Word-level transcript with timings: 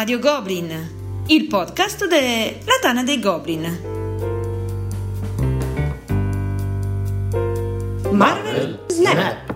Radio 0.00 0.18
Goblin, 0.18 1.24
il 1.26 1.46
podcast 1.46 2.08
della 2.08 2.78
Tana 2.80 3.04
dei 3.04 3.20
Goblin. 3.20 3.64
Marvel 8.10 8.86
Snap. 8.88 9.54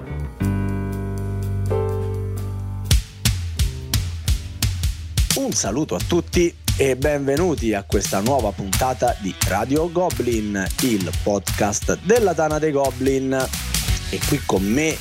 Un 5.36 5.52
saluto 5.52 5.94
a 5.94 6.00
tutti 6.06 6.54
e 6.76 6.96
benvenuti 6.96 7.72
a 7.72 7.82
questa 7.84 8.20
nuova 8.20 8.50
puntata 8.50 9.16
di 9.22 9.34
Radio 9.48 9.90
Goblin, 9.90 10.62
il 10.82 11.10
podcast 11.22 12.00
della 12.02 12.34
Tana 12.34 12.58
dei 12.58 12.70
Goblin. 12.70 13.32
E 14.10 14.20
qui 14.28 14.42
con 14.44 14.62
me, 14.62 14.94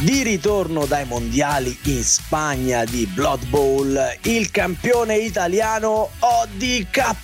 di 0.00 0.22
ritorno 0.22 0.86
dai 0.86 1.04
mondiali 1.06 1.76
in 1.84 2.04
Spagna 2.04 2.84
di 2.84 3.04
Blood 3.06 3.46
Bowl, 3.46 3.98
il 4.22 4.48
campione 4.52 5.16
italiano 5.16 6.10
ODK. 6.20 7.14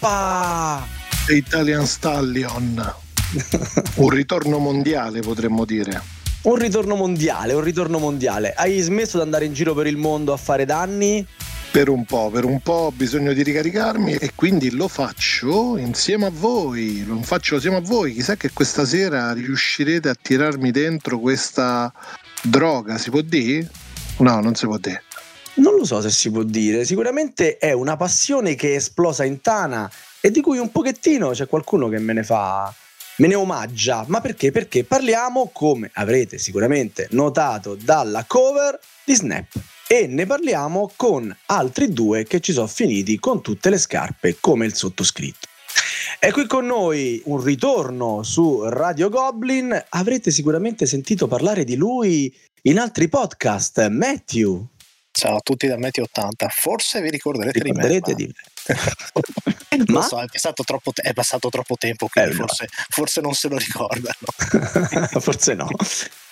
Italian 1.29 1.87
Stallion. 1.87 2.95
Un 3.95 4.09
ritorno 4.09 4.59
mondiale 4.59 5.21
potremmo 5.21 5.65
dire. 5.65 6.03
Un 6.43 6.57
ritorno 6.57 6.97
mondiale, 6.97 7.55
un 7.55 7.63
ritorno 7.63 7.99
mondiale. 7.99 8.53
Hai 8.53 8.79
smesso 8.81 9.17
di 9.17 9.23
andare 9.23 9.47
in 9.47 9.55
giro 9.55 9.73
per 9.73 9.87
il 9.87 9.97
mondo 9.97 10.33
a 10.33 10.37
fare 10.37 10.67
danni? 10.67 11.27
Per 11.71 11.89
un 11.89 12.05
po', 12.05 12.29
per 12.31 12.45
un 12.45 12.61
po' 12.61 12.73
ho 12.73 12.93
bisogno 12.93 13.33
di 13.33 13.43
ricaricarmi 13.43 14.15
e 14.17 14.33
quindi 14.35 14.71
lo 14.73 14.89
faccio 14.89 15.77
insieme 15.79 16.27
a 16.27 16.31
voi, 16.31 17.05
lo 17.07 17.21
faccio 17.23 17.55
insieme 17.55 17.79
a 17.79 17.81
voi, 17.81 18.13
chissà 18.13 18.37
che 18.37 18.51
questa 18.53 18.85
sera 18.85 19.33
riuscirete 19.33 20.09
a 20.09 20.15
tirarmi 20.15 20.71
dentro 20.71 21.19
questa 21.19 21.91
droga, 22.45 22.99
si 22.99 23.11
può 23.11 23.21
dire? 23.21 23.69
No, 24.19 24.41
non 24.41 24.55
si 24.55 24.67
può 24.67 24.79
dire. 24.79 25.03
Non 25.55 25.77
lo 25.77 25.85
so 25.85 26.01
se 26.01 26.11
si 26.11 26.31
può 26.31 26.43
dire, 26.43 26.85
sicuramente 26.85 27.59
è 27.59 27.73
una 27.73 27.97
passione 27.97 28.55
che 28.55 28.73
è 28.73 28.77
esplosa 28.77 29.25
in 29.25 29.41
Tana 29.41 29.91
e 30.21 30.31
di 30.31 30.41
cui 30.41 30.59
un 30.59 30.71
pochettino 30.71 31.31
c'è 31.31 31.47
qualcuno 31.47 31.89
che 31.89 31.99
me 31.99 32.13
ne 32.13 32.23
fa 32.23 32.75
me 33.17 33.27
ne 33.29 33.35
omaggia. 33.35 34.05
Ma 34.09 34.21
perché? 34.21 34.51
Perché 34.51 34.85
parliamo, 34.85 35.51
come 35.53 35.91
avrete 35.95 36.39
sicuramente 36.39 37.09
notato 37.11 37.77
dalla 37.77 38.25
cover, 38.27 38.79
di 39.05 39.15
Snap. 39.15 39.53
E 39.87 40.07
ne 40.07 40.27
parliamo 40.27 40.91
con 40.97 41.35
altri 41.47 41.93
due 41.93 42.25
che 42.25 42.41
ci 42.41 42.53
sono 42.53 42.67
finiti 42.67 43.19
con 43.19 43.43
tutte 43.43 43.71
le 43.71 43.79
scarpe, 43.79 44.39
come 44.41 44.67
il 44.67 44.75
sottoscritto. 44.75 45.49
È 46.19 46.31
qui 46.31 46.47
con 46.47 46.67
noi 46.67 47.21
un 47.27 47.43
ritorno 47.43 48.23
su 48.23 48.63
Radio 48.69 49.09
Goblin. 49.09 49.85
Avrete 49.91 50.31
sicuramente 50.31 50.87
sentito 50.87 51.27
parlare 51.27 51.65
di 51.65 51.77
lui 51.77 52.35
in 52.63 52.79
altri 52.79 53.09
podcast. 53.09 53.89
Matthew. 53.89 54.67
Ciao 55.11 55.37
a 55.37 55.41
tutti 55.41 55.67
da 55.67 55.79
Matthew 55.79 56.05
80. 56.05 56.49
Forse 56.49 57.01
vi 57.01 57.11
ricorderete, 57.11 57.59
Ricorderete 57.63 58.15
di 58.15 58.25
me. 58.27 58.33
di 58.33 58.75
me. 59.77 59.85
Lo 59.87 60.01
Ma 60.01 60.03
so, 60.03 60.21
è 60.21 60.27
passato 60.27 60.65
troppo, 60.65 60.93
te- 60.93 61.03
è 61.03 61.13
passato 61.13 61.49
troppo 61.51 61.77
tempo, 61.77 62.09
quindi 62.09 62.31
Eh, 62.31 62.35
no. 62.35 62.47
forse, 62.47 62.69
forse 62.89 63.21
non 63.21 63.33
se 63.35 63.49
lo 63.49 63.57
ricordano. 63.59 64.15
forse 65.21 65.55
no. 65.55 65.69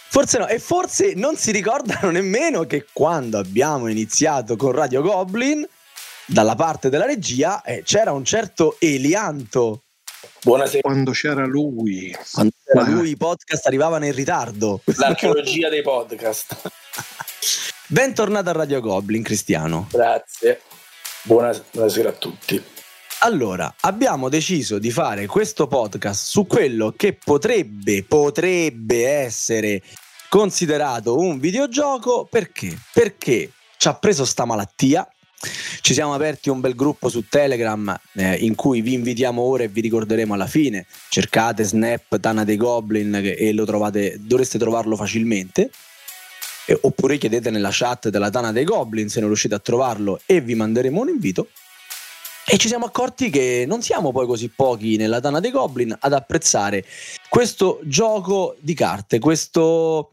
Forse 0.09 0.39
no, 0.39 0.47
e 0.49 0.59
forse 0.59 1.13
non 1.15 1.37
si 1.37 1.51
ricordano 1.53 2.11
nemmeno 2.11 2.65
che 2.67 2.87
quando 2.93 3.39
abbiamo 3.39 3.89
iniziato 3.89 4.57
con 4.57 4.73
Radio 4.73 5.01
Goblin, 5.03 5.67
dalla 6.27 6.55
parte 6.55 6.89
della 6.89 7.07
regia 7.07 7.63
eh, 7.63 7.83
c'era 7.85 8.13
un 8.13 8.25
certo 8.25 8.77
Elianto. 8.79 9.85
Buonasera, 10.43 10.81
Quando 10.83 11.13
c'era 11.13 11.47
lui. 11.47 12.17
Quando 12.33 12.53
c'era 12.65 12.89
lui 12.89 13.11
i 13.11 13.17
podcast 13.17 13.67
arrivavano 13.67 14.07
in 14.07 14.13
ritardo. 14.15 14.81
l'archeologia 14.85 15.69
dei 15.69 15.83
podcast. 15.83 16.57
Bentornato 17.89 18.49
a 18.51 18.53
Radio 18.53 18.81
Goblin, 18.81 19.23
Cristiano. 19.23 19.89
Grazie. 19.91 20.61
Buona- 21.23 21.61
Buonasera 21.71 22.09
a 22.09 22.13
tutti. 22.13 22.63
Allora, 23.21 23.73
abbiamo 23.81 24.29
deciso 24.29 24.79
di 24.81 24.91
fare 24.91 25.27
questo 25.27 25.69
podcast 25.69 26.25
su 26.25 26.45
quello 26.47 26.93
che 26.97 27.13
potrebbe, 27.13 28.03
potrebbe 28.03 29.07
essere 29.07 29.81
considerato 30.29 31.17
un 31.19 31.39
videogioco 31.39 32.27
perché? 32.29 32.77
Perché 32.93 33.53
ci 33.77 33.87
ha 33.89 33.95
preso 33.95 34.25
sta 34.25 34.45
malattia. 34.45 35.07
Ci 35.81 35.95
siamo 35.95 36.15
aperti 36.15 36.49
un 36.49 36.61
bel 36.61 36.75
gruppo 36.75 37.09
su 37.09 37.27
Telegram 37.29 37.99
eh, 38.15 38.37
in 38.37 38.55
cui 38.55 38.81
vi 38.81 38.95
invitiamo 38.95 39.43
ora 39.43 39.65
e 39.65 39.69
vi 39.69 39.81
ricorderemo 39.81 40.35
alla 40.35 40.47
fine. 40.47 40.87
Cercate 41.09 41.65
Snap 41.65 42.21
Tana 42.21 42.45
dei 42.45 42.57
Goblin 42.57 43.15
e 43.15 43.53
lo 43.53 43.65
trovate, 43.65 44.17
dovreste 44.21 44.59
trovarlo 44.59 44.97
facilmente. 44.97 45.71
E- 46.67 46.79
oppure 46.83 47.19
chiedete 47.19 47.51
nella 47.51 47.71
chat 47.73 48.09
della 48.09 48.31
Tana 48.31 48.53
dei 48.53 48.65
Goblin 48.65 49.09
se 49.09 49.19
non 49.19 49.29
riuscite 49.29 49.55
a 49.55 49.59
trovarlo 49.59 50.21
e 50.27 50.41
vi 50.41 50.55
manderemo 50.55 51.01
un 51.01 51.09
invito. 51.09 51.49
E 52.45 52.57
ci 52.57 52.69
siamo 52.69 52.87
accorti 52.87 53.31
che 53.31 53.65
non 53.67 53.83
siamo 53.83 54.11
poi 54.13 54.27
così 54.27 54.49
pochi 54.49 54.97
nella 54.97 55.21
Tana 55.21 55.41
dei 55.41 55.51
Goblin 55.51 55.97
ad 55.99 56.13
apprezzare 56.13 56.85
questo 57.29 57.81
gioco 57.85 58.57
di 58.61 58.75
carte, 58.75 59.19
questo 59.21 60.12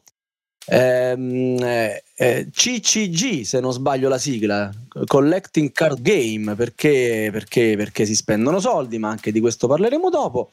ehm, 0.70 1.64
eh, 1.64 2.04
eh, 2.16 2.48
CCG, 2.52 3.42
se 3.44 3.60
non 3.60 3.72
sbaglio 3.72 4.10
la 4.10 4.18
sigla, 4.18 4.70
Collecting 5.06 5.72
Card 5.72 6.02
Game, 6.02 6.56
perché, 6.56 7.30
perché, 7.32 7.76
perché 7.76 8.06
si 8.06 8.16
spendono 8.16 8.60
soldi, 8.60 8.98
ma 8.98 9.10
anche 9.10 9.32
di 9.32 9.40
questo 9.40 9.68
parleremo 9.68 10.10
dopo. 10.10 10.52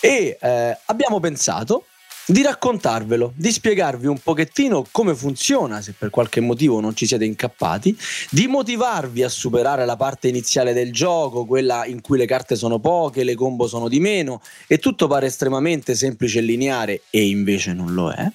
E 0.00 0.38
eh, 0.40 0.78
abbiamo 0.86 1.20
pensato 1.20 1.84
di 2.30 2.42
raccontarvelo, 2.42 3.32
di 3.34 3.50
spiegarvi 3.50 4.06
un 4.06 4.18
pochettino 4.18 4.86
come 4.92 5.16
funziona, 5.16 5.82
se 5.82 5.94
per 5.98 6.10
qualche 6.10 6.40
motivo 6.40 6.78
non 6.78 6.94
ci 6.94 7.04
siete 7.04 7.24
incappati, 7.24 7.96
di 8.30 8.46
motivarvi 8.46 9.24
a 9.24 9.28
superare 9.28 9.84
la 9.84 9.96
parte 9.96 10.28
iniziale 10.28 10.72
del 10.72 10.92
gioco, 10.92 11.44
quella 11.44 11.84
in 11.86 12.00
cui 12.00 12.18
le 12.18 12.26
carte 12.26 12.54
sono 12.54 12.78
poche, 12.78 13.24
le 13.24 13.34
combo 13.34 13.66
sono 13.66 13.88
di 13.88 13.98
meno 13.98 14.42
e 14.68 14.78
tutto 14.78 15.08
pare 15.08 15.26
estremamente 15.26 15.96
semplice 15.96 16.38
e 16.38 16.42
lineare 16.42 17.02
e 17.10 17.26
invece 17.26 17.72
non 17.72 17.94
lo 17.94 18.12
è. 18.12 18.30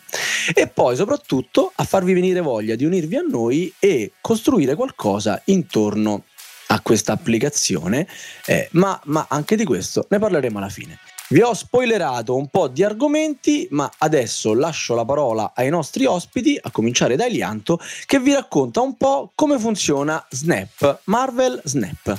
E 0.53 0.67
poi 0.67 0.97
soprattutto 0.97 1.72
a 1.73 1.85
farvi 1.85 2.11
venire 2.11 2.41
voglia 2.41 2.75
di 2.75 2.84
unirvi 2.84 3.16
a 3.16 3.25
noi 3.25 3.73
e 3.79 4.11
costruire 4.19 4.75
qualcosa 4.75 5.41
intorno 5.45 6.23
a 6.67 6.81
questa 6.81 7.13
applicazione, 7.13 8.07
eh, 8.45 8.67
ma, 8.72 9.00
ma 9.05 9.28
anche 9.29 9.55
di 9.55 9.63
questo 9.63 10.05
ne 10.09 10.19
parleremo 10.19 10.57
alla 10.57 10.69
fine. 10.69 11.00
Vi 11.27 11.41
ho 11.41 11.55
spoilerato 11.55 12.35
un 12.35 12.49
po' 12.49 12.67
di 12.67 12.83
argomenti, 12.83 13.67
ma 13.71 13.91
adesso 13.97 14.53
lascio 14.53 14.93
la 14.93 15.05
parola 15.05 15.53
ai 15.55 15.69
nostri 15.69 16.05
ospiti, 16.05 16.55
a 16.61 16.69
cominciare 16.69 17.15
da 17.15 17.25
Elianto, 17.25 17.79
che 18.05 18.19
vi 18.19 18.31
racconta 18.31 18.81
un 18.81 18.95
po' 18.95 19.31
come 19.33 19.57
funziona 19.57 20.23
Snap, 20.29 20.99
Marvel 21.05 21.59
Snap. 21.63 22.15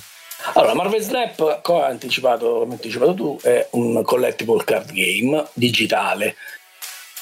Allora, 0.55 0.75
Marvel 0.75 1.01
Snap, 1.01 1.61
come 1.63 1.85
hai 1.85 1.91
anticipato, 1.93 2.63
anticipato 2.63 3.15
tu, 3.15 3.39
è 3.43 3.69
un 3.73 4.03
collectible 4.03 4.65
card 4.65 4.91
game 4.91 5.47
digitale. 5.53 6.35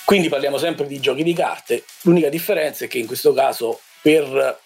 Quindi 0.07 0.31
parliamo 0.31 0.57
sempre 0.57 0.87
di 0.87 0.99
giochi 1.01 1.23
di 1.23 1.35
carte. 1.35 1.85
L'unica 2.03 2.31
differenza 2.31 2.87
è 2.87 2.89
che 2.89 2.97
in 2.97 3.07
questo 3.07 3.35
caso, 3.35 3.81
per 4.01 4.59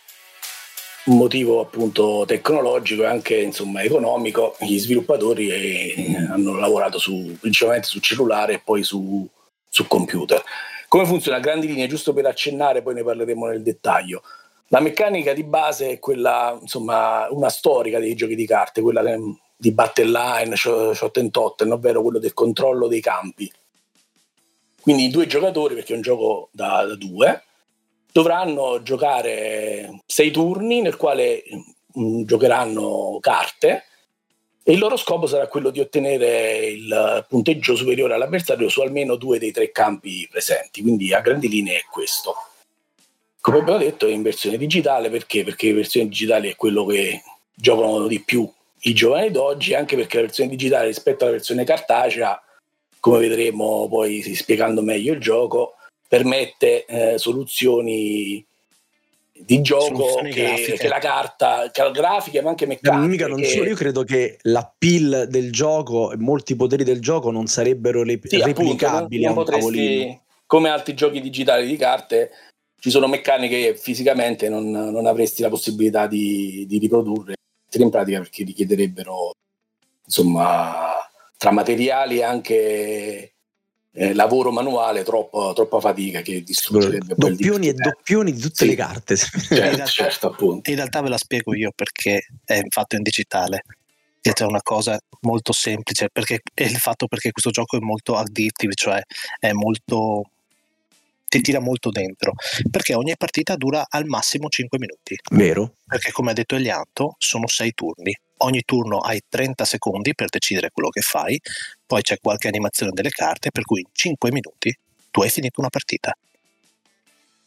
motivo 1.17 1.61
appunto 1.61 2.25
tecnologico 2.27 3.03
e 3.03 3.07
anche 3.07 3.41
insomma 3.41 3.83
economico, 3.83 4.57
gli 4.61 4.79
sviluppatori 4.79 5.49
eh, 5.49 6.17
hanno 6.31 6.57
lavorato 6.57 6.99
su, 6.99 7.37
principalmente 7.41 7.89
su 7.89 8.01
cellulare 8.01 8.55
e 8.55 8.61
poi 8.65 8.83
su, 8.83 9.27
su 9.69 9.87
computer. 9.87 10.43
Come 10.89 11.05
funziona 11.05 11.37
a 11.37 11.41
grandi 11.41 11.67
linee, 11.67 11.87
giusto 11.87 12.13
per 12.13 12.27
accennare, 12.27 12.83
poi 12.83 12.95
ne 12.95 13.03
parleremo 13.03 13.47
nel 13.47 13.63
dettaglio. 13.63 14.23
La 14.69 14.81
meccanica 14.81 15.33
di 15.33 15.45
base 15.45 15.91
è 15.91 15.99
quella, 15.99 16.57
insomma, 16.61 17.27
una 17.31 17.49
storica 17.49 17.99
dei 17.99 18.15
giochi 18.15 18.35
di 18.35 18.47
carte, 18.47 18.81
quella 18.81 19.03
di 19.57 19.73
battle 19.73 20.11
line, 20.11 20.57
shot 20.57 21.17
and 21.19 21.31
totten, 21.31 21.73
ovvero 21.73 22.03
quello 22.03 22.19
del 22.19 22.35
controllo 22.35 22.87
dei 22.87 23.01
campi. 23.01 23.51
Quindi 24.81 25.11
due 25.11 25.27
giocatori, 25.27 25.75
perché 25.75 25.93
è 25.93 25.97
un 25.97 26.03
gioco 26.03 26.49
da, 26.53 26.85
da 26.87 26.95
due, 26.97 27.45
dovranno 28.19 28.83
giocare 28.83 30.03
sei 30.05 30.33
turni 30.33 30.81
nel 30.81 30.97
quale 30.97 31.45
mm, 31.97 32.25
giocheranno 32.25 33.19
carte 33.21 33.85
e 34.65 34.73
il 34.73 34.81
loro 34.81 34.97
scopo 34.97 35.29
sarà 35.29 35.47
quello 35.47 35.71
di 35.71 35.79
ottenere 35.79 36.67
il 36.67 37.25
punteggio 37.29 37.77
superiore 37.77 38.15
all'avversario 38.15 38.69
su 38.69 38.81
almeno 38.81 39.15
due 39.15 39.39
dei 39.39 39.53
tre 39.53 39.71
campi 39.71 40.27
presenti. 40.29 40.83
Quindi 40.83 41.15
a 41.15 41.21
grandi 41.21 41.49
linee 41.49 41.77
è 41.77 41.85
questo. 41.89 42.35
Come 43.41 43.59
abbiamo 43.61 43.79
detto 43.79 44.09
è 44.09 44.11
in 44.11 44.23
versione 44.23 44.59
digitale 44.59 45.11
perché? 45.11 45.45
Perché 45.45 45.69
in 45.69 45.77
versione 45.77 46.09
digitale 46.09 46.51
è 46.51 46.57
quello 46.57 46.85
che 46.87 47.23
giocano 47.55 48.09
di 48.09 48.21
più 48.21 48.51
i 48.81 48.95
giovani 48.95 49.31
d'oggi, 49.31 49.75
anche 49.75 49.95
perché 49.95 50.17
la 50.17 50.23
versione 50.23 50.51
digitale 50.51 50.89
rispetto 50.89 51.23
alla 51.23 51.35
versione 51.35 51.63
cartacea, 51.63 52.43
come 52.99 53.21
vedremo 53.21 53.87
poi 53.89 54.23
spiegando 54.35 54.83
meglio 54.83 55.13
il 55.13 55.21
gioco, 55.21 55.78
permette 56.09 56.85
eh, 56.87 57.19
soluzioni 57.19 58.45
di 59.41 59.61
gioco 59.63 60.21
che, 60.23 60.75
che 60.77 60.89
la 60.89 60.99
carta, 60.99 61.71
che 61.71 61.91
grafiche 61.93 62.43
ma 62.43 62.49
anche 62.49 62.67
meccaniche. 62.67 63.07
Mica 63.07 63.29
non 63.29 63.41
che- 63.41 63.47
solo, 63.49 63.69
io 63.69 63.77
credo 63.77 64.03
che 64.03 64.39
l'appeal 64.43 65.27
del 65.29 65.53
gioco 65.53 66.11
e 66.11 66.17
molti 66.17 66.57
poteri 66.57 66.83
del 66.83 67.01
gioco 67.01 67.31
non 67.31 67.47
sarebbero 67.47 68.03
re- 68.03 68.19
Sì, 68.25 68.37
appunto, 68.37 68.61
replicabili 68.63 69.23
non- 69.23 69.33
a 69.33 69.35
non 69.37 69.45
tavolino. 69.45 70.03
potresti- 70.03 70.21
come 70.47 70.69
altri 70.71 70.95
giochi 70.95 71.21
digitali 71.21 71.67
di 71.69 71.77
carte, 71.77 72.31
ci 72.81 72.91
sono 72.91 73.07
meccaniche 73.07 73.61
che 73.61 73.77
fisicamente 73.77 74.49
non, 74.49 74.71
non 74.71 75.07
avresti 75.07 75.43
la 75.43 75.51
possibilità 75.51 76.07
di, 76.07 76.65
di 76.67 76.79
riprodurre 76.79 77.35
in 77.73 77.91
pratica 77.91 78.19
perché 78.19 78.45
richiederebbero 78.45 79.33
insomma 80.07 80.95
tra 81.37 81.51
materiali 81.51 82.23
anche 82.23 83.35
eh, 83.99 84.15
lavoro 84.15 84.53
manuale 84.53 85.03
troppo, 85.03 85.53
troppa 85.53 85.81
fatica 85.81 86.21
che 86.21 86.45
distruggerebbe 86.45 87.15
doppioni 87.17 87.67
e 87.69 87.73
doppioni 87.73 88.33
di 88.33 88.41
tutte 88.41 88.65
sì. 88.65 88.67
le 88.67 88.75
carte. 88.77 89.17
Certo, 89.49 89.55
in, 89.55 89.61
realtà, 89.61 89.85
certo, 89.87 90.27
appunto. 90.29 90.71
in 90.71 90.77
realtà 90.77 91.01
ve 91.01 91.09
la 91.09 91.19
spiego 91.19 91.55
io 91.55 91.73
perché 91.75 92.27
è 92.45 92.63
fatto 92.69 92.97
in 92.97 93.03
digitale. 93.03 93.65
Che 94.21 94.33
c'è 94.33 94.45
una 94.45 94.63
cosa 94.63 94.99
molto 95.21 95.53
semplice 95.53 96.09
perché 96.13 96.41
è 96.55 96.65
il 96.65 96.77
fatto 96.77 97.07
perché 97.07 97.33
questo 97.33 97.51
gioco 97.51 97.77
è 97.77 97.81
molto 97.81 98.17
addictive 98.17 98.75
cioè 98.75 99.01
è 99.39 99.53
molto 99.53 100.31
ti 101.29 101.41
tira 101.41 101.61
molto 101.61 101.91
dentro 101.91 102.33
perché 102.71 102.95
ogni 102.95 103.15
partita 103.17 103.57
dura 103.57 103.87
al 103.89 104.07
massimo 104.07 104.49
5 104.49 104.79
minuti. 104.79 105.17
Vero. 105.31 105.75
Perché 105.87 106.13
come 106.13 106.31
ha 106.31 106.35
detto 106.35 106.57
Elianto 106.57 107.15
sono 107.19 107.47
6 107.47 107.73
turni 107.75 108.17
ogni 108.39 108.63
turno 108.65 108.99
hai 108.99 109.21
30 109.29 109.65
secondi 109.65 110.15
per 110.15 110.29
decidere 110.29 110.71
quello 110.71 110.89
che 110.89 111.01
fai, 111.01 111.41
poi 111.87 112.03
c'è 112.03 112.19
qualche 112.21 112.49
animazione 112.49 112.93
delle 112.93 113.11
carte, 113.11 113.51
per 113.51 113.65
cui 113.65 113.81
in 113.81 113.89
5 113.93 114.33
minuti 114.33 114.77
tu 115.11 115.23
hai 115.23 115.31
finito 115.31 115.61
una 115.61 115.71
partita. 115.71 116.17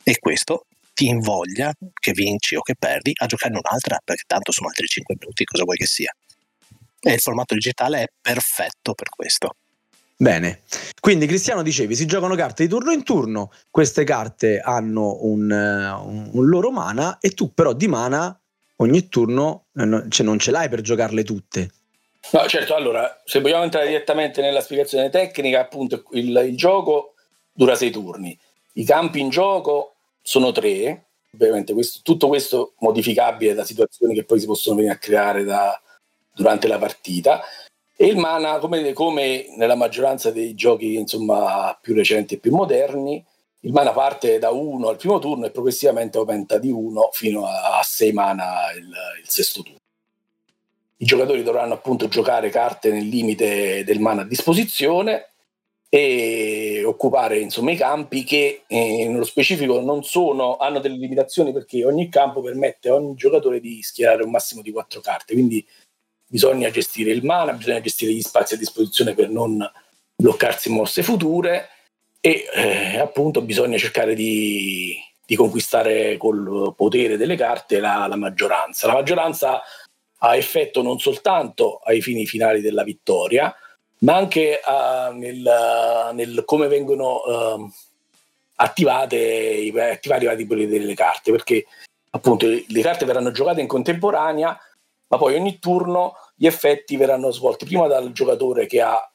E 0.03 0.19
questo 0.19 0.65
ti 0.93 1.07
invoglia, 1.07 1.73
che 1.99 2.11
vinci 2.11 2.55
o 2.55 2.61
che 2.61 2.75
perdi, 2.77 3.11
a 3.15 3.25
giocare 3.25 3.53
un'altra, 3.53 3.99
perché 4.03 4.23
tanto 4.27 4.51
sono 4.51 4.67
altri 4.67 4.87
5 4.87 5.15
minuti, 5.19 5.45
cosa 5.45 5.63
vuoi 5.63 5.77
che 5.77 5.85
sia. 5.85 6.13
E 6.99 7.13
il 7.13 7.19
formato 7.19 7.53
digitale 7.53 8.03
è 8.03 8.07
perfetto 8.21 8.93
per 8.93 9.09
questo. 9.09 9.55
Bene, 10.21 10.61
quindi 10.99 11.25
Cristiano 11.25 11.63
dicevi, 11.63 11.95
si 11.95 12.05
giocano 12.05 12.35
carte 12.35 12.61
di 12.61 12.69
turno 12.69 12.91
in 12.91 13.03
turno, 13.03 13.51
queste 13.71 14.03
carte 14.03 14.59
hanno 14.59 15.17
un, 15.23 15.49
un, 15.49 16.29
un 16.31 16.45
loro 16.45 16.69
mana 16.69 17.17
e 17.19 17.31
tu 17.31 17.51
però 17.55 17.73
di 17.73 17.87
mana 17.87 18.39
ogni 18.81 19.07
turno 19.09 19.65
eh, 19.75 20.05
cioè 20.09 20.25
non 20.25 20.39
ce 20.39 20.51
l'hai 20.51 20.69
per 20.69 20.81
giocarle 20.81 21.23
tutte. 21.23 21.71
No, 22.31 22.47
certo, 22.47 22.75
allora, 22.75 23.21
se 23.25 23.41
vogliamo 23.41 23.63
entrare 23.63 23.87
direttamente 23.87 24.41
nella 24.41 24.61
spiegazione 24.61 25.09
tecnica, 25.09 25.59
appunto 25.59 26.03
il, 26.11 26.35
il 26.47 26.55
gioco 26.55 27.15
dura 27.51 27.75
sei 27.75 27.89
turni, 27.89 28.37
i 28.73 28.85
campi 28.85 29.19
in 29.19 29.29
gioco 29.29 29.95
sono 30.21 30.51
tre, 30.51 31.05
ovviamente 31.33 31.73
questo, 31.73 31.99
tutto 32.03 32.27
questo 32.27 32.73
modificabile 32.79 33.53
da 33.53 33.63
situazioni 33.63 34.13
che 34.13 34.23
poi 34.23 34.39
si 34.39 34.45
possono 34.45 34.75
venire 34.75 34.93
a 34.93 34.97
creare 34.97 35.43
da, 35.43 35.79
durante 36.33 36.67
la 36.67 36.77
partita, 36.77 37.41
e 37.95 38.05
il 38.05 38.17
mana, 38.17 38.59
come, 38.59 38.93
come, 38.93 39.47
nella 39.57 39.75
maggioranza 39.75 40.31
dei 40.31 40.55
giochi 40.55 40.95
insomma, 40.95 41.77
più 41.79 41.93
recenti 41.93 42.35
e 42.35 42.37
più 42.37 42.51
moderni, 42.51 43.23
il 43.61 43.73
mana 43.73 43.91
parte 43.91 44.39
da 44.39 44.49
1 44.49 44.87
al 44.87 44.97
primo 44.97 45.19
turno 45.19 45.45
e 45.45 45.51
progressivamente 45.51 46.17
aumenta 46.17 46.57
di 46.57 46.71
1 46.71 47.09
fino 47.11 47.45
a 47.45 47.81
6 47.83 48.11
mana 48.11 48.71
il, 48.75 48.85
il, 48.85 49.29
sesto 49.29 49.61
turno. 49.61 49.79
I 50.97 51.05
giocatori 51.05 51.43
dovranno 51.43 51.73
appunto 51.73 52.07
giocare 52.07 52.49
carte 52.49 52.91
nel 52.91 53.07
limite 53.07 53.83
del 53.83 53.99
mana 53.99 54.21
a 54.21 54.25
disposizione 54.25 55.29
e 55.89 56.83
occupare 56.85 57.39
insomma 57.39 57.71
i 57.71 57.75
campi 57.75 58.23
che 58.23 58.63
eh, 58.65 59.07
nello 59.07 59.25
specifico 59.25 59.81
non 59.81 60.03
sono, 60.03 60.57
hanno 60.57 60.79
delle 60.79 60.95
limitazioni 60.95 61.51
perché 61.51 61.85
ogni 61.85 62.09
campo 62.09 62.41
permette 62.41 62.89
a 62.89 62.95
ogni 62.95 63.15
giocatore 63.15 63.59
di 63.59 63.81
schierare 63.83 64.23
un 64.23 64.31
massimo 64.31 64.61
di 64.61 64.71
4 64.71 65.01
carte, 65.01 65.33
quindi 65.33 65.65
bisogna 66.25 66.69
gestire 66.69 67.11
il 67.11 67.25
mana, 67.25 67.53
bisogna 67.53 67.81
gestire 67.81 68.13
gli 68.13 68.21
spazi 68.21 68.53
a 68.53 68.57
disposizione 68.57 69.13
per 69.13 69.29
non 69.29 69.69
bloccarsi 70.15 70.69
mosse 70.69 71.03
future 71.03 71.67
e 72.21 72.45
eh, 72.53 72.99
appunto 72.99 73.41
bisogna 73.41 73.79
cercare 73.79 74.13
di, 74.13 74.95
di, 75.25 75.35
conquistare 75.35 76.17
col 76.17 76.73
potere 76.77 77.17
delle 77.17 77.35
carte 77.35 77.79
la, 77.79 78.05
la, 78.07 78.15
maggioranza. 78.15 78.85
La 78.85 78.93
maggioranza 78.93 79.61
ha 80.19 80.35
effetto 80.35 80.83
non 80.83 80.99
soltanto 80.99 81.79
ai 81.83 81.99
fini 81.99 82.27
finali 82.27 82.61
della 82.61 82.83
vittoria, 82.83 83.53
ma 83.99 84.15
anche 84.15 84.59
uh, 84.63 85.17
nel, 85.17 86.11
nel, 86.13 86.43
come 86.45 86.67
vengono 86.67 87.23
uh, 87.23 87.71
attivate, 88.55 89.71
attivati 89.91 90.23
i 90.23 90.27
vari 90.27 90.45
poteri 90.45 90.67
delle 90.67 90.93
carte, 90.93 91.31
perché 91.31 91.65
appunto 92.11 92.45
le 92.45 92.81
carte 92.81 93.05
verranno 93.05 93.31
giocate 93.31 93.61
in 93.61 93.67
contemporanea, 93.67 94.55
ma 95.07 95.17
poi 95.17 95.35
ogni 95.35 95.57
turno 95.57 96.13
gli 96.35 96.45
effetti 96.45 96.97
verranno 96.97 97.31
svolti 97.31 97.65
prima 97.65 97.87
dal 97.87 98.11
giocatore 98.11 98.67
che 98.67 98.79
ha 98.79 99.10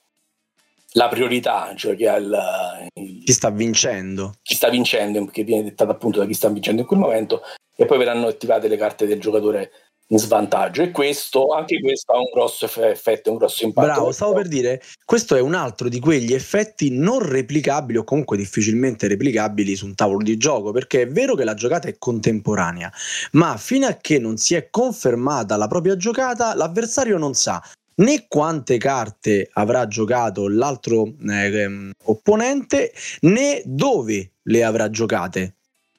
la 0.96 1.08
priorità, 1.08 1.72
cioè 1.76 1.94
chi 1.94 2.06
ha 2.06 2.16
il, 2.16 2.88
il, 2.94 3.22
chi 3.24 3.32
sta 3.32 3.50
vincendo. 3.50 4.34
Chi 4.42 4.54
sta 4.54 4.68
vincendo, 4.68 5.24
che 5.26 5.44
viene 5.44 5.62
dettata 5.62 5.92
appunto 5.92 6.18
da 6.18 6.26
chi 6.26 6.34
sta 6.34 6.48
vincendo 6.48 6.80
in 6.80 6.86
quel 6.86 6.98
momento, 6.98 7.42
e 7.76 7.84
poi 7.84 7.98
verranno 7.98 8.26
attivate 8.26 8.66
le 8.68 8.76
carte 8.76 9.06
del 9.06 9.20
giocatore 9.20 9.70
in 10.10 10.18
svantaggio 10.18 10.82
e 10.82 10.92
questo, 10.92 11.48
anche 11.48 11.80
questo 11.80 12.12
ha 12.12 12.18
un 12.18 12.30
grosso 12.32 12.64
effetto, 12.64 13.30
un 13.30 13.36
grosso 13.36 13.64
impatto. 13.64 13.86
Bravo, 13.86 14.12
stavo 14.12 14.32
per 14.34 14.48
dire, 14.48 14.80
questo 15.04 15.34
è 15.34 15.40
un 15.40 15.54
altro 15.54 15.88
di 15.88 15.98
quegli 15.98 16.32
effetti 16.32 16.90
non 16.90 17.18
replicabili 17.18 17.98
o 17.98 18.04
comunque 18.04 18.36
difficilmente 18.36 19.08
replicabili 19.08 19.74
su 19.74 19.84
un 19.84 19.94
tavolo 19.94 20.22
di 20.22 20.36
gioco, 20.36 20.70
perché 20.70 21.02
è 21.02 21.08
vero 21.08 21.34
che 21.34 21.44
la 21.44 21.54
giocata 21.54 21.88
è 21.88 21.96
contemporanea, 21.98 22.90
ma 23.32 23.56
fino 23.58 23.86
a 23.86 23.98
che 24.00 24.18
non 24.18 24.36
si 24.38 24.54
è 24.54 24.70
confermata 24.70 25.56
la 25.56 25.66
propria 25.66 25.96
giocata, 25.96 26.54
l'avversario 26.54 27.18
non 27.18 27.34
sa 27.34 27.60
né 27.96 28.26
quante 28.28 28.78
carte 28.78 29.48
avrà 29.52 29.86
giocato 29.86 30.48
l'altro 30.48 31.14
eh, 31.28 31.60
ehm, 31.60 31.90
opponente 32.04 32.92
né 33.20 33.62
dove 33.64 34.32
le 34.42 34.64
avrà 34.64 34.90
giocate. 34.90 35.54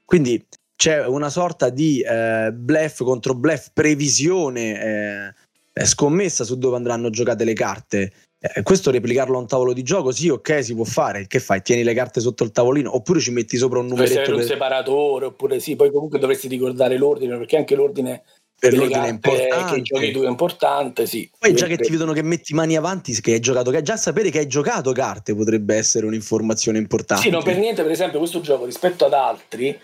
Quindi 0.05 0.45
c'è 0.75 1.05
una 1.05 1.29
sorta 1.29 1.69
di 1.69 2.01
eh, 2.01 2.51
bluff 2.53 3.03
contro 3.03 3.33
bluff, 3.33 3.69
previsione, 3.73 5.33
eh, 5.73 5.85
scommessa 5.85 6.43
su 6.43 6.57
dove 6.57 6.75
andranno 6.75 7.09
giocate 7.09 7.43
le 7.43 7.53
carte. 7.53 8.11
Eh, 8.39 8.61
questo 8.61 8.91
replicarlo 8.91 9.37
a 9.37 9.41
un 9.41 9.47
tavolo 9.47 9.73
di 9.73 9.81
gioco, 9.81 10.11
sì, 10.11 10.29
ok, 10.29 10.63
si 10.63 10.75
può 10.75 10.83
fare. 10.83 11.25
Che 11.25 11.39
fai? 11.39 11.61
Tieni 11.63 11.83
le 11.83 11.95
carte 11.95 12.19
sotto 12.19 12.43
il 12.43 12.51
tavolino 12.51 12.95
oppure 12.95 13.19
ci 13.19 13.31
metti 13.31 13.57
sopra 13.57 13.79
un 13.79 13.87
numeretto? 13.87 14.31
Per... 14.31 14.35
un 14.35 14.43
separatore, 14.43 15.25
oppure 15.25 15.59
sì, 15.59 15.75
poi 15.75 15.91
comunque 15.91 16.19
dovresti 16.19 16.47
ricordare 16.47 16.97
l'ordine 16.97 17.37
perché 17.37 17.57
anche 17.57 17.75
l'ordine 17.75 18.23
per 18.59 18.73
l'ordine 18.75 19.09
importante. 19.09 19.75
Che 19.75 19.81
giochi 19.81 20.11
tu 20.11 20.21
è 20.21 20.27
importante, 20.27 21.05
sì. 21.05 21.29
Poi 21.37 21.53
già 21.53 21.67
che 21.67 21.77
ti 21.77 21.91
vedono 21.91 22.13
che 22.13 22.23
metti 22.23 22.53
mani 22.53 22.75
avanti, 22.75 23.19
che 23.21 23.33
hai 23.33 23.39
giocato, 23.39 23.71
che 23.71 23.81
già 23.81 23.97
sapere 23.97 24.29
che 24.29 24.39
hai 24.39 24.47
giocato 24.47 24.91
carte 24.91 25.35
potrebbe 25.35 25.75
essere 25.75 26.05
un'informazione 26.05 26.77
importante. 26.77 27.23
Sì, 27.23 27.29
non 27.29 27.43
per 27.43 27.57
niente, 27.57 27.83
per 27.83 27.91
esempio, 27.91 28.19
questo 28.19 28.41
gioco 28.41 28.65
rispetto 28.65 29.05
ad 29.05 29.13
altri 29.13 29.79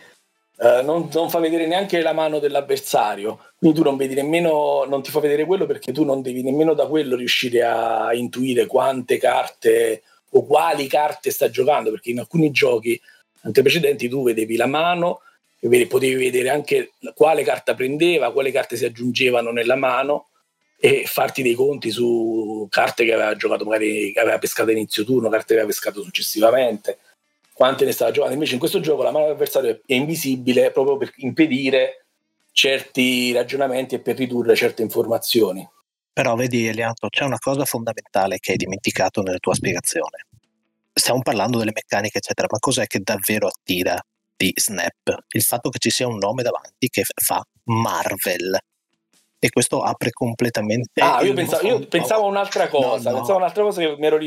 eh, 0.64 0.82
non, 0.84 1.10
non, 1.12 1.30
fa 1.30 1.40
vedere 1.40 1.68
neanche 1.68 2.02
la 2.02 2.14
mano 2.14 2.40
dell'avversario, 2.40 3.40
quindi 3.58 3.78
tu 3.78 3.84
non 3.84 3.98
vedi 3.98 4.14
nemmeno, 4.14 4.86
non 4.88 5.02
ti 5.02 5.10
fa 5.10 5.20
vedere 5.20 5.46
quello 5.46 5.66
perché 5.66 5.92
tu 5.92 6.04
non 6.06 6.22
devi 6.22 6.44
nemmeno 6.44 6.74
da 6.74 6.86
quello 6.86 7.16
riuscire 7.16 7.64
a 7.64 8.14
intuire 8.14 8.68
quante 8.68 9.18
carte 9.18 10.04
o 10.30 10.46
quali 10.46 10.88
carte 10.88 11.32
sta 11.32 11.50
giocando, 11.50 11.90
perché 11.90 12.12
in 12.12 12.20
alcuni 12.20 12.52
giochi, 12.52 13.00
anche 13.42 13.62
precedenti, 13.62 14.08
tu 14.08 14.24
vedevi 14.24 14.56
la 14.56 14.68
mano 14.68 15.20
potevi 15.88 16.16
vedere 16.16 16.50
anche 16.50 16.92
quale 17.16 17.44
carta 17.44 17.74
prendeva, 17.74 18.32
quale 18.32 18.52
carte 18.52 18.76
si 18.76 18.86
aggiungevano 18.86 19.52
nella 19.52 19.76
mano 19.76 20.30
e 20.78 21.06
farti 21.06 21.42
dei 21.42 21.54
conti 21.54 21.92
su 21.92 22.68
carte 22.70 23.06
che 23.06 23.14
aveva 23.14 23.36
giocato 23.36 23.64
magari 23.64 24.12
che 24.12 24.20
aveva 24.20 24.38
pescato 24.38 24.72
inizio 24.72 25.06
turno, 25.06 25.30
carte 25.30 25.48
che 25.48 25.54
aveva 25.54 25.68
pescato 25.68 26.04
successivamente, 26.04 27.00
quante 27.54 27.86
ne 27.86 27.94
stava 27.94 28.12
giocando. 28.12 28.34
Invece 28.34 28.54
in 28.54 28.60
questo 28.60 28.82
gioco 28.82 29.04
la 29.04 29.12
mano 29.12 29.26
dell'avversario 29.26 29.80
è 29.86 29.94
invisibile 29.94 30.72
proprio 30.72 30.98
per 30.98 31.14
impedire 31.18 32.08
certi 32.52 33.32
ragionamenti 33.32 33.96
e 33.96 34.00
per 34.00 34.18
ridurre 34.18 34.56
certe 34.56 34.82
informazioni. 34.82 35.66
Però 36.12 36.36
vedi 36.36 36.68
Elianto, 36.68 37.08
c'è 37.08 37.24
una 37.24 37.40
cosa 37.40 37.64
fondamentale 37.64 38.38
che 38.40 38.52
hai 38.52 38.58
dimenticato 38.58 39.22
nella 39.22 39.40
tua 39.40 39.56
spiegazione. 39.56 40.28
Stiamo 40.94 41.22
parlando 41.22 41.58
delle 41.58 41.72
meccaniche, 41.74 42.18
eccetera, 42.18 42.48
ma 42.52 42.60
cos'è 42.60 42.86
che 42.86 43.00
davvero 43.02 43.48
attira 43.48 44.00
di 44.44 44.52
Snap, 44.56 45.26
il 45.30 45.42
fatto 45.42 45.70
che 45.70 45.80
ci 45.80 45.90
sia 45.90 46.08
un 46.08 46.18
nome 46.18 46.44
davanti 46.44 46.90
che 46.90 47.04
fa 47.04 47.42
Marvel. 47.66 48.58
E 49.40 49.50
questo 49.50 49.82
apre 49.82 50.12
completamente. 50.12 51.02
Ah, 51.02 51.22
io 51.22 51.34
pensavo, 51.34 51.68
io 51.68 51.88
pensavo, 51.88 52.24
a 52.24 52.28
un'altra 52.28 52.68
cosa. 52.68 53.10
No, 53.10 53.16
no. 53.16 53.22
Pensavo 53.22 53.34
a 53.34 53.42
un'altra 53.42 53.64
cosa 53.64 53.82
che 53.82 53.96
mi 53.98 54.06
ero 54.06 54.18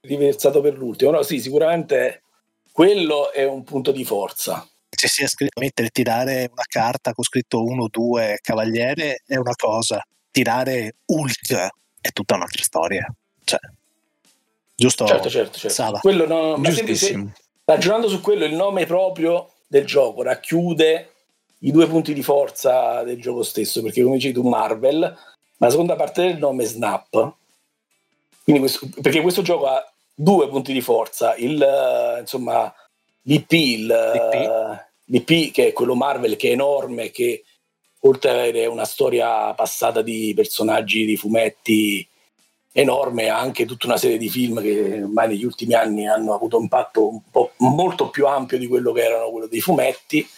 riversato 0.00 0.60
per 0.60 0.76
l'ultimo. 0.76 1.10
No, 1.10 1.22
sì, 1.22 1.40
sicuramente 1.40 2.22
quello 2.72 3.32
è 3.32 3.44
un 3.44 3.64
punto 3.64 3.90
di 3.90 4.04
forza. 4.04 4.66
Se 4.88 5.08
sia 5.08 5.26
scritto 5.26 5.60
mettere, 5.60 5.88
tirare 5.88 6.48
una 6.50 6.64
carta 6.68 7.12
con 7.12 7.24
scritto 7.24 7.64
1-2 7.64 8.36
cavaliere 8.40 9.22
è 9.26 9.36
una 9.36 9.54
cosa, 9.56 10.04
tirare 10.30 10.96
Hulk 11.06 11.52
è 12.00 12.10
tutta 12.12 12.36
un'altra 12.36 12.62
storia. 12.62 13.12
Cioè, 13.42 13.58
giusto? 14.74 15.06
Certo, 15.06 15.30
certo, 15.30 15.58
certo. 15.58 15.98
Quello 16.00 16.26
no, 16.26 16.60
Giustissimo. 16.60 17.32
Se, 17.34 17.42
ragionando 17.64 18.08
su 18.08 18.20
quello, 18.20 18.44
il 18.44 18.54
nome 18.54 18.86
proprio 18.86 19.50
del 19.70 19.86
gioco 19.86 20.22
racchiude 20.22 21.12
i 21.60 21.70
due 21.70 21.86
punti 21.86 22.12
di 22.12 22.24
forza 22.24 23.04
del 23.04 23.20
gioco 23.20 23.44
stesso, 23.44 23.82
perché 23.82 24.02
come 24.02 24.16
dici 24.16 24.32
tu 24.32 24.42
Marvel, 24.42 24.98
ma 24.98 25.66
la 25.66 25.70
seconda 25.70 25.94
parte 25.94 26.24
del 26.24 26.38
nome 26.38 26.64
è 26.64 26.66
Snap. 26.66 27.34
Questo, 28.42 28.88
perché 29.00 29.20
questo 29.20 29.42
gioco 29.42 29.66
ha 29.66 29.92
due 30.12 30.48
punti 30.48 30.72
di 30.72 30.80
forza, 30.80 31.36
il, 31.36 31.64
insomma, 32.18 32.72
l'IP, 33.22 33.52
il, 33.52 33.86
l'IP. 33.86 34.84
l'IP 35.04 35.52
che 35.52 35.68
è 35.68 35.72
quello 35.72 35.94
Marvel 35.94 36.34
che 36.34 36.48
è 36.48 36.52
enorme, 36.52 37.10
che 37.10 37.44
oltre 38.00 38.30
ad 38.30 38.38
avere 38.38 38.66
una 38.66 38.84
storia 38.84 39.54
passata 39.54 40.02
di 40.02 40.32
personaggi 40.34 41.04
di 41.04 41.16
fumetti 41.16 42.08
enorme, 42.72 43.28
anche 43.28 43.66
tutta 43.66 43.86
una 43.86 43.96
serie 43.96 44.18
di 44.18 44.28
film 44.28 44.60
che 44.60 45.02
ormai 45.02 45.28
negli 45.28 45.44
ultimi 45.44 45.74
anni 45.74 46.06
hanno 46.06 46.34
avuto 46.34 46.56
un 46.56 46.64
impatto 46.64 47.08
un 47.08 47.20
po' 47.30 47.52
molto 47.58 48.10
più 48.10 48.26
ampio 48.26 48.58
di 48.58 48.66
quello 48.66 48.92
che 48.92 49.02
erano 49.02 49.30
quello 49.30 49.46
dei 49.46 49.60
fumetti, 49.60 50.28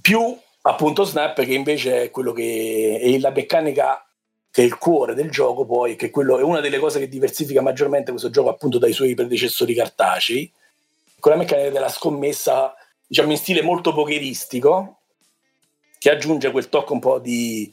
più 0.00 0.36
appunto 0.62 1.04
Snap 1.04 1.42
che 1.42 1.54
invece 1.54 2.04
è 2.04 2.10
quello 2.10 2.32
che 2.32 2.98
è 3.00 3.18
la 3.18 3.30
meccanica 3.30 4.06
che 4.50 4.62
è 4.62 4.64
il 4.64 4.76
cuore 4.76 5.14
del 5.14 5.30
gioco 5.30 5.64
poi, 5.64 5.96
che 5.96 6.10
quello 6.10 6.38
è 6.38 6.42
una 6.42 6.60
delle 6.60 6.78
cose 6.78 6.98
che 6.98 7.08
diversifica 7.08 7.62
maggiormente 7.62 8.10
questo 8.10 8.28
gioco 8.28 8.50
appunto 8.50 8.78
dai 8.78 8.92
suoi 8.92 9.14
predecessori 9.14 9.74
cartacei, 9.74 10.50
con 11.18 11.32
la 11.32 11.38
meccanica 11.38 11.70
della 11.70 11.88
scommessa 11.88 12.74
diciamo 13.06 13.30
in 13.30 13.38
stile 13.38 13.62
molto 13.62 13.94
pokeristico, 13.94 14.98
che 15.98 16.10
aggiunge 16.10 16.50
quel 16.50 16.68
tocco 16.68 16.92
un 16.92 16.98
po' 16.98 17.18
di, 17.18 17.72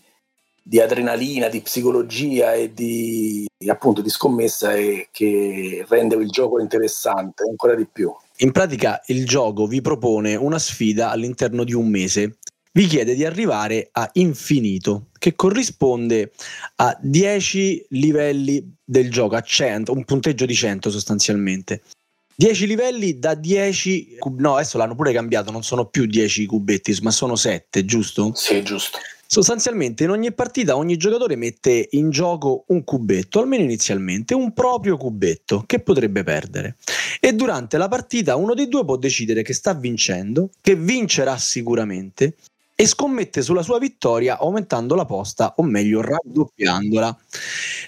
di 0.70 0.80
adrenalina, 0.80 1.48
di 1.48 1.62
psicologia 1.62 2.54
e 2.54 2.72
di 2.72 3.48
appunto 3.68 4.02
di 4.02 4.10
scommessa 4.10 4.74
e 4.74 5.08
che 5.12 5.84
rende 5.90 6.16
il 6.16 6.30
gioco 6.30 6.62
interessante 6.62 7.44
ancora 7.50 7.74
di 7.74 7.88
più. 7.92 8.14
In 8.38 8.52
pratica 8.52 9.02
il 9.08 9.26
gioco 9.26 9.66
vi 9.66 9.82
propone 9.82 10.36
una 10.36 10.60
sfida 10.60 11.10
all'interno 11.10 11.64
di 11.64 11.74
un 11.74 11.90
mese 11.90 12.38
vi 12.72 12.86
chiede 12.86 13.16
di 13.16 13.26
arrivare 13.26 13.90
a 13.92 14.08
infinito, 14.14 15.08
che 15.18 15.36
corrisponde 15.36 16.32
a 16.76 16.96
10 17.02 17.88
livelli 17.90 18.76
del 18.86 19.10
gioco, 19.10 19.36
a 19.36 19.42
100, 19.42 19.92
un 19.92 20.06
punteggio 20.06 20.46
di 20.46 20.54
100 20.54 20.92
sostanzialmente. 20.92 21.82
10 22.36 22.68
livelli 22.68 23.18
da 23.18 23.34
10 23.34 24.20
no 24.38 24.54
adesso 24.54 24.78
l'hanno 24.78 24.96
pure 24.96 25.12
cambiato 25.12 25.52
non 25.52 25.64
sono 25.64 25.88
più 25.88 26.06
10 26.06 26.46
cubetti 26.46 26.98
ma 27.02 27.12
sono 27.12 27.36
7 27.36 27.84
giusto? 27.84 28.32
sì 28.34 28.64
giusto 28.64 28.98
sostanzialmente 29.32 30.06
in 30.06 30.10
ogni 30.10 30.34
partita 30.34 30.76
ogni 30.76 30.98
giocatore 30.98 31.36
mette 31.36 31.90
in 31.92 32.10
gioco 32.10 32.64
un 32.70 32.84
cubetto 32.84 33.40
almeno 33.40 33.62
inizialmente 33.62 34.34
un 34.34 34.54
proprio 34.54 34.98
cubetto 34.98 35.66
che 35.68 35.82
potrebbe 35.82 36.24
perdere 36.24 36.78
e 37.20 37.34
durante 37.34 37.78
la 37.78 37.88
partita 37.88 38.36
uno 38.38 38.56
dei 38.56 38.68
due 38.68 38.84
può 38.84 38.96
decidere 38.96 39.44
che 39.44 39.54
sta 39.54 39.76
vincendo 39.76 40.50
che 40.60 40.74
vincerà 40.74 41.38
sicuramente 41.38 42.38
e 42.74 42.88
scommette 42.88 43.44
sulla 43.44 43.62
sua 43.62 43.78
vittoria 43.78 44.40
aumentando 44.40 44.96
la 44.96 45.06
posta 45.06 45.54
o 45.58 45.64
meglio 45.64 46.02
raddoppiandola. 46.02 47.18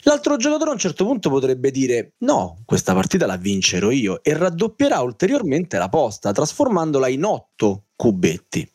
L'altro 0.01 0.36
giocatore 0.36 0.69
a 0.69 0.74
un 0.74 0.79
certo 0.79 1.05
punto 1.05 1.29
potrebbe 1.29 1.71
dire 1.71 2.12
no, 2.19 2.57
questa 2.65 2.93
partita 2.93 3.25
la 3.25 3.38
vincerò 3.38 3.89
io 3.89 4.21
e 4.21 4.38
raddoppierà 4.38 5.00
ulteriormente 5.00 5.77
la 5.77 5.88
posta 5.88 6.33
trasformandola 6.33 7.07
in 7.07 7.24
8 7.24 7.83
cubetti. 7.95 8.69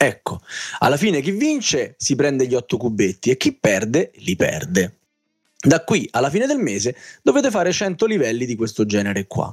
Ecco, 0.00 0.40
alla 0.78 0.96
fine 0.96 1.20
chi 1.20 1.32
vince 1.32 1.94
si 1.98 2.14
prende 2.14 2.46
gli 2.46 2.54
8 2.54 2.76
cubetti 2.76 3.30
e 3.30 3.36
chi 3.36 3.52
perde 3.52 4.12
li 4.16 4.36
perde. 4.36 4.94
Da 5.60 5.82
qui 5.82 6.06
alla 6.12 6.30
fine 6.30 6.46
del 6.46 6.58
mese 6.58 6.94
dovete 7.20 7.50
fare 7.50 7.72
100 7.72 8.06
livelli 8.06 8.46
di 8.46 8.54
questo 8.54 8.86
genere 8.86 9.26
qua. 9.26 9.52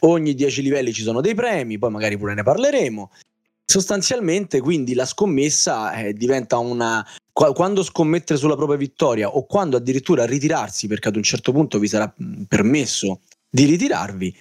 Ogni 0.00 0.34
10 0.34 0.60
livelli 0.60 0.92
ci 0.92 1.02
sono 1.02 1.20
dei 1.20 1.34
premi, 1.34 1.78
poi 1.78 1.90
magari 1.90 2.18
pure 2.18 2.34
ne 2.34 2.42
parleremo 2.42 3.10
sostanzialmente 3.66 4.60
quindi 4.60 4.94
la 4.94 5.04
scommessa 5.04 5.92
eh, 5.92 6.12
diventa 6.12 6.56
una 6.58 7.04
quando 7.32 7.82
scommettere 7.82 8.38
sulla 8.38 8.54
propria 8.54 8.78
vittoria 8.78 9.28
o 9.28 9.44
quando 9.44 9.76
addirittura 9.76 10.24
ritirarsi 10.24 10.86
perché 10.86 11.08
ad 11.08 11.16
un 11.16 11.22
certo 11.22 11.52
punto 11.52 11.78
vi 11.78 11.88
sarà 11.88 12.10
permesso 12.48 13.20
di 13.50 13.64
ritirarvi 13.66 14.34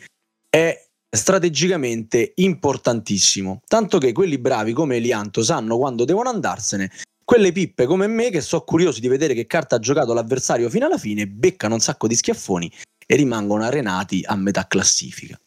è 0.48 0.86
strategicamente 1.16 2.34
importantissimo 2.36 3.62
tanto 3.68 3.98
che 3.98 4.12
quelli 4.12 4.38
bravi 4.38 4.74
come 4.74 4.98
Elianto 4.98 5.44
sanno 5.44 5.78
quando 5.78 6.06
devono 6.06 6.30
andarsene 6.30 6.92
quelle 7.24 7.52
pippe 7.52 7.86
come 7.86 8.08
me 8.08 8.30
che 8.30 8.42
sono 8.42 8.64
curiosi 8.64 9.00
di 9.00 9.08
vedere 9.08 9.34
che 9.34 9.48
carta 9.48 9.78
ha 9.78 9.80
giocato 9.80 10.14
l'avversario 10.14 10.70
fino 10.70 10.86
alla 10.86 10.98
fine 10.98 11.28
beccano 11.28 11.74
un 11.74 11.80
sacco 11.80 12.08
di 12.08 12.16
schiaffoni 12.16 12.72
e 13.08 13.16
rimangono 13.16 13.64
arenati 13.64 14.24
a 14.26 14.36
metà 14.36 14.68
classifica. 14.68 15.40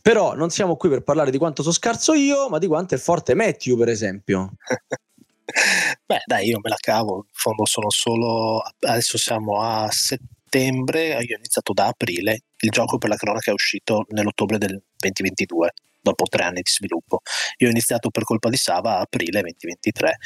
Però 0.00 0.34
non 0.34 0.50
siamo 0.50 0.76
qui 0.76 0.88
per 0.88 1.02
parlare 1.02 1.30
di 1.30 1.38
quanto 1.38 1.62
sono 1.62 1.74
scarso 1.74 2.14
io, 2.14 2.48
ma 2.48 2.58
di 2.58 2.66
quanto 2.66 2.94
è 2.94 2.98
forte 2.98 3.34
Matthew, 3.34 3.76
per 3.76 3.88
esempio. 3.88 4.52
Beh, 6.06 6.22
dai, 6.24 6.48
io 6.48 6.60
me 6.62 6.70
la 6.70 6.76
cavo. 6.78 7.16
In 7.16 7.32
fondo 7.32 7.66
sono 7.66 7.90
solo. 7.90 8.62
Adesso 8.80 9.18
siamo 9.18 9.60
a 9.60 9.88
settembre. 9.90 11.08
Io 11.22 11.34
ho 11.34 11.38
iniziato 11.38 11.72
da 11.72 11.86
aprile. 11.88 12.42
Il 12.64 12.70
gioco 12.70 12.96
per 12.96 13.10
la 13.10 13.16
cronaca 13.16 13.50
è 13.50 13.54
uscito 13.54 14.06
nell'ottobre 14.10 14.56
del 14.56 14.80
2022, 14.96 15.72
dopo 16.00 16.24
tre 16.26 16.44
anni 16.44 16.62
di 16.62 16.70
sviluppo. 16.70 17.22
Io 17.58 17.66
ho 17.66 17.70
iniziato 17.70 18.10
per 18.10 18.22
colpa 18.22 18.48
di 18.48 18.56
Sava 18.56 18.98
a 18.98 19.00
aprile 19.00 19.40
2023. 19.40 20.16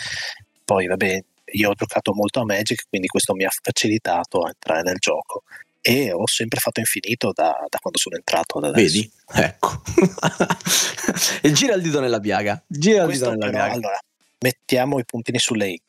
Poi, 0.62 0.86
vabbè, 0.86 1.24
io 1.52 1.70
ho 1.70 1.72
giocato 1.72 2.12
molto 2.12 2.40
a 2.40 2.44
Magic, 2.44 2.88
quindi 2.90 3.06
questo 3.06 3.34
mi 3.34 3.44
ha 3.44 3.50
facilitato 3.50 4.42
a 4.42 4.48
entrare 4.48 4.82
nel 4.82 4.98
gioco 4.98 5.44
e 5.80 6.12
ho 6.12 6.26
sempre 6.26 6.58
fatto 6.60 6.80
infinito 6.80 7.30
da, 7.32 7.56
da 7.68 7.78
quando 7.78 7.98
sono 7.98 8.16
entrato. 8.16 8.60
Vedi? 8.70 9.10
Ecco. 9.32 9.80
e 11.40 11.52
gira 11.52 11.74
il 11.74 11.80
dito 11.80 12.00
nella 12.00 12.20
piaga. 12.20 12.62
Gira 12.66 13.04
il 13.04 13.12
dito 13.12 13.30
nella 13.30 13.46
però, 13.46 13.50
piaga. 13.56 13.72
Allora, 13.72 13.98
mettiamo 14.40 14.98
i 14.98 15.04
puntini 15.06 15.38
su 15.38 15.54
lei. 15.54 15.80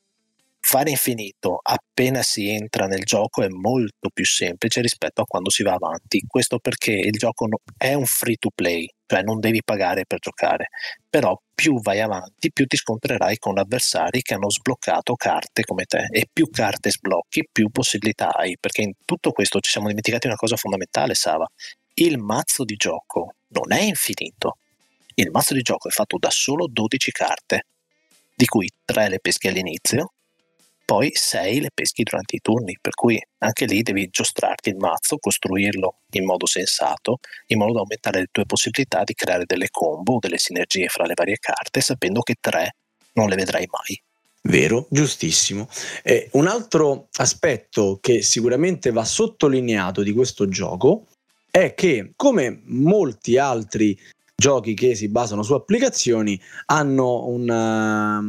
Fare 0.70 0.90
infinito 0.90 1.62
appena 1.64 2.22
si 2.24 2.50
entra 2.50 2.88
nel 2.88 3.06
gioco 3.06 3.42
è 3.42 3.48
molto 3.48 4.10
più 4.14 4.26
semplice 4.26 4.82
rispetto 4.82 5.22
a 5.22 5.26
quando 5.26 5.50
si 5.50 5.64
va 5.64 5.72
avanti. 5.72 6.26
Questo 6.28 6.60
perché 6.60 6.92
il 6.92 7.14
gioco 7.14 7.48
è 7.78 7.94
un 7.94 8.04
free 8.04 8.36
to 8.36 8.50
play, 8.54 8.86
cioè 9.06 9.22
non 9.22 9.40
devi 9.40 9.62
pagare 9.64 10.04
per 10.06 10.20
giocare. 10.20 10.68
Però 11.10 11.42
più 11.56 11.80
vai 11.80 12.02
avanti, 12.02 12.52
più 12.52 12.66
ti 12.66 12.76
scontrerai 12.76 13.38
con 13.38 13.58
avversari 13.58 14.22
che 14.22 14.34
hanno 14.34 14.50
sbloccato 14.50 15.16
carte 15.16 15.64
come 15.64 15.86
te 15.86 16.06
e 16.12 16.28
più 16.30 16.50
carte 16.50 16.92
sblocchi, 16.92 17.48
più 17.50 17.70
possibilità 17.70 18.34
hai, 18.34 18.58
perché 18.60 18.82
in 18.82 18.92
tutto 19.06 19.32
questo 19.32 19.62
ci 19.62 19.72
siamo 19.72 19.88
dimenticati 19.88 20.28
una 20.28 20.36
cosa 20.36 20.58
fondamentale, 20.58 21.14
Sava. 21.14 21.48
Il 21.94 22.18
mazzo 22.18 22.66
di 22.66 22.76
gioco 22.76 23.36
non 23.52 23.72
è 23.72 23.80
infinito. 23.84 24.58
Il 25.16 25.32
mazzo 25.32 25.54
di 25.54 25.62
gioco 25.62 25.88
è 25.88 25.92
fatto 25.92 26.18
da 26.18 26.30
solo 26.30 26.68
12 26.70 27.12
carte, 27.12 27.68
di 28.36 28.46
cui 28.46 28.70
3 28.84 29.08
le 29.08 29.20
peschi 29.22 29.48
all'inizio 29.48 30.12
poi 30.88 31.12
6 31.14 31.60
le 31.60 31.70
peschi 31.74 32.04
durante 32.04 32.38
i 32.38 32.40
turni, 32.42 32.78
per 32.80 32.94
cui 32.94 33.22
anche 33.40 33.66
lì 33.66 33.82
devi 33.82 34.08
giostrarti 34.10 34.70
il 34.70 34.78
mazzo, 34.78 35.18
costruirlo 35.18 35.98
in 36.12 36.24
modo 36.24 36.46
sensato, 36.46 37.18
in 37.48 37.58
modo 37.58 37.74
da 37.74 37.80
aumentare 37.80 38.20
le 38.20 38.28
tue 38.32 38.46
possibilità 38.46 39.04
di 39.04 39.14
creare 39.14 39.44
delle 39.46 39.68
combo 39.70 40.18
delle 40.18 40.38
sinergie 40.38 40.88
fra 40.88 41.06
le 41.06 41.12
varie 41.14 41.40
carte, 41.42 41.82
sapendo 41.82 42.22
che 42.22 42.36
3 42.40 42.76
non 43.16 43.28
le 43.28 43.36
vedrai 43.36 43.68
mai. 43.70 44.02
Vero, 44.44 44.88
giustissimo. 44.90 45.68
Eh, 46.04 46.30
un 46.34 46.48
altro 46.48 47.10
aspetto 47.18 47.98
che 48.00 48.22
sicuramente 48.22 48.92
va 48.92 49.04
sottolineato 49.04 50.02
di 50.04 50.14
questo 50.14 50.48
gioco 50.48 51.08
è 51.52 51.74
che, 51.74 52.14
come 52.16 52.62
molti 52.64 53.38
altri 53.38 54.00
giochi 54.34 54.74
che 54.74 54.96
si 54.96 55.10
basano 55.10 55.44
su 55.44 55.52
applicazioni, 55.52 56.40
hanno 56.68 57.26
una, 57.26 58.24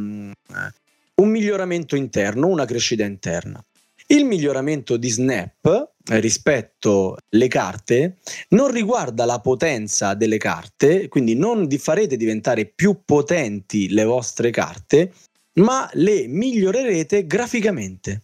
un 1.19 1.29
miglioramento 1.29 1.95
interno, 1.95 2.47
una 2.47 2.65
crescita 2.65 3.03
interna. 3.03 3.63
Il 4.07 4.25
miglioramento 4.25 4.97
di 4.97 5.09
Snap 5.09 5.91
eh, 6.05 6.19
rispetto 6.19 7.17
alle 7.29 7.47
carte 7.47 8.17
non 8.49 8.71
riguarda 8.71 9.25
la 9.25 9.39
potenza 9.39 10.15
delle 10.15 10.37
carte, 10.37 11.07
quindi 11.07 11.35
non 11.35 11.67
vi 11.67 11.77
farete 11.77 12.17
diventare 12.17 12.65
più 12.65 13.01
potenti 13.05 13.89
le 13.89 14.03
vostre 14.05 14.49
carte, 14.49 15.13
ma 15.55 15.87
le 15.93 16.25
migliorerete 16.27 17.27
graficamente. 17.27 18.23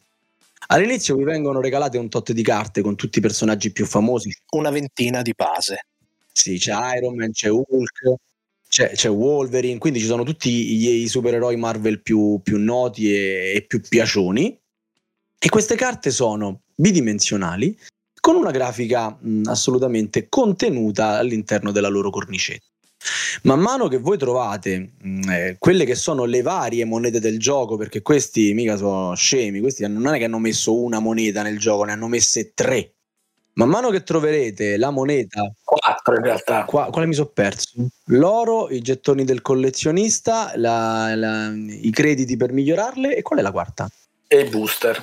All'inizio 0.68 1.16
vi 1.16 1.24
vengono 1.24 1.62
regalate 1.62 2.00
un 2.00 2.10
tot 2.10 2.32
di 2.32 2.42
carte 2.42 2.82
con 2.82 2.96
tutti 2.96 3.20
i 3.20 3.22
personaggi 3.22 3.72
più 3.72 3.86
famosi. 3.86 4.36
Una 4.52 4.72
ventina 4.72 5.22
di 5.22 5.34
base. 5.36 5.86
Sì, 6.32 6.58
c'è 6.58 6.74
Iron 6.98 7.16
Man, 7.16 7.32
c'è 7.32 7.50
Hulk, 7.50 8.16
c'è, 8.76 8.92
c'è, 8.92 9.10
Wolverine, 9.10 9.78
quindi 9.78 10.00
ci 10.02 10.06
sono 10.06 10.24
tutti 10.24 11.00
i, 11.00 11.08
supereroi 11.08 11.56
Marvel 11.56 12.02
più, 12.02 12.42
più 12.44 12.58
noti 12.58 13.10
e, 13.10 13.54
e, 13.56 13.62
più 13.66 13.80
piacioni. 13.80 14.60
E 15.40 15.50
queste 15.50 15.76
carte 15.76 16.12
sono 16.12 16.64
bidimensionali 16.76 17.80
con 18.20 18.36
una 18.36 18.52
grafica 18.52 19.18
mh, 19.18 19.44
assolutamente 19.46 20.28
contenuta 20.28 21.18
all'interno 21.18 21.72
della 21.72 21.88
loro 21.88 22.10
cornicetta. 22.10 22.66
Man 23.44 23.62
mano 23.62 23.88
che 23.88 23.98
voi 23.98 24.18
trovate 24.18 24.92
mh, 25.02 25.30
eh, 25.30 25.56
quelle 25.58 25.86
che 25.86 25.96
sono 25.96 26.26
le 26.26 26.42
varie 26.42 26.84
monete 26.84 27.22
del 27.22 27.40
gioco, 27.40 27.78
perché 27.78 28.02
questi 28.02 28.54
mica 28.54 28.76
sono 28.76 29.16
scemi, 29.16 29.62
questi 29.62 29.88
non 29.88 30.14
è 30.14 30.18
che 30.18 30.26
hanno 30.26 30.40
messo 30.40 30.78
una 30.78 31.00
moneta 31.00 31.44
nel 31.44 31.60
gioco, 31.60 31.86
ne 31.86 31.94
hanno 31.94 32.10
messe 32.10 32.52
tre 32.54 32.95
Man 33.58 33.70
mano 33.70 33.90
che 33.90 34.04
troverete 34.04 34.76
la 34.76 34.90
moneta, 34.90 35.50
quattro 35.64 36.16
in 36.16 36.24
realtà, 36.24 36.66
qua, 36.66 36.90
quale 36.90 37.08
mi 37.08 37.14
sono 37.14 37.30
perso? 37.30 37.88
L'oro, 38.08 38.70
i 38.70 38.82
gettoni 38.82 39.24
del 39.24 39.42
collezionista, 39.42 40.52
la, 40.56 41.16
la, 41.16 41.54
i 41.54 41.90
crediti 41.92 42.36
per 42.36 42.52
migliorarle 42.52 43.16
e 43.16 43.22
qual 43.22 43.40
è 43.40 43.42
la 43.42 43.54
quarta? 43.54 43.90
E 44.28 44.40
i 44.42 44.50
booster 44.50 45.00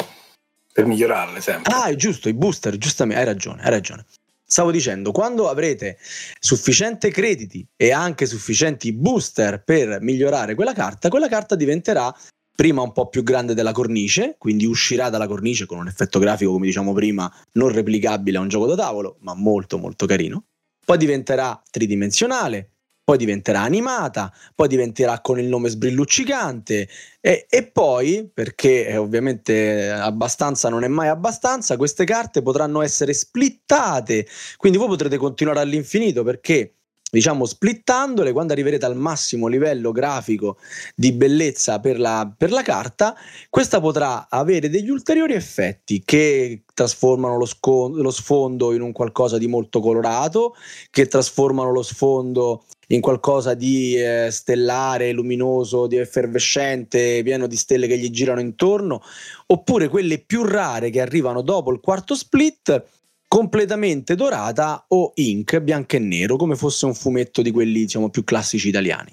per 0.71 0.85
migliorarle 0.85 1.41
sempre. 1.41 1.73
Ah, 1.73 1.87
è 1.87 1.95
giusto, 1.95 2.29
i 2.29 2.35
booster, 2.35 2.77
giustamente, 2.77 3.23
hai 3.23 3.27
ragione, 3.27 3.63
hai 3.63 3.71
ragione. 3.71 4.05
Stavo 4.45 4.71
dicendo, 4.71 5.13
quando 5.13 5.49
avrete 5.49 5.97
sufficienti 6.39 7.11
crediti 7.11 7.67
e 7.75 7.91
anche 7.91 8.27
sufficienti 8.27 8.93
booster 8.93 9.63
per 9.65 10.03
migliorare 10.03 10.55
quella 10.55 10.75
carta, 10.75 11.09
quella 11.09 11.29
carta 11.29 11.55
diventerà 11.55 12.15
prima 12.55 12.83
un 12.83 12.93
po' 12.93 13.09
più 13.09 13.23
grande 13.23 13.55
della 13.55 13.73
cornice, 13.73 14.37
quindi 14.39 14.65
uscirà 14.67 15.09
dalla 15.11 15.27
cornice 15.27 15.67
con 15.67 15.79
un 15.79 15.89
effetto 15.89 16.19
grafico, 16.19 16.53
come 16.53 16.67
diciamo 16.67 16.93
prima, 16.93 17.33
non 17.53 17.71
replicabile 17.71 18.39
a 18.39 18.41
un 18.41 18.49
gioco 18.49 18.67
da 18.67 18.77
tavolo, 18.77 19.17
ma 19.21 19.35
molto 19.35 19.79
molto 19.79 20.07
carino. 20.07 20.45
Poi 20.85 20.99
diventerà 20.99 21.61
tridimensionale, 21.71 22.73
poi 23.05 23.17
diventerà 23.19 23.63
animata, 23.63 24.33
poi 24.55 24.69
diventerà 24.69 25.21
con 25.21 25.39
il 25.39 25.47
nome 25.47 25.69
sbrilluccicante 25.69 26.89
e, 27.21 27.47
e 27.49 27.67
poi, 27.67 28.31
perché 28.33 28.97
ovviamente 28.97 29.91
abbastanza 29.91 30.69
non 30.69 30.85
è 30.85 30.89
mai 30.89 31.09
abbastanza, 31.09 31.77
queste 31.77 32.05
carte 32.05 32.43
potranno 32.43 32.83
essere 32.83 33.13
splittate, 33.13 34.27
quindi 34.57 34.79
voi 34.79 34.89
potrete 34.89 35.17
continuare 35.17 35.61
all'infinito 35.61 36.23
perché 36.23 36.75
diciamo 37.13 37.45
splittandole 37.45 38.33
quando 38.33 38.55
arriverete 38.55 38.87
al 38.87 38.97
massimo 38.97 39.47
livello 39.47 39.93
grafico 39.93 40.57
di 40.95 41.13
bellezza 41.13 41.79
per 41.79 42.01
la, 42.01 42.33
per 42.35 42.51
la, 42.51 42.63
carta 42.63 43.15
questa 43.51 43.81
potrà 43.81 44.29
avere 44.31 44.71
degli 44.71 44.89
ulteriori 44.89 45.35
effetti 45.35 46.01
che 46.07 46.63
trasformano 46.73 47.37
lo, 47.37 47.45
sco- 47.45 47.91
lo 47.95 48.11
sfondo 48.11 48.73
in 48.73 48.81
un 48.81 48.93
qualcosa 48.93 49.37
di 49.37 49.47
molto 49.47 49.81
colorato 49.81 50.55
che 50.91 51.07
trasformano 51.07 51.71
lo 51.71 51.83
sfondo 51.83 52.65
in 52.89 53.03
qualcosa 53.03 53.53
di 53.53 53.95
eh, 53.95 54.29
stellare, 54.31 55.13
luminoso, 55.13 55.87
di 55.87 55.97
effervescente, 55.97 57.23
pieno 57.23 57.47
di 57.47 57.57
stelle 57.57 57.87
che 57.87 57.97
gli 57.97 58.11
girano 58.11 58.41
intorno, 58.41 59.03
oppure 59.47 59.89
quelle 59.89 60.19
più 60.19 60.45
rare 60.45 60.91
che 60.91 61.01
arrivano 61.01 61.41
dopo 61.41 61.71
il 61.73 61.81
quarto 61.81 62.15
split, 62.15 62.85
completamente 63.33 64.15
dorata 64.15 64.85
o 64.89 65.13
ink, 65.15 65.59
bianco 65.61 65.97
e 65.97 65.99
nero, 66.01 66.37
come 66.37 66.55
fosse 66.55 66.85
un 66.85 66.93
fumetto 66.95 67.41
di 67.41 67.51
quelli 67.51 67.81
diciamo, 67.81 68.11
più 68.11 68.25
classici 68.25 68.69
italiani. 68.69 69.11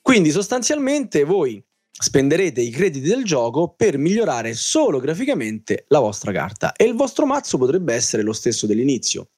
Quindi 0.00 0.30
sostanzialmente 0.30 1.24
voi 1.24 1.62
spenderete 1.90 2.62
i 2.62 2.70
crediti 2.70 3.06
del 3.06 3.24
gioco 3.24 3.74
per 3.76 3.98
migliorare 3.98 4.54
solo 4.54 5.00
graficamente 5.00 5.84
la 5.88 5.98
vostra 5.98 6.32
carta 6.32 6.72
e 6.72 6.84
il 6.84 6.94
vostro 6.94 7.26
mazzo 7.26 7.58
potrebbe 7.58 7.92
essere 7.92 8.22
lo 8.22 8.32
stesso 8.32 8.66
dell'inizio 8.66 9.28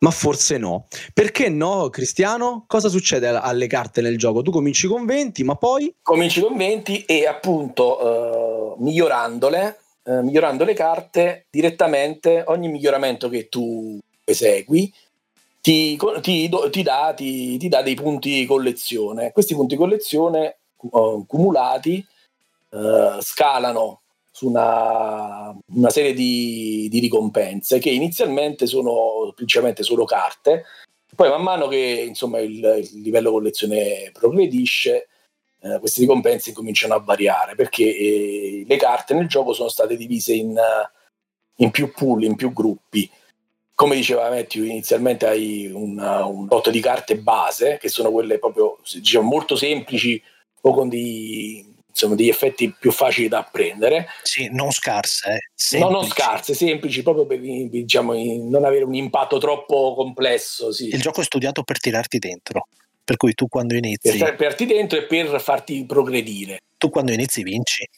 ma 0.00 0.10
forse 0.10 0.58
no. 0.58 0.86
Perché 1.12 1.48
no, 1.48 1.90
Cristiano? 1.90 2.64
Cosa 2.66 2.88
succede 2.88 3.28
alle 3.28 3.66
carte 3.68 4.00
nel 4.00 4.18
gioco? 4.18 4.42
Tu 4.42 4.50
cominci 4.50 4.86
con 4.86 5.04
20, 5.04 5.42
ma 5.44 5.56
poi... 5.56 5.92
Cominci 6.02 6.40
con 6.40 6.56
20 6.56 7.04
e 7.04 7.26
appunto 7.26 8.76
uh, 8.76 8.82
migliorandole, 8.82 9.78
uh, 10.08 10.22
migliorando 10.22 10.64
le 10.64 10.74
carte 10.74 11.46
direttamente, 11.50 12.42
ogni 12.46 12.68
miglioramento 12.68 13.28
che 13.28 13.48
tu 13.48 13.98
esegui 14.24 14.92
ti, 15.60 15.98
ti, 16.20 16.48
ti, 16.70 16.82
dà, 16.82 17.12
ti, 17.14 17.68
dà, 17.68 17.82
dei 17.82 17.94
punti 17.94 18.46
collezione. 18.46 19.32
Questi 19.32 19.54
punti 19.54 19.76
collezione 19.76 20.58
uh, 20.76 21.24
cumulati 21.26 22.04
scalano 23.20 24.02
su 24.30 24.46
una, 24.46 25.56
una 25.72 25.90
serie 25.90 26.12
di, 26.12 26.86
di, 26.90 27.00
ricompense 27.00 27.78
che 27.78 27.88
inizialmente 27.90 28.66
sono 28.66 29.32
principalmente 29.34 29.82
solo 29.82 30.04
carte, 30.04 30.64
poi 31.16 31.28
man 31.28 31.42
mano 31.42 31.66
che 31.66 32.04
insomma, 32.06 32.38
il, 32.38 32.54
il 32.92 33.00
livello 33.00 33.32
collezione 33.32 34.12
progredisce, 34.12 35.08
eh, 35.60 35.78
queste 35.78 36.00
ricompense 36.00 36.52
cominciano 36.52 36.94
a 36.94 37.00
variare 37.00 37.54
perché 37.54 37.84
eh, 37.84 38.64
le 38.66 38.76
carte 38.76 39.14
nel 39.14 39.28
gioco 39.28 39.52
sono 39.52 39.68
state 39.68 39.96
divise 39.96 40.34
in, 40.34 40.58
in 41.56 41.70
più 41.70 41.92
pool, 41.92 42.24
in 42.24 42.36
più 42.36 42.52
gruppi 42.52 43.10
come 43.78 43.94
diceva 43.94 44.28
Matthew, 44.28 44.64
inizialmente 44.64 45.24
hai 45.24 45.70
una, 45.72 46.24
un 46.24 46.46
botto 46.46 46.68
di 46.68 46.80
carte 46.80 47.16
base, 47.16 47.78
che 47.80 47.88
sono 47.88 48.10
quelle 48.10 48.40
proprio 48.40 48.78
diciamo, 48.92 49.28
molto 49.28 49.54
semplici 49.54 50.20
o 50.62 50.74
con 50.74 50.88
dei, 50.88 51.64
insomma, 51.86 52.16
degli 52.16 52.28
effetti 52.28 52.74
più 52.76 52.90
facili 52.90 53.28
da 53.28 53.38
apprendere. 53.38 54.08
Sì, 54.24 54.48
non 54.50 54.72
scarse. 54.72 55.38
Eh. 55.70 55.78
No, 55.78 55.90
non 55.90 56.04
scarse, 56.06 56.54
semplici, 56.54 57.04
proprio 57.04 57.24
per 57.24 57.38
diciamo, 57.38 58.14
non 58.14 58.64
avere 58.64 58.82
un 58.82 58.96
impatto 58.96 59.38
troppo 59.38 59.94
complesso. 59.94 60.72
Sì. 60.72 60.88
Il 60.88 61.00
gioco 61.00 61.20
è 61.20 61.24
studiato 61.24 61.62
per 61.62 61.78
tirarti 61.78 62.18
dentro, 62.18 62.66
per 63.08 63.16
cui 63.16 63.32
tu 63.32 63.48
quando 63.48 63.74
inizi... 63.74 64.18
Per 64.18 64.36
tirarti 64.36 64.66
dentro 64.66 64.98
e 64.98 65.04
per 65.04 65.40
farti 65.40 65.82
progredire. 65.86 66.60
Tu 66.76 66.90
quando 66.90 67.10
inizi 67.10 67.42
vinci. 67.42 67.88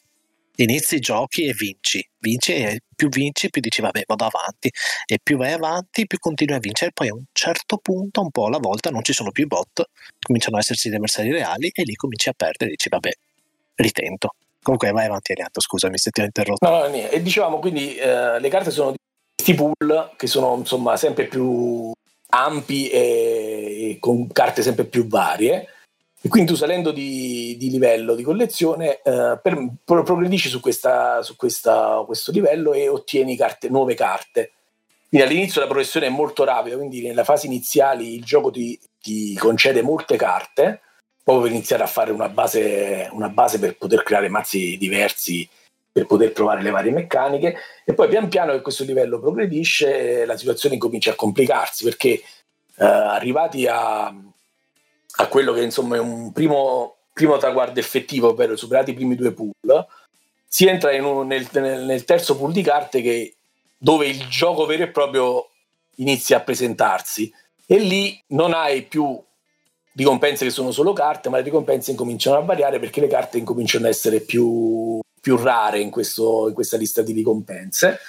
Inizi, 0.55 0.99
giochi 0.99 1.47
e 1.47 1.53
vinci. 1.53 2.01
Vinci 2.19 2.53
e 2.53 2.79
più 2.95 3.09
vinci, 3.09 3.49
più 3.49 3.59
dici 3.59 3.81
vabbè 3.81 4.03
vado 4.07 4.23
avanti. 4.23 4.71
E 5.05 5.19
più 5.21 5.35
vai 5.35 5.51
avanti, 5.51 6.07
più 6.07 6.17
continui 6.17 6.55
a 6.55 6.59
vincere. 6.59 6.93
Poi 6.93 7.09
a 7.09 7.13
un 7.13 7.25
certo 7.33 7.77
punto, 7.79 8.21
un 8.21 8.31
po' 8.31 8.45
alla 8.45 8.59
volta, 8.59 8.89
non 8.89 9.03
ci 9.03 9.11
sono 9.11 9.31
più 9.31 9.43
i 9.43 9.47
bot, 9.47 9.83
cominciano 10.21 10.55
ad 10.55 10.61
esserci 10.61 10.89
gli 10.89 10.95
avversari 10.95 11.29
reali 11.29 11.69
e 11.73 11.83
lì 11.83 11.93
cominci 11.95 12.29
a 12.29 12.33
perdere 12.33 12.71
e 12.71 12.75
dici 12.75 12.87
vabbè 12.87 13.11
ritento. 13.75 14.35
Comunque 14.61 14.91
vai 14.91 15.07
avanti 15.07 15.33
Arianto, 15.33 15.59
scusami 15.59 15.97
se 15.97 16.11
ti 16.11 16.21
ho 16.21 16.23
interrotto. 16.23 16.65
No, 16.65 16.83
no, 16.83 16.87
niente. 16.87 17.15
E 17.15 17.21
dicevamo 17.21 17.59
quindi 17.59 17.97
eh, 17.97 18.39
le 18.39 18.47
carte 18.47 18.71
sono 18.71 18.91
di 18.91 18.97
questi 19.35 19.55
pool 19.55 20.11
che 20.15 20.27
sono 20.27 20.55
insomma 20.55 20.95
sempre 20.95 21.25
più 21.25 21.91
ampi 22.31 22.89
e, 22.89 23.40
e, 23.51 23.97
con 23.99 24.31
carte 24.31 24.61
sempre 24.61 24.85
più 24.85 25.07
varie. 25.07 25.67
E 26.23 26.29
quindi 26.29 26.51
tu 26.51 26.57
salendo 26.57 26.91
di, 26.91 27.55
di 27.57 27.69
livello 27.69 28.13
di 28.13 28.23
collezione 28.23 29.01
eh, 29.01 29.39
per, 29.41 29.67
pro, 29.83 30.03
progredisci 30.03 30.49
su, 30.49 30.59
questa, 30.59 31.23
su 31.23 31.35
questa, 31.35 32.03
questo 32.05 32.31
livello 32.31 32.73
e 32.73 32.87
ottieni 32.87 33.35
carte, 33.35 33.69
nuove 33.69 33.95
carte. 33.95 34.51
Quindi 35.09 35.27
all'inizio 35.27 35.59
la 35.59 35.67
progressione 35.67 36.05
è 36.05 36.09
molto 36.09 36.43
rapida, 36.43 36.77
quindi 36.77 37.01
nella 37.01 37.23
fase 37.23 37.47
iniziali 37.47 38.13
il 38.15 38.23
gioco 38.23 38.51
ti, 38.51 38.79
ti 39.01 39.35
concede 39.35 39.81
molte 39.81 40.15
carte 40.15 40.81
proprio 41.23 41.45
per 41.45 41.53
iniziare 41.53 41.83
a 41.83 41.87
fare 41.87 42.11
una 42.11 42.29
base, 42.29 43.09
una 43.11 43.29
base 43.29 43.59
per 43.59 43.77
poter 43.77 44.03
creare 44.03 44.29
mazzi 44.29 44.77
diversi 44.77 45.47
per 45.91 46.05
poter 46.05 46.31
provare 46.31 46.61
le 46.61 46.69
varie 46.69 46.91
meccaniche 46.91 47.55
e 47.83 47.93
poi 47.93 48.07
pian 48.07 48.29
piano 48.29 48.53
che 48.53 48.61
questo 48.61 48.85
livello 48.85 49.19
progredisce 49.19 50.25
la 50.25 50.37
situazione 50.37 50.77
comincia 50.77 51.11
a 51.11 51.15
complicarsi 51.15 51.83
perché 51.83 52.21
eh, 52.81 52.85
arrivati 52.85 53.67
a, 53.67 54.05
a, 54.07 55.27
quello 55.27 55.53
che 55.53 55.61
insomma 55.61 55.97
è 55.97 55.99
un 55.99 56.31
primo, 56.31 56.95
primo 57.13 57.37
traguardo 57.37 57.79
effettivo 57.79 58.29
ovvero 58.29 58.55
superati 58.55 58.89
i 58.89 58.95
primi 58.95 59.15
due 59.15 59.31
pool 59.31 59.85
si 60.47 60.65
entra 60.65 60.91
un, 61.05 61.27
nel, 61.27 61.47
nel, 61.53 62.03
terzo 62.05 62.35
pool 62.35 62.51
di 62.51 62.63
carte 62.63 63.01
che, 63.01 63.35
dove 63.77 64.07
il 64.07 64.27
gioco 64.27 64.65
vero 64.65 64.83
e 64.83 64.89
proprio 64.89 65.47
inizia 65.95 66.37
a 66.37 66.41
presentarsi 66.41 67.31
e 67.67 67.77
lì 67.77 68.21
non 68.27 68.53
hai 68.53 68.81
più 68.81 69.17
ricompense 69.93 70.43
che 70.43 70.51
sono 70.51 70.71
solo 70.71 70.91
carte, 70.91 71.29
ma 71.29 71.37
le 71.37 71.43
ricompense 71.43 71.91
incominciano 71.91 72.37
a 72.37 72.41
variare 72.41 72.79
perché 72.79 72.99
le 72.99 73.07
carte 73.07 73.37
incominciano 73.37 73.85
ad 73.85 73.91
essere 73.91 74.21
più, 74.21 74.99
più 75.21 75.37
rare 75.37 75.79
in, 75.79 75.89
questo, 75.89 76.47
in, 76.47 76.53
questa 76.53 76.77
lista 76.77 77.01
di 77.01 77.13
ricompense. 77.13 77.99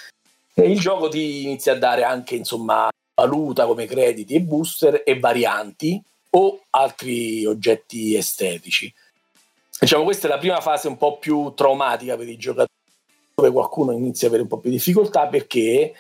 E 0.55 0.63
il 0.63 0.81
gioco 0.81 1.09
ti 1.09 1.45
inizia 1.45 1.75
a 1.75 1.79
dare 1.79 2.03
anche 2.03 2.35
insomma, 2.35 2.89
valuta 3.15 3.67
come 3.67 3.87
crediti 3.87 4.35
e 4.35 4.41
booster 4.41 5.03
e 5.05 5.19
varianti 5.19 6.03
o 6.31 6.63
altri 6.71 7.45
oggetti 7.45 8.17
estetici. 8.17 8.93
Diciamo, 9.79 10.05
questa 10.05 10.29
è 10.29 10.31
la 10.31 10.39
prima 10.39 10.61
fase 10.61 10.89
un 10.89 10.97
po' 10.97 11.19
più 11.19 11.53
traumatica 11.55 12.17
per 12.17 12.29
i 12.29 12.37
giocatori, 12.37 12.69
dove 13.35 13.51
qualcuno 13.51 13.93
inizia 13.93 14.29
ad 14.29 14.35
avere 14.35 14.43
un 14.43 14.49
po' 14.49 14.59
più 14.59 14.71
di 14.71 14.77
difficoltà 14.77 15.27
perché, 15.27 15.93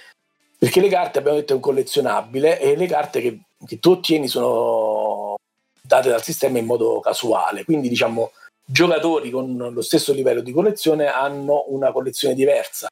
perché 0.56 0.80
le 0.80 0.88
carte, 0.88 1.18
abbiamo 1.18 1.38
detto, 1.38 1.52
è 1.52 1.56
un 1.56 1.62
collezionabile 1.62 2.60
e 2.60 2.76
le 2.76 2.86
carte 2.86 3.20
che, 3.20 3.40
che 3.66 3.78
tu 3.78 3.90
ottieni 3.90 4.28
sono 4.28 5.36
date 5.80 6.08
dal 6.08 6.22
sistema 6.22 6.58
in 6.58 6.66
modo 6.66 7.00
casuale. 7.00 7.64
Quindi 7.64 7.88
diciamo 7.88 8.30
giocatori 8.64 9.30
con 9.30 9.56
lo 9.56 9.82
stesso 9.82 10.12
livello 10.12 10.40
di 10.40 10.52
collezione 10.52 11.06
hanno 11.06 11.64
una 11.68 11.90
collezione 11.90 12.34
diversa 12.34 12.88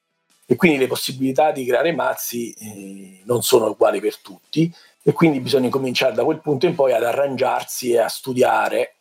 e 0.50 0.56
quindi 0.56 0.78
le 0.78 0.88
possibilità 0.88 1.52
di 1.52 1.64
creare 1.64 1.92
mazzi 1.92 2.52
eh, 2.54 3.20
non 3.22 3.40
sono 3.40 3.66
uguali 3.68 4.00
per 4.00 4.16
tutti 4.16 4.68
e 5.00 5.12
quindi 5.12 5.38
bisogna 5.38 5.68
cominciare 5.68 6.12
da 6.12 6.24
quel 6.24 6.40
punto 6.40 6.66
in 6.66 6.74
poi 6.74 6.92
ad 6.92 7.04
arrangiarsi 7.04 7.92
e 7.92 7.98
a 7.98 8.08
studiare 8.08 8.96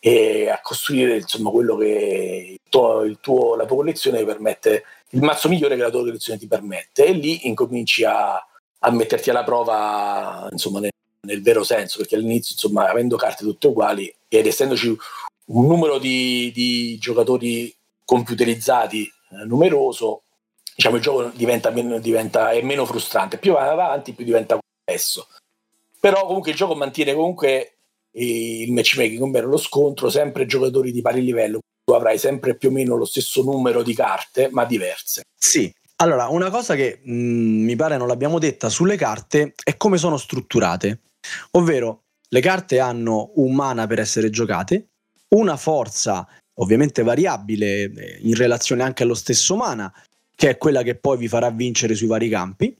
e 0.00 0.48
a 0.48 0.60
costruire 0.60 1.18
insomma 1.18 1.50
quello 1.50 1.76
che 1.76 2.58
tuo, 2.68 3.08
tuo, 3.20 3.54
la 3.54 3.64
tua 3.64 3.76
collezione 3.76 4.24
permette 4.24 4.82
il 5.10 5.22
mazzo 5.22 5.48
migliore 5.48 5.76
che 5.76 5.82
la 5.82 5.90
tua 5.90 6.00
collezione 6.00 6.40
ti 6.40 6.48
permette. 6.48 7.04
E 7.04 7.12
lì 7.12 7.46
incominci 7.46 8.02
a, 8.02 8.34
a 8.34 8.90
metterti 8.90 9.30
alla 9.30 9.44
prova 9.44 10.48
insomma 10.50 10.80
nel, 10.80 10.90
nel 11.20 11.42
vero 11.42 11.62
senso, 11.62 11.98
perché 11.98 12.16
all'inizio, 12.16 12.54
insomma, 12.54 12.90
avendo 12.90 13.16
carte 13.16 13.44
tutte 13.44 13.68
uguali 13.68 14.12
ed 14.26 14.48
essendoci 14.48 14.88
un 15.44 15.66
numero 15.68 15.98
di, 15.98 16.50
di 16.52 16.98
giocatori 16.98 17.72
computerizzati 18.04 19.04
eh, 19.04 19.44
numeroso, 19.44 20.22
diciamo 20.74 20.96
il 20.96 21.02
gioco 21.02 21.30
diventa 21.34 21.70
meno, 21.70 21.98
diventa, 21.98 22.50
è 22.50 22.62
meno 22.62 22.84
frustrante. 22.84 23.38
Più 23.38 23.52
va 23.52 23.70
avanti, 23.70 24.12
più 24.12 24.24
diventa 24.24 24.58
complesso. 24.58 25.28
Però 25.98 26.26
comunque 26.26 26.50
il 26.50 26.56
gioco 26.56 26.74
mantiene 26.74 27.14
comunque 27.14 27.76
il 28.12 28.72
matchmaking, 28.72 29.22
ovvero 29.22 29.48
lo 29.48 29.56
scontro, 29.56 30.10
sempre 30.10 30.46
giocatori 30.46 30.92
di 30.92 31.00
pari 31.00 31.22
livello. 31.22 31.60
Tu 31.84 31.94
avrai 31.94 32.18
sempre 32.18 32.56
più 32.56 32.68
o 32.68 32.72
meno 32.72 32.96
lo 32.96 33.04
stesso 33.04 33.42
numero 33.42 33.82
di 33.82 33.94
carte, 33.94 34.48
ma 34.50 34.64
diverse. 34.64 35.22
Sì, 35.34 35.72
allora, 35.96 36.26
una 36.28 36.50
cosa 36.50 36.74
che 36.74 37.00
mh, 37.02 37.12
mm, 37.12 37.64
mi 37.64 37.76
pare 37.76 37.96
non 37.96 38.08
l'abbiamo 38.08 38.40
detta 38.40 38.68
sulle 38.68 38.96
carte 38.96 39.54
è 39.62 39.76
come 39.76 39.98
sono 39.98 40.16
strutturate. 40.16 41.02
Ovvero, 41.52 42.02
le 42.28 42.40
carte 42.40 42.80
hanno 42.80 43.30
un 43.36 43.54
mana 43.54 43.86
per 43.86 44.00
essere 44.00 44.28
giocate, 44.28 44.88
una 45.28 45.56
forza 45.56 46.26
ovviamente 46.54 47.02
variabile 47.02 47.84
eh, 47.84 48.18
in 48.22 48.34
relazione 48.34 48.82
anche 48.82 49.04
allo 49.04 49.14
stesso 49.14 49.54
mana, 49.54 49.92
che 50.34 50.50
è 50.50 50.58
quella 50.58 50.82
che 50.82 50.94
poi 50.96 51.18
vi 51.18 51.28
farà 51.28 51.50
vincere 51.50 51.94
sui 51.94 52.06
vari 52.06 52.28
campi, 52.28 52.76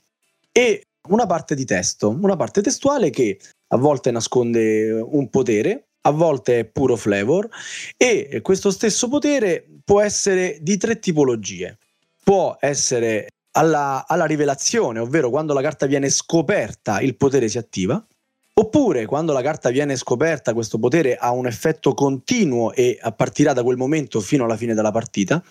e 0.53 0.83
una 1.09 1.27
parte 1.27 1.55
di 1.55 1.65
testo, 1.65 2.11
una 2.11 2.37
parte 2.37 2.61
testuale 2.61 3.11
che 3.11 3.39
a 3.69 3.77
volte 3.77 4.11
nasconde 4.11 4.91
un 4.93 5.29
potere, 5.31 5.87
a 6.03 6.11
volte 6.11 6.61
è 6.61 6.65
puro 6.65 6.97
flavor 6.97 7.49
e 7.97 8.41
questo 8.43 8.71
stesso 8.71 9.09
potere 9.09 9.67
può 9.85 10.01
essere 10.01 10.59
di 10.61 10.77
tre 10.77 10.99
tipologie. 10.99 11.79
Può 12.25 12.57
essere 12.61 13.29
alla, 13.53 14.05
alla 14.07 14.27
rivelazione, 14.27 15.01
ovvero 15.01 15.31
quando 15.31 15.55
la 15.55 15.63
carta 15.63 15.87
viene 15.87 16.09
scoperta 16.09 17.01
il 17.01 17.17
potere 17.17 17.49
si 17.49 17.59
attiva, 17.59 18.05
Oppure 18.55 19.07
quando 19.07 19.33
la 19.33 19.41
carta 19.41 19.71
viene 19.71 19.97
scoperta, 19.97 20.53
questo 20.53 20.79
potere 20.79 21.17
ha 21.17 21.31
un 21.31 21.47
effetto 21.47 21.95
continuo 21.95 22.75
e 22.75 22.99
partirà 23.17 23.55
da 23.55 23.63
quel 23.63 23.79
momento 23.79 24.21
fino 24.21 24.45
alla 24.45 24.59
fine 24.59 24.75
della 24.75 24.91
partita. 24.91 25.43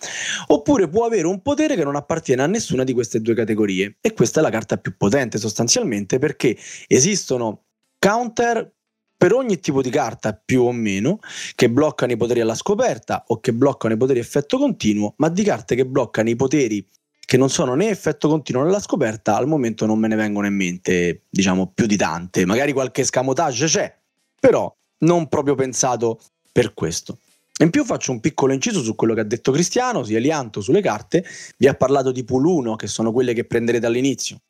Oppure 0.46 0.88
può 0.88 1.04
avere 1.04 1.26
un 1.26 1.42
potere 1.42 1.74
che 1.74 1.82
non 1.82 1.96
appartiene 1.96 2.42
a 2.42 2.46
nessuna 2.46 2.84
di 2.84 2.92
queste 2.92 3.20
due 3.20 3.34
categorie. 3.34 3.96
E 4.00 4.12
questa 4.12 4.38
è 4.38 4.42
la 4.42 4.50
carta 4.50 4.76
più 4.76 4.96
potente 4.96 5.38
sostanzialmente 5.38 6.20
perché 6.20 6.56
esistono 6.86 7.64
counter 7.98 8.72
per 9.16 9.32
ogni 9.32 9.58
tipo 9.58 9.82
di 9.82 9.90
carta 9.90 10.32
più 10.32 10.62
o 10.62 10.72
meno 10.72 11.18
che 11.54 11.70
bloccano 11.70 12.12
i 12.12 12.16
poteri 12.16 12.40
alla 12.40 12.54
scoperta 12.54 13.24
o 13.28 13.40
che 13.40 13.52
bloccano 13.52 13.94
i 13.94 13.96
poteri 13.96 14.20
effetto 14.20 14.58
continuo, 14.58 15.14
ma 15.18 15.28
di 15.28 15.42
carte 15.42 15.74
che 15.74 15.86
bloccano 15.86 16.28
i 16.28 16.36
poteri 16.36 16.84
che 17.32 17.38
non 17.38 17.48
sono 17.48 17.74
né 17.74 17.88
effetto 17.88 18.28
continuo 18.28 18.62
nella 18.62 18.78
scoperta, 18.78 19.36
al 19.36 19.46
momento 19.46 19.86
non 19.86 19.98
me 19.98 20.06
ne 20.06 20.16
vengono 20.16 20.46
in 20.46 20.54
mente, 20.54 21.22
diciamo, 21.30 21.72
più 21.74 21.86
di 21.86 21.96
tante. 21.96 22.44
Magari 22.44 22.74
qualche 22.74 23.04
scamotage 23.04 23.64
c'è, 23.68 23.96
però 24.38 24.70
non 24.98 25.28
proprio 25.28 25.54
pensato 25.54 26.20
per 26.52 26.74
questo. 26.74 27.20
In 27.60 27.70
più 27.70 27.86
faccio 27.86 28.12
un 28.12 28.20
piccolo 28.20 28.52
inciso 28.52 28.82
su 28.82 28.94
quello 28.94 29.14
che 29.14 29.20
ha 29.20 29.24
detto 29.24 29.50
Cristiano, 29.50 30.04
sia 30.04 30.18
Elianto 30.18 30.60
sulle 30.60 30.82
carte, 30.82 31.24
vi 31.56 31.68
ha 31.68 31.72
parlato 31.72 32.12
di 32.12 32.22
pool 32.22 32.44
1 32.44 32.76
che 32.76 32.86
sono 32.86 33.12
quelle 33.12 33.32
che 33.32 33.46
prenderete 33.46 33.86
all'inizio, 33.86 34.42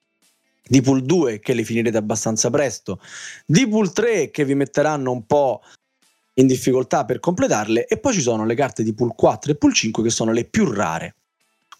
di 0.66 0.80
pool 0.80 1.04
2 1.04 1.38
che 1.38 1.54
le 1.54 1.62
finirete 1.62 1.96
abbastanza 1.96 2.50
presto, 2.50 2.98
di 3.46 3.64
pool 3.68 3.92
3 3.92 4.32
che 4.32 4.44
vi 4.44 4.56
metteranno 4.56 5.12
un 5.12 5.24
po' 5.24 5.60
in 6.34 6.48
difficoltà 6.48 7.04
per 7.04 7.20
completarle 7.20 7.86
e 7.86 7.98
poi 7.98 8.12
ci 8.12 8.22
sono 8.22 8.44
le 8.44 8.56
carte 8.56 8.82
di 8.82 8.92
pool 8.92 9.14
4 9.14 9.52
e 9.52 9.54
pool 9.54 9.72
5 9.72 10.02
che 10.02 10.10
sono 10.10 10.32
le 10.32 10.46
più 10.46 10.68
rare. 10.68 11.14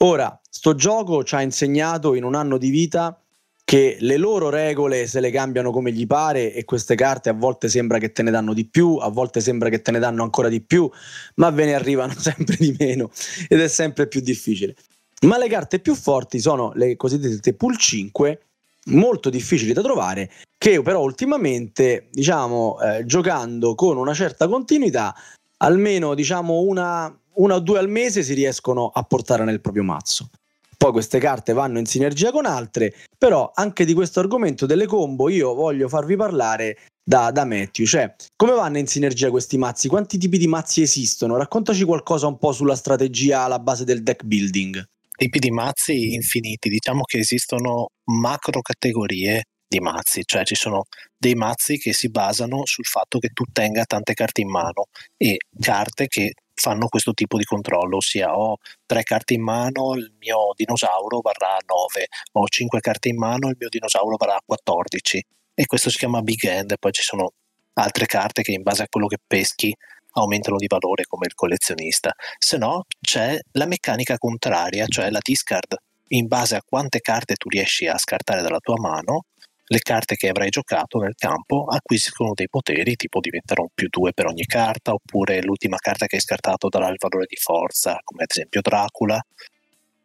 Ora, 0.05 0.37
sto 0.51 0.75
gioco 0.75 1.23
ci 1.23 1.37
ha 1.37 1.43
insegnato 1.43 2.15
in 2.15 2.25
un 2.25 2.35
anno 2.35 2.59
di 2.59 2.71
vita 2.71 3.17
che 3.65 3.97
le 4.01 4.17
loro 4.17 4.49
regole 4.49 5.07
se 5.07 5.21
le 5.21 5.31
cambiano 5.31 5.71
come 5.71 5.93
gli 5.93 6.09
pare 6.09 6.53
e 6.53 6.65
queste 6.65 6.97
carte 6.97 7.29
a 7.29 7.33
volte 7.33 7.69
sembra 7.69 7.99
che 7.99 8.11
te 8.11 8.25
ne 8.25 8.33
danno 8.33 8.53
di 8.53 8.67
più, 8.67 8.97
a 9.01 9.09
volte 9.09 9.41
sembra 9.41 9.69
che 9.69 9.81
te 9.81 9.93
ne 9.93 10.01
danno 10.01 10.25
ancora 10.25 10.49
di 10.49 10.61
più, 10.61 10.91
ma 11.37 11.51
ve 11.51 11.67
ne 11.67 11.75
arrivano 11.75 12.15
sempre 12.19 12.57
di 12.59 12.75
meno 12.77 13.11
ed 13.47 13.61
è 13.61 13.69
sempre 13.69 14.09
più 14.09 14.21
difficile. 14.21 14.75
Ma 15.21 15.39
le 15.39 15.49
carte 15.49 15.79
più 15.79 15.95
forti 15.95 16.41
sono 16.41 16.73
le 16.75 16.97
cosiddette 16.97 17.55
pool 17.55 17.77
5, 17.77 18.41
molto 18.87 19.31
difficili 19.31 19.73
da 19.73 19.83
trovare, 19.83 20.33
che 20.59 20.83
però 20.83 21.01
ultimamente, 21.01 22.09
diciamo, 22.11 22.81
eh, 22.81 23.07
giocando 23.07 23.77
con 23.77 23.97
una 23.99 24.15
certa 24.15 24.49
continuità, 24.49 25.15
almeno 25.59 26.15
diciamo 26.15 26.59
una 26.63 27.17
una 27.35 27.57
o 27.57 27.61
due 27.61 27.79
al 27.79 27.89
mese 27.89 28.23
si 28.23 28.35
riescono 28.35 28.89
a 28.89 29.03
portare 29.03 29.45
nel 29.45 29.61
proprio 29.61 29.83
mazzo. 29.83 30.31
Poi 30.77 30.91
queste 30.91 31.21
carte 31.21 31.53
vanno 31.53 31.79
in 31.79 31.87
sinergia 31.87 32.33
con 32.33 32.45
altre, 32.45 32.93
però 33.17 33.53
anche 33.55 33.85
di 33.85 33.95
questo 33.95 34.19
argomento 34.19 34.67
delle 34.67 34.87
combo 34.87 35.29
io 35.29 35.55
voglio 35.55 35.89
farvi 35.89 36.17
parlare 36.17 36.77
da, 37.05 37.31
da 37.31 37.45
Matthew, 37.45 37.87
cioè 37.87 38.15
come 38.37 38.53
vanno 38.53 38.79
in 38.79 38.87
sinergia 38.87 39.31
questi 39.31 39.59
mazzi? 39.59 39.89
Quanti 39.89 40.19
tipi 40.19 40.39
di 40.39 40.49
mazzi 40.49 40.83
esistono? 40.83 41.37
Raccontaci 41.37 41.85
qualcosa 41.85 42.27
un 42.27 42.39
po' 42.39 42.53
sulla 42.53 42.75
strategia 42.75 43.43
alla 43.43 43.59
base 43.59 43.85
del 43.85 44.03
deck 44.03 44.25
building. 44.25 44.85
Tipi 45.17 45.39
di 45.39 45.51
mazzi 45.51 46.15
infiniti, 46.15 46.69
diciamo 46.69 47.03
che 47.03 47.19
esistono 47.19 47.91
macro 48.07 48.61
categorie 48.61 49.45
di 49.69 49.79
mazzi, 49.79 50.23
cioè 50.25 50.45
ci 50.45 50.55
sono 50.55 50.85
dei 51.17 51.35
mazzi 51.35 51.79
che 51.79 51.93
si 51.93 52.11
basano 52.11 52.63
sul 52.65 52.85
fatto 52.85 53.19
che 53.19 53.29
tu 53.29 53.45
tenga 53.53 53.85
tante 53.85 54.15
carte 54.15 54.41
in 54.41 54.51
mano 54.51 54.87
e 55.17 55.37
carte 55.59 56.07
che 56.09 56.33
fanno 56.63 56.87
questo 56.87 57.13
tipo 57.13 57.37
di 57.37 57.45
controllo, 57.45 57.97
ossia 57.97 58.37
ho 58.37 58.59
tre 58.87 59.03
carte 59.03 59.35
in 59.35 59.43
mano, 59.43 59.95
il 59.95 60.13
mio 60.21 60.53
dinosauro 60.55 61.21
varrà 61.21 61.57
9, 61.67 62.07
ho 62.33 62.47
cinque 62.47 62.79
carte 62.79 63.09
in 63.09 63.17
mano, 63.17 63.49
il 63.49 63.57
mio 63.59 63.69
dinosauro 63.69 64.15
varrà 64.17 64.41
14 64.45 65.27
e 65.55 65.67
questo 65.67 65.91
si 65.91 65.99
chiama 65.99 66.23
big 66.23 66.45
end, 66.45 66.75
poi 66.79 66.93
ci 66.93 67.03
sono 67.03 67.33
altre 67.75 68.07
carte 68.07 68.43
che 68.43 68.53
in 68.53 68.63
base 68.63 68.85
a 68.85 68.89
quello 68.89 69.09
che 69.09 69.19
peschi 69.27 69.75
aumentano 70.13 70.57
di 70.57 70.67
valore 70.69 71.05
come 71.05 71.27
il 71.27 71.35
collezionista, 71.35 72.15
se 72.39 72.59
no 72.59 72.85
c'è 73.01 73.37
la 73.53 73.67
meccanica 73.67 74.17
contraria, 74.19 74.87
cioè 74.87 75.11
la 75.11 75.21
discard, 75.21 75.75
in 76.09 76.29
base 76.29 76.55
a 76.55 76.63
quante 76.65 77.01
carte 77.01 77.35
tu 77.35 77.49
riesci 77.49 77.89
a 77.89 77.99
scartare 77.99 78.41
dalla 78.41 78.61
tua 78.61 78.79
mano 78.79 79.25
le 79.73 79.79
carte 79.81 80.17
che 80.17 80.29
avrai 80.29 80.51
giocato 80.51 80.99
nel 80.99 81.15
campo 81.17 81.65
acquisiscono 81.65 82.33
dei 82.35 82.49
poteri, 82.49 82.95
tipo 82.95 83.21
diventano 83.21 83.71
più 83.73 83.89
due 83.89 84.13
per 84.13 84.27
ogni 84.27 84.45
carta, 84.45 84.93
oppure 84.93 85.43
l'ultima 85.43 85.79
carta 85.79 86.05
che 86.07 86.17
hai 86.17 86.21
scartato 86.21 86.69
darà 86.69 86.89
il 86.89 86.99
valore 86.99 87.25
di 87.27 87.37
forza, 87.37 87.99
come 88.05 88.25
ad 88.25 88.31
esempio 88.31 88.61
Dracula. 88.61 89.19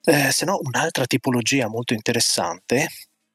Eh, 0.06 0.32
se 0.32 0.46
no, 0.46 0.58
un'altra 0.64 1.06
tipologia 1.06 1.68
molto 1.68 1.94
interessante 1.94 2.88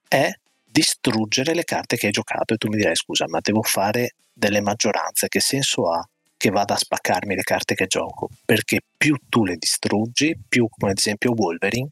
è 0.08 0.32
distruggere 0.64 1.52
le 1.54 1.64
carte 1.64 1.96
che 1.96 2.06
hai 2.06 2.12
giocato 2.12 2.54
e 2.54 2.56
tu 2.56 2.68
mi 2.68 2.76
direi 2.76 2.96
scusa 2.96 3.26
ma 3.28 3.40
devo 3.42 3.60
fare 3.60 4.14
delle 4.32 4.62
maggioranze 4.62 5.28
che 5.28 5.40
senso 5.40 5.90
ha 5.90 6.02
che 6.34 6.48
vada 6.48 6.72
a 6.72 6.78
spaccarmi 6.78 7.34
le 7.34 7.42
carte 7.42 7.74
che 7.74 7.86
gioco 7.86 8.30
perché 8.42 8.80
più 8.96 9.14
tu 9.28 9.44
le 9.44 9.56
distruggi 9.58 10.34
più 10.48 10.66
come 10.70 10.92
ad 10.92 10.98
esempio 10.98 11.32
Wolverine 11.36 11.90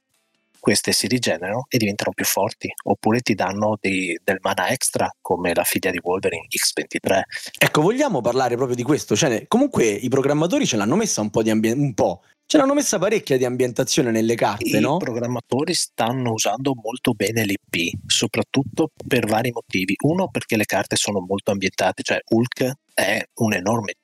queste 0.60 0.92
si 0.92 1.08
rigenerano 1.08 1.66
e 1.68 1.78
diventano 1.78 2.12
più 2.12 2.24
forti, 2.24 2.72
oppure 2.84 3.20
ti 3.20 3.34
danno 3.34 3.76
di, 3.80 4.18
del 4.22 4.38
mana 4.40 4.68
extra 4.68 5.12
come 5.20 5.52
la 5.54 5.64
figlia 5.64 5.90
di 5.90 5.98
Wolverine 6.00 6.46
X23. 6.46 7.20
Ecco, 7.58 7.80
vogliamo 7.80 8.20
parlare 8.20 8.54
proprio 8.54 8.76
di 8.76 8.82
questo? 8.82 9.16
Cioè, 9.16 9.46
comunque 9.48 9.86
i 9.86 10.08
programmatori 10.08 10.66
ce 10.66 10.76
l'hanno 10.76 10.96
messa 10.96 11.20
un 11.20 11.30
po' 11.30 11.42
di 11.42 11.50
ambiente, 11.50 11.80
un 11.80 11.94
po'. 11.94 12.22
Ce 12.46 12.56
l'hanno 12.56 12.74
messa 12.74 12.98
parecchia 12.98 13.36
di 13.36 13.44
ambientazione 13.44 14.10
nelle 14.10 14.34
carte, 14.34 14.78
I 14.78 14.80
no? 14.80 14.96
I 14.96 14.98
programmatori 14.98 15.72
stanno 15.72 16.32
usando 16.32 16.74
molto 16.74 17.12
bene 17.12 17.44
l'IP, 17.44 17.92
soprattutto 18.06 18.90
per 19.06 19.26
vari 19.26 19.52
motivi. 19.52 19.94
Uno, 20.00 20.28
perché 20.28 20.56
le 20.56 20.64
carte 20.64 20.96
sono 20.96 21.20
molto 21.20 21.52
ambientate, 21.52 22.02
cioè 22.02 22.20
Hulk 22.28 22.72
è 22.92 23.24
un 23.34 23.52
enorme 23.52 23.94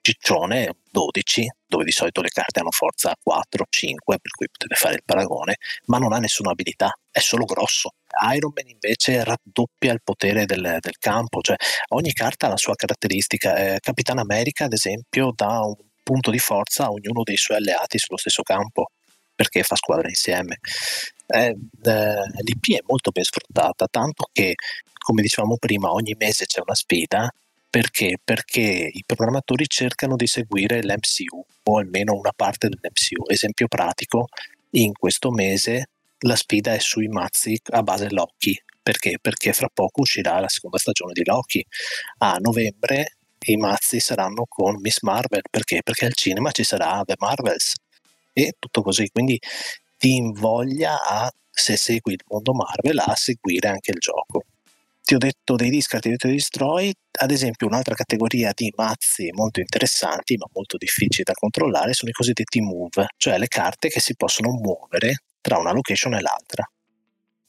ciccione 0.00 0.74
12, 0.90 1.48
dove 1.66 1.84
di 1.84 1.92
solito 1.92 2.20
le 2.20 2.28
carte 2.28 2.60
hanno 2.60 2.70
forza 2.70 3.14
4, 3.20 3.64
5, 3.68 4.18
per 4.18 4.30
cui 4.32 4.46
potete 4.50 4.74
fare 4.74 4.94
il 4.94 5.02
paragone, 5.04 5.56
ma 5.86 5.98
non 5.98 6.12
ha 6.12 6.18
nessuna 6.18 6.50
abilità, 6.50 6.92
è 7.10 7.20
solo 7.20 7.44
grosso. 7.44 7.94
Iron 8.34 8.52
Man 8.54 8.68
invece 8.68 9.22
raddoppia 9.22 9.92
il 9.92 10.02
potere 10.02 10.44
del, 10.46 10.78
del 10.80 10.98
campo, 10.98 11.40
cioè 11.40 11.56
ogni 11.90 12.12
carta 12.12 12.46
ha 12.46 12.50
la 12.50 12.56
sua 12.56 12.74
caratteristica. 12.74 13.56
Eh, 13.56 13.78
Capitan 13.80 14.18
America, 14.18 14.64
ad 14.64 14.72
esempio, 14.72 15.32
dà 15.34 15.60
un 15.60 15.76
punto 16.02 16.30
di 16.30 16.38
forza 16.38 16.86
a 16.86 16.90
ognuno 16.90 17.22
dei 17.22 17.36
suoi 17.36 17.58
alleati 17.58 17.98
sullo 17.98 18.18
stesso 18.18 18.42
campo 18.42 18.90
perché 19.34 19.62
fa 19.62 19.76
squadra 19.76 20.08
insieme. 20.08 20.58
Eh, 21.26 21.56
eh, 21.84 22.14
L'IP 22.42 22.76
è 22.76 22.82
molto 22.86 23.10
ben 23.10 23.24
sfruttata, 23.24 23.86
tanto 23.90 24.28
che, 24.32 24.54
come 24.98 25.22
dicevamo 25.22 25.56
prima, 25.56 25.92
ogni 25.92 26.14
mese 26.18 26.44
c'è 26.44 26.60
una 26.60 26.74
sfida 26.74 27.32
perché? 27.70 28.18
Perché 28.22 28.60
i 28.60 29.04
programmatori 29.06 29.64
cercano 29.68 30.16
di 30.16 30.26
seguire 30.26 30.82
l'MCU 30.82 31.44
o 31.62 31.78
almeno 31.78 32.14
una 32.14 32.32
parte 32.34 32.68
dell'MCU. 32.68 33.30
Esempio 33.30 33.68
pratico, 33.68 34.26
in 34.70 34.92
questo 34.92 35.30
mese 35.30 35.90
la 36.24 36.34
sfida 36.34 36.74
è 36.74 36.80
sui 36.80 37.06
mazzi 37.06 37.56
a 37.70 37.82
base 37.82 38.10
Loki. 38.10 38.60
Perché? 38.82 39.18
Perché 39.20 39.52
fra 39.52 39.68
poco 39.72 40.00
uscirà 40.00 40.40
la 40.40 40.48
seconda 40.48 40.78
stagione 40.78 41.12
di 41.12 41.24
Loki. 41.24 41.64
A 42.18 42.38
novembre 42.40 43.18
i 43.46 43.56
mazzi 43.56 44.00
saranno 44.00 44.46
con 44.48 44.80
Miss 44.80 45.00
Marvel. 45.02 45.42
Perché? 45.48 45.80
Perché 45.84 46.06
al 46.06 46.14
cinema 46.14 46.50
ci 46.50 46.64
sarà 46.64 47.02
The 47.04 47.14
Marvels 47.18 47.74
e 48.32 48.54
tutto 48.58 48.82
così. 48.82 49.08
Quindi 49.12 49.38
ti 49.96 50.16
invoglia 50.16 51.00
a, 51.04 51.30
se 51.48 51.76
segui 51.76 52.14
il 52.14 52.24
mondo 52.26 52.52
Marvel, 52.52 52.98
a 52.98 53.14
seguire 53.14 53.68
anche 53.68 53.92
il 53.92 53.98
gioco 53.98 54.42
ti 55.02 55.14
ho 55.14 55.18
detto 55.18 55.56
dei 55.56 55.70
discard, 55.70 56.02
ti 56.02 56.08
ho 56.08 56.10
detto 56.12 56.26
dei 56.28 56.36
destroy, 56.36 56.92
ad 57.20 57.30
esempio 57.30 57.66
un'altra 57.66 57.94
categoria 57.94 58.52
di 58.54 58.72
mazzi 58.76 59.30
molto 59.32 59.60
interessanti 59.60 60.36
ma 60.36 60.46
molto 60.52 60.76
difficili 60.76 61.24
da 61.24 61.32
controllare 61.32 61.92
sono 61.92 62.10
i 62.10 62.14
cosiddetti 62.14 62.60
move, 62.60 63.08
cioè 63.16 63.38
le 63.38 63.48
carte 63.48 63.88
che 63.88 64.00
si 64.00 64.14
possono 64.14 64.50
muovere 64.50 65.22
tra 65.40 65.58
una 65.58 65.72
location 65.72 66.14
e 66.14 66.20
l'altra. 66.20 66.64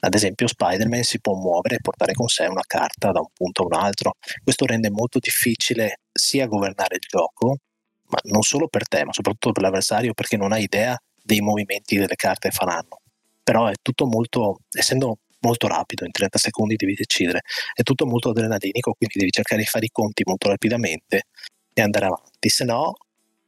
Ad 0.04 0.16
esempio 0.16 0.48
Spider-Man 0.48 1.04
si 1.04 1.20
può 1.20 1.36
muovere 1.36 1.76
e 1.76 1.82
portare 1.82 2.14
con 2.14 2.28
sé 2.28 2.46
una 2.46 2.64
carta 2.66 3.12
da 3.12 3.20
un 3.20 3.28
punto 3.34 3.62
a 3.62 3.66
un 3.66 3.74
altro. 3.74 4.16
Questo 4.44 4.66
rende 4.66 4.90
molto 4.90 5.20
difficile 5.20 6.00
sia 6.12 6.48
governare 6.48 6.96
il 6.96 7.06
gioco, 7.08 7.58
ma 8.08 8.18
non 8.24 8.42
solo 8.42 8.68
per 8.68 8.88
te, 8.88 9.06
ma 9.06 9.14
soprattutto 9.14 9.52
per 9.52 9.62
l'avversario 9.62 10.14
perché 10.14 10.38
non 10.38 10.54
hai 10.54 10.64
idea 10.64 10.98
dei 11.24 11.42
movimenti 11.42 11.98
che 11.98 12.08
le 12.08 12.16
carte 12.16 12.50
faranno. 12.50 13.02
Però 13.44 13.68
è 13.68 13.74
tutto 13.82 14.08
molto, 14.08 14.62
essendo 14.72 15.20
molto 15.42 15.68
rapido, 15.68 16.06
in 16.06 16.12
30 16.12 16.38
secondi 16.38 16.76
devi 16.76 16.94
decidere. 16.94 17.42
È 17.74 17.84
tutto 17.84 18.06
molto 18.06 18.30
adrenalinico, 18.30 18.94
quindi 18.94 19.20
devi 19.20 19.32
cercare 19.32 19.62
di 19.62 19.68
fare 19.68 19.86
i 19.86 19.90
conti 19.92 20.24
molto 20.26 20.50
rapidamente 20.50 21.24
e 21.74 21.82
andare 21.82 22.06
avanti, 22.06 22.50
se 22.50 22.64
no 22.66 22.94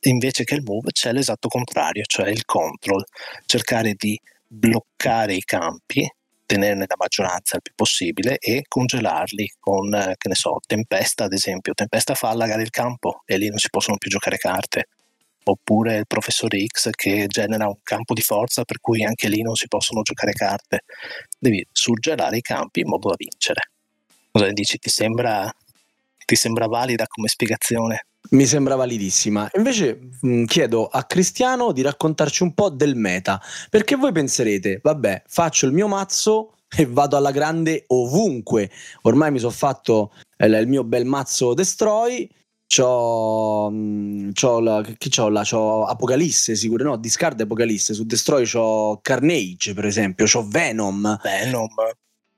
invece 0.10 0.44
che 0.44 0.56
il 0.56 0.64
move 0.64 0.92
c'è 0.92 1.12
l'esatto 1.12 1.48
contrario, 1.48 2.04
cioè 2.06 2.30
il 2.30 2.46
control, 2.46 3.04
cercare 3.46 3.94
di 3.96 4.20
bloccare 4.48 5.34
i 5.34 5.42
campi, 5.42 6.08
tenerne 6.46 6.86
la 6.88 6.96
maggioranza 6.98 7.56
il 7.56 7.62
più 7.62 7.74
possibile 7.76 8.38
e 8.38 8.64
congelarli 8.68 9.54
con, 9.60 9.94
eh, 9.94 10.16
che 10.18 10.28
ne 10.28 10.36
so, 10.36 10.60
Tempesta 10.66 11.26
ad 11.26 11.34
esempio. 11.34 11.74
Tempesta 11.74 12.16
fa 12.16 12.30
allagare 12.30 12.64
il 12.64 12.70
campo 12.70 13.22
e 13.26 13.38
lì 13.38 13.50
non 13.50 13.58
si 13.58 13.70
possono 13.70 13.98
più 13.98 14.10
giocare 14.10 14.38
carte. 14.38 14.90
Oppure 15.46 15.98
il 15.98 16.08
professore 16.08 16.64
X 16.66 16.90
che 16.92 17.26
genera 17.28 17.68
un 17.68 17.78
campo 17.84 18.14
di 18.14 18.22
forza 18.22 18.64
per 18.64 18.80
cui 18.80 19.04
anche 19.04 19.28
lì 19.28 19.42
non 19.42 19.56
si 19.56 19.68
possono 19.68 20.02
giocare 20.02 20.32
carte. 20.32 20.84
Devi 21.38 21.66
surgelare 21.72 22.38
i 22.38 22.42
campi 22.42 22.82
in 22.82 22.88
modo 22.88 23.10
da 23.10 23.16
vincere. 23.18 23.70
Cosa 24.32 24.46
ne 24.46 24.54
dici? 24.54 24.78
Ti 24.78 24.90
sembra, 24.90 25.54
ti 26.26 26.36
sembra 26.36 26.68
valida 26.68 27.06
come 27.08 27.28
spiegazione? 27.28 28.06
Mi 28.32 28.46
sembra 28.46 28.76
validissima. 28.76 29.50
Invece 29.56 30.00
mh, 30.22 30.46
chiedo 30.46 30.88
a 30.88 31.04
Cristiano 31.04 31.72
di 31.72 31.82
raccontarci 31.82 32.42
un 32.44 32.54
po' 32.54 32.70
del 32.70 32.96
meta, 32.96 33.42
perché 33.70 33.96
voi 33.96 34.12
penserete, 34.12 34.80
vabbè, 34.82 35.24
faccio 35.28 35.66
il 35.66 35.74
mio 35.74 35.88
mazzo 35.88 36.56
e 36.76 36.86
vado 36.86 37.18
alla 37.18 37.32
grande 37.32 37.84
ovunque. 37.88 38.72
Ormai 39.02 39.32
mi 39.32 39.40
sono 39.40 39.52
fatto 39.52 40.14
eh, 40.38 40.48
il 40.48 40.68
mio 40.68 40.84
bel 40.84 41.06
mazzo 41.06 41.54
Destroy, 41.54 42.28
c'ho, 42.76 43.70
mh, 43.70 44.32
c'ho 44.34 44.60
la, 44.60 44.82
chi 44.98 45.10
c'ho 45.10 45.30
là? 45.30 45.44
C'ho 45.44 45.86
Apocalisse, 45.86 46.56
sicuro, 46.56 46.84
no, 46.84 46.98
discard 46.98 47.40
Apocalisse, 47.40 47.94
su 47.94 48.06
Destroy 48.06 48.46
c'ho 48.46 49.00
Carnage, 49.02 49.74
per 49.74 49.86
esempio, 49.86 50.26
c'ho 50.26 50.46
Venom. 50.48 51.20
Venom. 51.22 51.70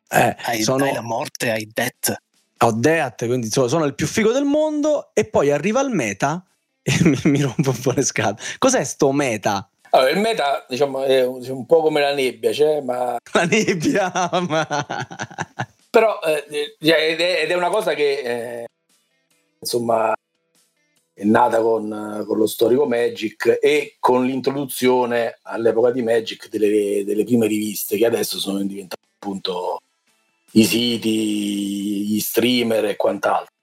Eh, 0.09 0.35
hai, 0.43 0.61
sono... 0.61 0.85
hai 0.85 0.93
la 0.93 1.01
morte, 1.01 1.51
hai 1.51 1.69
Death 1.71 2.23
ho 2.59 2.71
Death, 2.71 3.25
quindi 3.25 3.47
insomma, 3.47 3.67
sono 3.67 3.85
il 3.85 3.95
più 3.95 4.07
figo 4.07 4.31
del 4.31 4.45
mondo 4.45 5.11
e 5.13 5.25
poi 5.25 5.51
arriva 5.51 5.81
il 5.81 5.89
meta 5.89 6.45
e 6.81 6.97
mi, 7.03 7.19
mi 7.25 7.41
rompo 7.41 7.71
un 7.71 7.79
po' 7.79 7.91
le 7.91 8.03
scatole. 8.03 8.41
Cos'è 8.57 8.83
sto 8.83 9.11
meta? 9.11 9.69
Allora, 9.91 10.09
il 10.09 10.19
meta 10.19 10.65
diciamo, 10.67 11.03
è 11.03 11.25
un 11.25 11.65
po' 11.65 11.81
come 11.81 12.01
la 12.01 12.13
nebbia, 12.13 12.51
cioè, 12.51 12.81
ma... 12.81 13.17
La 13.31 13.45
nebbia, 13.45 14.11
ma... 14.47 14.67
Però 15.89 16.19
eh, 16.21 16.75
cioè, 16.81 17.11
ed, 17.11 17.21
è, 17.21 17.53
una 17.53 17.69
cosa 17.69 17.93
che 17.93 18.19
eh, 18.19 18.65
insomma 19.59 20.13
è 21.17 21.23
nata 21.23 21.61
con, 21.61 22.25
con, 22.27 22.37
lo 22.37 22.45
storico 22.45 22.85
Magic 22.85 23.57
e 23.61 23.95
con 23.99 24.25
l'introduzione 24.25 25.39
all'epoca 25.43 25.91
di 25.91 26.01
Magic 26.01 26.49
delle, 26.49 27.05
delle 27.05 27.23
prime 27.23 27.47
riviste 27.47 27.95
che 27.95 28.05
adesso 28.05 28.37
sono 28.37 28.61
diventate 28.61 29.01
appunto 29.17 29.79
i 30.51 30.65
siti, 30.65 32.05
gli 32.05 32.19
streamer 32.19 32.85
e 32.85 32.95
quant'altro. 32.97 33.53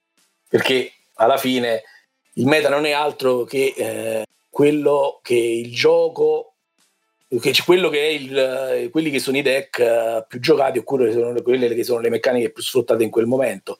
Perché 0.49 0.93
alla 1.15 1.37
fine 1.37 1.83
il 2.33 2.47
meta 2.47 2.69
non 2.69 2.85
è 2.85 2.91
altro 2.91 3.43
che 3.43 3.73
eh, 3.77 4.25
quello 4.49 5.19
che 5.21 5.35
il 5.35 5.71
gioco, 5.71 6.53
che 7.39 7.53
quello 7.63 7.89
che 7.89 7.99
è 7.99 8.09
il, 8.09 8.89
quelli 8.89 9.11
che 9.11 9.19
sono 9.19 9.37
i 9.37 9.43
deck 9.43 9.77
uh, 9.77 10.25
più 10.27 10.39
giocati 10.39 10.79
oppure 10.79 11.11
sono 11.11 11.39
quelle 11.43 11.73
che 11.73 11.83
sono 11.83 11.99
le 11.99 12.09
meccaniche 12.09 12.51
più 12.51 12.63
sfruttate 12.63 13.03
in 13.03 13.11
quel 13.11 13.27
momento. 13.27 13.77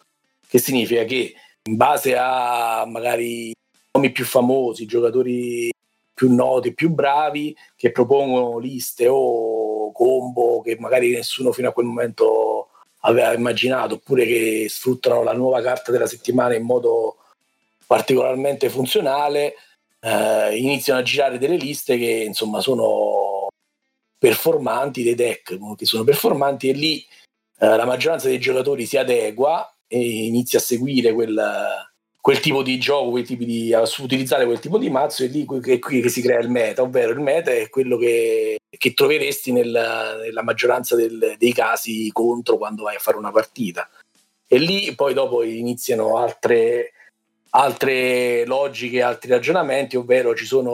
Che 0.47 0.59
significa 0.59 1.03
che 1.05 1.33
in 1.63 1.75
base 1.75 2.15
a 2.15 2.85
magari 2.85 3.53
nomi 3.93 4.11
più 4.11 4.25
famosi, 4.25 4.85
giocatori 4.85 5.71
più 6.13 6.33
noti, 6.33 6.73
più 6.73 6.89
bravi, 6.89 7.55
che 7.75 7.91
propongono 7.91 8.57
liste 8.57 9.07
o 9.07 9.91
combo 9.91 10.61
che 10.61 10.77
magari 10.79 11.11
nessuno 11.11 11.51
fino 11.51 11.69
a 11.69 11.73
quel 11.73 11.85
momento 11.85 12.69
aveva 13.01 13.33
immaginato, 13.33 13.95
oppure 13.95 14.25
che 14.25 14.65
sfruttano 14.69 15.23
la 15.23 15.33
nuova 15.33 15.61
carta 15.61 15.91
della 15.91 16.07
settimana 16.07 16.55
in 16.55 16.63
modo 16.63 17.17
particolarmente 17.85 18.69
funzionale, 18.69 19.55
eh, 19.99 20.57
iniziano 20.57 20.99
a 20.99 21.03
girare 21.03 21.37
delle 21.37 21.57
liste 21.57 21.97
che 21.97 22.23
insomma 22.25 22.61
sono 22.61 23.47
performanti, 24.17 25.03
dei 25.03 25.15
deck 25.15 25.57
che 25.75 25.85
sono 25.85 26.03
performanti 26.03 26.69
e 26.69 26.73
lì 26.73 27.05
eh, 27.59 27.75
la 27.75 27.85
maggioranza 27.85 28.27
dei 28.27 28.39
giocatori 28.39 28.85
si 28.85 28.97
adegua 28.97 29.75
e 29.85 30.25
inizia 30.25 30.59
a 30.59 30.61
seguire 30.61 31.13
quel, 31.13 31.92
quel 32.23 32.39
tipo 32.39 32.63
di 32.63 32.79
gioco, 32.79 33.09
quel 33.09 33.25
tipo 33.25 33.43
di, 33.43 33.73
a 33.73 33.81
utilizzare 33.97 34.45
quel 34.45 34.59
tipo 34.59 34.77
di 34.77 34.89
mazzo 34.89 35.25
e 35.25 35.27
lì 35.27 35.45
è 35.45 35.79
qui 35.79 35.99
che 35.99 36.07
si 36.07 36.21
crea 36.21 36.39
il 36.39 36.49
meta, 36.49 36.81
ovvero 36.81 37.11
il 37.11 37.19
meta 37.19 37.51
è 37.51 37.67
quello 37.67 37.97
che, 37.97 38.59
che 38.69 38.93
troveresti 38.93 39.51
nel, 39.51 39.67
nella 40.23 40.41
maggioranza 40.41 40.95
del, 40.95 41.35
dei 41.37 41.51
casi 41.51 42.09
contro 42.13 42.57
quando 42.57 42.83
vai 42.83 42.95
a 42.95 42.99
fare 42.99 43.17
una 43.17 43.31
partita. 43.31 43.89
E 44.47 44.57
lì 44.57 44.95
poi 44.95 45.13
dopo 45.13 45.43
iniziano 45.43 46.15
altre, 46.15 46.93
altre 47.49 48.45
logiche, 48.45 49.01
altri 49.01 49.29
ragionamenti, 49.29 49.97
ovvero 49.97 50.33
ci 50.33 50.45
sono 50.45 50.71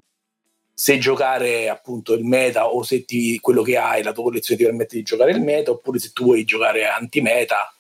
se 0.71 0.99
giocare 0.99 1.67
appunto 1.67 2.13
il 2.13 2.25
meta 2.25 2.67
o 2.67 2.83
se 2.83 3.05
ti, 3.05 3.39
quello 3.39 3.63
che 3.63 3.75
hai, 3.75 4.03
la 4.03 4.13
tua 4.13 4.21
collezione 4.21 4.59
ti 4.59 4.67
permette 4.67 4.97
di 4.97 5.01
giocare 5.01 5.31
il 5.31 5.41
meta, 5.41 5.71
oppure 5.71 5.97
se 5.97 6.11
tu 6.13 6.25
vuoi 6.25 6.43
giocare 6.43 6.85
anti-meta 6.85 7.73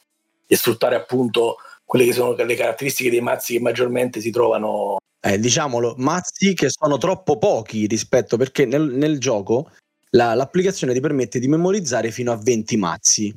e 0.47 0.55
sfruttare 0.55 0.95
appunto 0.95 1.57
quelle 1.89 2.05
che 2.05 2.13
sono 2.13 2.35
le 2.35 2.53
caratteristiche 2.53 3.09
dei 3.09 3.19
mazzi 3.19 3.53
che 3.53 3.59
maggiormente 3.59 4.21
si 4.21 4.29
trovano. 4.29 4.97
Eh, 5.19 5.39
diciamolo, 5.39 5.95
mazzi 5.97 6.53
che 6.53 6.67
sono 6.69 6.99
troppo 6.99 7.39
pochi 7.39 7.87
rispetto 7.87 8.37
perché 8.37 8.67
nel, 8.67 8.83
nel 8.83 9.17
gioco 9.19 9.71
la, 10.11 10.35
l'applicazione 10.35 10.93
ti 10.93 10.99
permette 10.99 11.39
di 11.39 11.47
memorizzare 11.47 12.11
fino 12.11 12.31
a 12.31 12.37
20 12.37 12.77
mazzi. 12.77 13.35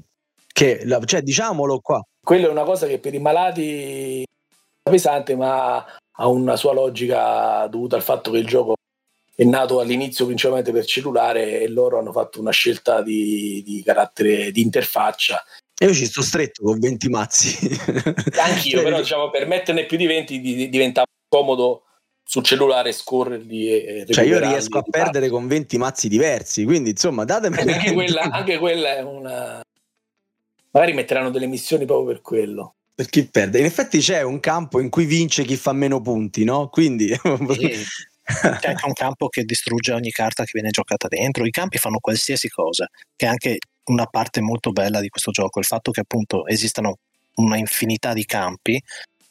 Che, 0.53 0.87
cioè, 1.07 1.23
diciamolo 1.23 1.81
qua. 1.81 2.03
Quella 2.23 2.49
è 2.49 2.51
una 2.51 2.65
cosa 2.65 2.87
che 2.87 2.99
per 2.99 3.15
i 3.15 3.21
malati 3.21 4.23
è 4.23 4.91
pesante, 4.91 5.35
ma 5.35 5.77
ha 5.77 6.27
una 6.27 6.57
sua 6.57 6.75
logica 6.75 7.67
dovuta 7.69 7.97
al 7.97 8.03
fatto 8.03 8.31
che 8.31 8.38
il 8.38 8.47
gioco 8.47 8.75
è 9.35 9.45
nato 9.45 9.81
all'inizio 9.81 10.27
principalmente 10.27 10.73
per 10.73 10.85
cellulare 10.85 11.62
e 11.62 11.69
loro 11.69 11.99
hanno 11.99 12.12
fatto 12.12 12.38
una 12.38 12.51
scelta 12.51 13.01
di, 13.01 13.62
di 13.65 13.83
carattere 13.83 14.51
di 14.53 14.61
interfaccia 14.61 15.43
io 15.85 15.95
ci 15.95 16.07
sto 16.07 16.23
stretto 16.23 16.62
con 16.62 16.79
20 16.79 17.09
mazzi. 17.09 17.81
Anch'io, 18.38 18.79
cioè, 18.79 18.83
però 18.83 18.99
diciamo, 18.99 19.31
per 19.31 19.47
metterne 19.47 19.87
più 19.87 19.97
di 19.97 20.07
20 20.07 20.40
di, 20.40 20.68
diventa 20.68 21.05
comodo 21.29 21.85
sul 22.25 22.45
cellulare 22.45 22.92
scorrerli 22.92 23.68
e 23.68 24.07
cioè 24.09 24.25
io 24.25 24.38
riesco 24.38 24.79
a 24.79 24.83
perdere 24.83 25.29
con 25.29 25.47
20 25.47 25.77
mazzi 25.77 26.09
diversi 26.09 26.64
quindi 26.64 26.90
insomma 26.90 27.25
datemi 27.25 27.57
eh, 27.59 27.73
anche, 27.73 27.92
quella, 27.92 28.23
anche 28.23 28.59
quella 28.59 28.97
è 28.97 29.03
una 29.03 29.61
magari 30.71 30.92
metteranno 30.95 31.31
delle 31.31 31.47
missioni 31.47 31.85
proprio 31.85 32.07
per 32.07 32.23
quello 32.23 32.75
per 32.95 33.07
chi 33.07 33.27
perde 33.27 33.59
in 33.59 33.64
effetti 33.64 33.99
c'è 33.99 34.23
un 34.23 34.40
campo 34.40 34.81
in 34.81 34.88
cui 34.88 35.05
vince 35.05 35.45
chi 35.45 35.57
fa 35.57 35.73
meno 35.73 36.01
punti 36.01 36.45
no? 36.45 36.68
quindi 36.68 37.09
sì. 37.12 37.87
c'è 38.23 38.68
anche 38.68 38.87
un 38.87 38.92
campo 38.95 39.29
che 39.29 39.42
distrugge 39.42 39.92
ogni 39.92 40.11
carta 40.11 40.45
che 40.45 40.53
viene 40.55 40.71
giocata 40.71 41.09
dentro 41.09 41.45
i 41.45 41.51
campi 41.51 41.79
fanno 41.79 41.99
qualsiasi 41.99 42.49
cosa 42.49 42.88
che 43.16 43.27
anche 43.27 43.59
una 43.85 44.07
parte 44.07 44.40
molto 44.40 44.71
bella 44.71 45.01
di 45.01 45.09
questo 45.09 45.31
gioco, 45.31 45.59
il 45.59 45.64
fatto 45.64 45.90
che 45.90 46.01
appunto 46.01 46.47
esistano 46.47 46.99
una 47.35 47.57
infinità 47.57 48.12
di 48.12 48.25
campi 48.25 48.81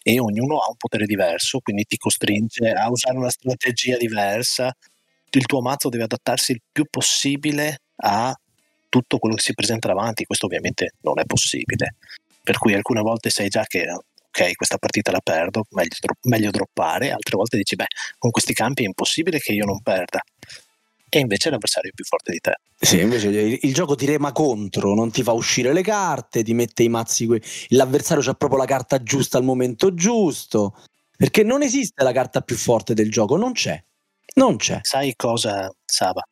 e 0.04 0.20
ognuno 0.20 0.60
ha 0.60 0.70
un 0.70 0.78
potere 0.78 1.06
diverso, 1.06 1.60
quindi 1.60 1.86
ti 1.86 1.98
costringe 1.98 2.72
a 2.72 2.90
usare 2.90 3.18
una 3.18 3.30
strategia 3.30 3.98
diversa. 3.98 4.76
Il 5.30 5.46
tuo 5.46 5.62
mazzo 5.62 5.90
deve 5.90 6.04
adattarsi 6.04 6.54
il 6.54 6.62
più 6.72 6.86
possibile 6.90 7.80
a 7.98 8.36
tutto 8.90 9.20
quello 9.20 9.36
che 9.36 9.42
si 9.42 9.54
presenta 9.54 9.88
davanti, 9.88 10.26
questo 10.26 10.48
ovviamente 10.48 10.96
non 11.02 11.20
è 11.20 11.26
possibile. 11.26 11.96
Per 12.44 12.58
cui 12.58 12.74
alcune 12.74 13.02
volte 13.02 13.30
sai 13.30 13.48
già 13.48 13.64
che 13.66 13.86
ok, 13.90 14.56
questa 14.56 14.78
partita 14.78 15.12
la 15.12 15.22
perdo, 15.22 15.66
meglio, 15.72 15.96
meglio 16.24 16.52
droppare, 16.52 17.12
altre 17.12 17.38
volte 17.38 17.58
dici 17.58 17.76
beh, 17.76 17.86
con 18.18 18.32
questi 18.32 18.54
campi 18.54 18.84
è 18.84 18.88
impossibile 18.88 19.40
che 19.40 19.54
io 19.54 19.66
non 19.66 19.82
perda 19.82 20.22
e 21.14 21.20
invece 21.20 21.50
l'avversario 21.50 21.90
è 21.90 21.94
più 21.94 22.06
forte 22.06 22.32
di 22.32 22.40
te. 22.40 22.54
Sì, 22.80 23.02
invece 23.02 23.28
il, 23.28 23.60
il, 23.64 23.74
gioco 23.74 23.96
ti 23.96 24.06
rema 24.06 24.32
contro, 24.32 24.94
non 24.96 25.12
ti 25.12 25.24
fa 25.24 25.34
uscire 25.34 25.74
le 25.74 25.82
carte, 25.82 26.42
ti 26.42 26.54
mette 26.54 26.84
i 26.84 26.90
mazzi. 26.90 27.26
Que- 27.26 27.42
l'avversario 27.70 28.24
c'ha 28.24 28.34
proprio 28.34 28.60
la 28.60 28.66
carta 28.66 29.04
giusta 29.04 29.38
al 29.38 29.44
momento 29.44 29.94
giusto. 29.94 30.74
Perché 31.18 31.44
non 31.44 31.64
esiste 31.64 32.02
la 32.02 32.14
carta 32.14 32.40
più 32.40 32.56
forte 32.56 32.94
del 32.94 33.12
gioco, 33.12 33.36
non 33.36 33.52
c'è. 33.52 33.78
Non 34.36 34.56
c'è. 34.56 34.80
Sai 34.84 35.14
cosa, 35.18 35.70
Saba? 35.84 36.24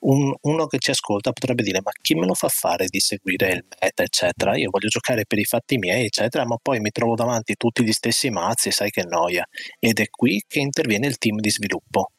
Un, 0.00 0.34
uno 0.40 0.66
che 0.66 0.78
ci 0.78 0.90
ascolta 0.90 1.30
potrebbe 1.32 1.62
dire: 1.62 1.80
Ma 1.84 1.90
chi 2.00 2.14
me 2.14 2.24
lo 2.24 2.32
fa 2.32 2.48
fare 2.48 2.86
di 2.88 3.00
seguire 3.00 3.52
il 3.52 3.64
meta, 3.80 4.02
eccetera? 4.02 4.56
Io 4.56 4.70
voglio 4.70 4.88
giocare 4.88 5.26
per 5.26 5.38
i 5.38 5.44
fatti 5.44 5.76
miei, 5.76 6.06
eccetera, 6.06 6.46
ma 6.46 6.56
poi 6.60 6.80
mi 6.80 6.90
trovo 6.90 7.14
davanti 7.14 7.54
tutti 7.56 7.84
gli 7.84 7.92
stessi 7.92 8.30
mazzi, 8.30 8.70
sai 8.70 8.90
che 8.90 9.04
noia. 9.04 9.46
Ed 9.78 10.00
è 10.00 10.08
qui 10.08 10.42
che 10.48 10.60
interviene 10.60 11.06
il 11.06 11.18
team 11.18 11.38
di 11.38 11.50
sviluppo 11.50 12.12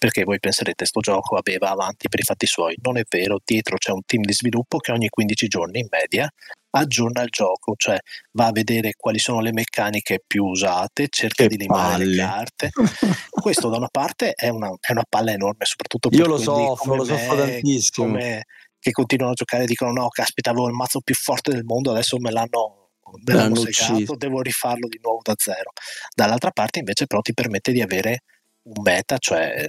perché 0.00 0.24
voi 0.24 0.40
penserete 0.40 0.86
sto 0.86 1.00
gioco 1.00 1.34
vabbè, 1.34 1.58
va 1.58 1.68
avanti 1.68 2.08
per 2.08 2.20
i 2.20 2.22
fatti 2.22 2.46
suoi. 2.46 2.74
Non 2.80 2.96
è 2.96 3.02
vero, 3.06 3.38
dietro 3.44 3.76
c'è 3.76 3.92
un 3.92 4.00
team 4.06 4.22
di 4.22 4.32
sviluppo 4.32 4.78
che 4.78 4.92
ogni 4.92 5.10
15 5.10 5.46
giorni 5.46 5.80
in 5.80 5.88
media 5.90 6.26
aggiorna 6.70 7.20
il 7.20 7.28
gioco, 7.28 7.74
cioè 7.76 7.98
va 8.32 8.46
a 8.46 8.52
vedere 8.52 8.94
quali 8.96 9.18
sono 9.18 9.40
le 9.40 9.52
meccaniche 9.52 10.22
più 10.26 10.44
usate, 10.44 11.08
cerca 11.10 11.42
che 11.42 11.48
di 11.50 11.56
limare 11.58 12.06
le 12.06 12.16
carte. 12.16 12.70
Questo 13.28 13.68
da 13.68 13.76
una 13.76 13.88
parte 13.90 14.32
è 14.32 14.48
una, 14.48 14.70
è 14.80 14.92
una 14.92 15.04
palla 15.06 15.32
enorme, 15.32 15.66
soprattutto 15.66 16.08
per 16.08 16.18
Io 16.18 16.26
lo 16.26 16.38
soffro, 16.38 16.94
lo 16.94 17.04
soffro 17.04 17.36
tantissimo. 17.36 18.06
Come, 18.06 18.44
che 18.78 18.92
continuano 18.92 19.32
a 19.32 19.34
giocare 19.34 19.64
e 19.64 19.66
dicono 19.66 19.92
no, 19.92 20.08
caspita, 20.08 20.50
avevo 20.50 20.68
il 20.68 20.72
mazzo 20.72 21.00
più 21.02 21.14
forte 21.14 21.52
del 21.52 21.64
mondo, 21.64 21.90
adesso 21.90 22.18
me 22.18 22.30
l'hanno 22.30 22.78
me 23.24 23.34
l'hanno 23.34 23.56
segato, 23.56 24.14
devo 24.16 24.40
rifarlo 24.40 24.86
di 24.88 24.98
nuovo 25.02 25.20
da 25.22 25.34
zero. 25.36 25.72
Dall'altra 26.14 26.52
parte 26.52 26.78
invece 26.78 27.06
però 27.06 27.20
ti 27.20 27.34
permette 27.34 27.72
di 27.72 27.82
avere 27.82 28.22
un 28.62 28.82
meta, 28.82 29.18
cioè 29.18 29.66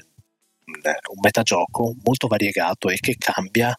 un 0.73 1.19
metagioco 1.21 1.95
molto 2.03 2.27
variegato 2.27 2.89
e 2.89 2.97
che 2.99 3.15
cambia 3.17 3.75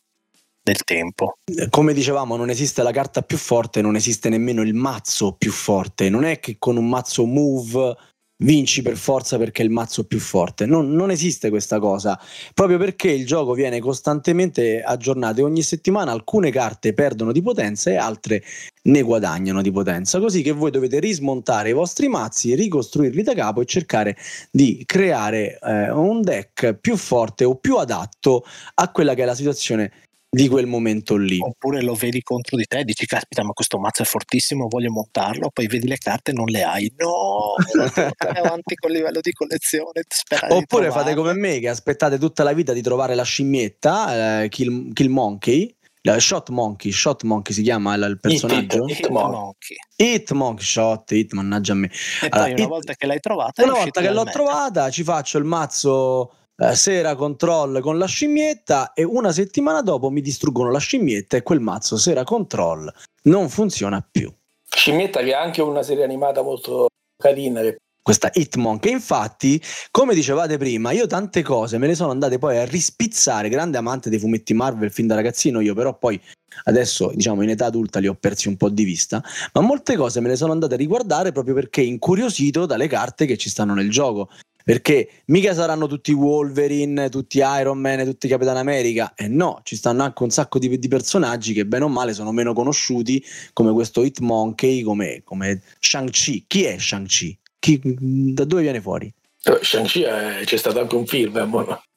del 0.63 0.85
tempo. 0.85 1.39
Come 1.71 1.93
dicevamo, 1.93 2.37
non 2.37 2.49
esiste 2.49 2.83
la 2.83 2.93
carta 2.93 3.23
più 3.23 3.37
forte, 3.37 3.83
non 3.83 3.97
esiste 3.97 4.29
nemmeno 4.29 4.63
il 4.63 4.75
mazzo 4.75 5.33
più 5.33 5.51
forte. 5.51 6.09
Non 6.09 6.25
è 6.25 6.39
che 6.39 6.57
con 6.59 6.77
un 6.77 6.89
mazzo 6.89 7.25
move 7.25 7.97
vinci 8.43 8.83
per 8.83 8.97
forza 8.97 9.39
perché 9.39 9.63
è 9.63 9.65
il 9.65 9.71
mazzo 9.71 10.05
più 10.05 10.19
forte. 10.19 10.67
Non, 10.67 10.93
non, 10.93 11.11
esiste 11.11 11.51
questa 11.51 11.79
cosa, 11.79 12.19
proprio 12.55 12.79
perché 12.79 13.11
il 13.11 13.27
gioco 13.27 13.55
viene 13.55 13.81
costantemente 13.81 14.83
aggiornato 14.83 15.41
e 15.41 15.45
ogni 15.45 15.63
settimana 15.63 16.13
alcune 16.13 16.51
carte 16.51 16.93
perdono 16.95 17.33
di 17.33 17.43
potenza 17.43 17.91
e 17.91 17.97
altre 17.97 18.43
ne 18.85 19.03
guadagnano 19.03 19.63
di 19.63 19.71
potenza, 19.71 20.19
così 20.19 20.43
che 20.43 20.53
voi 20.53 20.71
dovete 20.71 20.99
rismontare 20.99 21.71
i 21.71 21.73
vostri 21.73 22.09
mazzi, 22.09 22.55
ricostruirli 22.55 23.23
da 23.23 23.35
capo 23.35 23.61
e 23.61 23.65
cercare 23.67 24.17
di 24.51 24.83
creare 24.85 25.59
eh, 25.61 25.91
un 25.91 26.21
deck 26.23 26.75
più 26.75 26.97
forte 26.97 27.45
o 27.45 27.57
più 27.57 27.77
adatto 27.77 28.45
a 28.75 28.91
quella 28.91 29.15
che 29.15 29.23
è 29.23 29.27
la 29.27 29.35
situazione 29.35 29.93
di 30.35 30.49
quel 30.49 30.67
momento 30.67 31.17
lì. 31.17 31.39
Oppure 31.41 31.83
lo 31.83 31.93
vedi 31.95 32.23
contro 32.23 32.57
di 32.57 32.65
te 32.65 32.79
e 32.79 32.85
dici 32.85 33.05
caspita 33.05 33.45
ma 33.45 33.53
questo 33.53 33.79
mazzo 33.79 34.01
è 34.01 34.07
fortissimo, 34.07 34.67
voglio 34.67 34.91
montarlo, 34.91 35.51
poi 35.53 35.67
vedi 35.67 35.87
le 35.87 35.99
carte 35.99 36.31
e 36.31 36.35
non 36.35 36.47
le 36.47 36.63
hai. 36.63 36.91
No, 36.97 37.55
avanti 38.43 38.75
col 38.77 38.93
livello 38.93 39.21
di 39.21 39.33
collezione. 39.33 40.05
Oppure 40.49 40.87
di 40.87 40.93
fate 40.93 41.15
come 41.15 41.35
me 41.35 41.59
che 41.59 41.69
aspettate 41.69 42.19
tutta 42.19 42.45
la 42.45 42.55
vita 42.55 42.73
di 42.73 42.81
trovare 42.81 43.15
la 43.15 43.25
scimmietta, 43.25 44.43
eh, 44.43 44.49
Kill, 44.49 44.95
Kill 44.95 45.11
Monkey, 45.11 45.77
Shot 46.17 46.49
Monkey, 46.49 46.91
Shot 46.91 47.25
Monkey 47.25 47.55
si 47.55 47.61
chiama 47.61 47.95
il, 47.95 48.03
il 48.03 48.19
personaggio? 48.19 48.87
Hit, 48.87 49.01
hit, 49.01 49.09
Monkey. 49.09 49.77
Hit 49.97 50.31
Monkey, 50.33 50.65
Shot, 50.65 51.11
Hit, 51.13 51.33
mannaggia 51.35 51.73
a 51.73 51.77
me. 51.77 51.89
E 51.89 52.29
allora, 52.31 52.45
poi 52.45 52.53
una 52.53 52.63
hit, 52.63 52.69
volta 52.69 52.95
che 52.95 53.07
l'hai 53.07 53.21
trovata... 53.21 53.63
Una 53.63 53.73
volta 53.75 54.01
che 54.01 54.11
l'ho 54.11 54.25
meta. 54.25 54.31
trovata 54.31 54.91
ci 54.91 55.05
faccio 55.05 55.37
il 55.37 55.45
mazzo 55.45 56.37
eh, 56.63 56.77
sera 56.77 57.17
control 57.17 57.81
con 57.81 57.99
la 57.99 58.07
scimmietta 58.07 58.93
e 58.93 59.03
una 59.03 59.33
settimana 59.33 59.83
dopo 59.83 60.11
mi 60.11 60.21
distruggono 60.21 60.71
la 60.71 60.79
scimmietta 60.79 61.37
e 61.37 61.43
quel 61.43 61.59
mazzo 61.59 61.97
sera 61.97 62.23
control 62.23 62.93
non 63.23 63.49
funziona 63.49 64.07
più. 64.09 64.33
Scimmietta 64.69 65.23
che 65.23 65.35
ha 65.35 65.41
anche 65.41 65.61
una 65.61 65.83
serie 65.83 66.05
animata 66.05 66.43
molto 66.43 66.87
carina 67.17 67.61
che 67.61 67.79
questa 68.03 68.31
Hitmonk. 68.33 68.87
Infatti, 68.87 69.63
come 69.91 70.15
dicevate 70.15 70.59
prima, 70.59 70.91
io 70.91 71.07
tante 71.07 71.43
cose 71.43 71.79
me 71.79 71.87
le 71.87 71.95
sono 71.95 72.11
andate 72.11 72.39
poi 72.39 72.59
a 72.59 72.65
rispizzare, 72.65 73.49
grande 73.49 73.79
amante 73.79 74.11
dei 74.11 74.19
fumetti 74.19 74.55
Marvel 74.55 74.91
fin 74.91 75.07
da 75.07 75.15
ragazzino 75.15 75.61
io, 75.61 75.75
però 75.75 75.97
poi 75.97 76.21
adesso 76.65 77.13
diciamo 77.15 77.43
in 77.43 77.51
età 77.51 77.67
adulta 77.67 77.99
li 78.01 78.09
ho 78.09 78.15
persi 78.15 78.49
un 78.49 78.57
po' 78.57 78.69
di 78.69 78.85
vista, 78.85 79.23
ma 79.53 79.61
molte 79.61 79.97
cose 79.97 80.21
me 80.21 80.29
le 80.29 80.37
sono 80.37 80.53
andate 80.53 80.75
a 80.75 80.77
riguardare 80.77 81.33
proprio 81.33 81.55
perché 81.55 81.81
incuriosito 81.81 82.67
dalle 82.67 82.89
carte 82.89 83.25
che 83.25 83.37
ci 83.37 83.49
stanno 83.49 83.75
nel 83.75 83.91
gioco. 83.91 84.29
Perché 84.65 85.23
mica 85.27 85.55
saranno 85.55 85.87
tutti 85.87 86.13
Wolverine, 86.13 87.09
tutti 87.09 87.39
Iron 87.39 87.79
Man, 87.79 88.05
tutti 88.05 88.29
Capitan 88.29 88.57
America. 88.57 89.13
E 89.15 89.25
eh 89.25 89.29
no, 89.29 89.61
ci 89.65 89.77
stanno 89.77 90.03
anche 90.03 90.23
un 90.23 90.31
sacco 90.31 90.59
di, 90.59 90.79
di, 90.79 90.89
personaggi 90.89 91.53
che 91.53 91.67
bene 91.67 91.85
o 91.85 91.89
male 91.89 92.13
sono 92.13 92.33
meno 92.33 92.53
conosciuti, 92.53 93.25
come 93.53 93.73
questo 93.73 94.03
Hitmonkey, 94.03 94.83
come, 94.83 95.23
come 95.25 95.63
Shang-Chi. 95.79 96.45
Chi 96.47 96.65
è 96.65 96.79
Shang-Chi? 96.79 97.39
Chi, 97.59 97.81
da 97.83 98.45
dove 98.45 98.63
viene 98.63 98.81
fuori? 98.81 99.13
Eh, 99.45 99.59
Shang-Chi 99.61 100.03
è, 100.03 100.43
c'è 100.45 100.57
stato 100.57 100.81
anche 100.81 100.95
un 100.95 101.07
film. 101.07 101.37
Eh, 101.37 101.49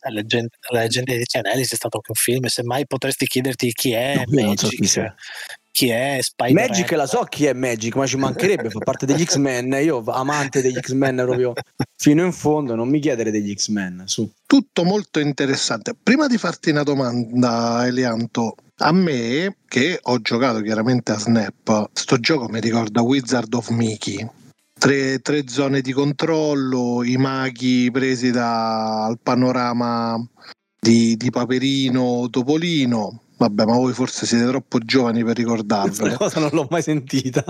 la 0.06 0.10
leggenda, 0.10 0.50
la 0.72 0.82
leggenda 0.82 1.16
di 1.16 1.26
Cianelli 1.26 1.64
c'è 1.64 1.76
stato 1.76 1.98
anche 1.98 2.12
un 2.12 2.16
film. 2.16 2.46
Semmai 2.46 2.86
potresti 2.88 3.26
chiederti 3.26 3.72
chi 3.74 3.92
è 3.92 4.24
no, 4.26 4.42
Magic. 4.42 4.86
So 4.86 5.02
chi, 5.02 5.14
chi 5.76 5.90
è 5.90 6.20
Spider-Man. 6.22 6.68
Magic 6.70 6.92
la 6.92 7.06
so 7.06 7.24
chi 7.24 7.48
è 7.48 7.52
Magic, 7.52 7.94
ma 7.98 8.08
ci 8.08 8.16
mancherebbe, 8.16 8.70
fa 8.70 8.80
parte 8.80 9.06
degli 9.06 9.26
X-Men. 9.26 9.78
Io 9.84 10.02
amante 10.06 10.62
degli 10.62 10.80
X-Men 10.80 11.18
proprio 11.18 11.52
fino 11.98 12.24
in 12.24 12.32
fondo, 12.32 12.76
non 12.76 12.88
mi 12.88 13.02
chiedere 13.02 13.30
degli 13.30 13.54
X-Men. 13.54 14.04
Su. 14.06 14.32
Tutto 14.46 14.86
molto 14.86 15.20
interessante. 15.20 15.94
Prima 16.02 16.28
di 16.28 16.38
farti 16.38 16.70
una 16.70 16.84
domanda, 16.84 17.86
Elianto, 17.86 18.56
a 18.78 18.94
me, 18.94 19.58
che 19.68 20.00
ho 20.02 20.22
giocato 20.22 20.62
chiaramente 20.62 21.12
a 21.12 21.20
Snap, 21.20 21.90
sto 21.92 22.20
gioco 22.22 22.48
mi 22.48 22.62
ricorda 22.62 23.02
Wizard 23.02 23.54
of 23.54 23.68
Mickey. 23.72 24.26
Tre, 24.80 25.20
tre 25.20 25.44
zone 25.50 25.82
di 25.82 25.92
controllo, 25.92 27.04
i 27.04 27.18
maghi 27.18 27.92
presi 27.92 28.32
dal 28.32 29.20
panorama 29.22 30.26
di, 30.80 31.18
di 31.18 31.30
Paperino, 31.30 32.30
Topolino, 32.30 33.24
Vabbè, 33.38 33.66
ma 33.66 33.74
voi 33.74 33.94
forse 33.94 34.26
siete 34.26 34.46
troppo 34.46 34.80
giovani 34.80 35.24
per 35.24 35.36
ricordarvelo. 35.36 36.18
Questa 36.18 36.18
cosa 36.18 36.40
non 36.40 36.50
l'ho 36.54 36.68
mai 36.70 36.82
sentita. 36.82 37.44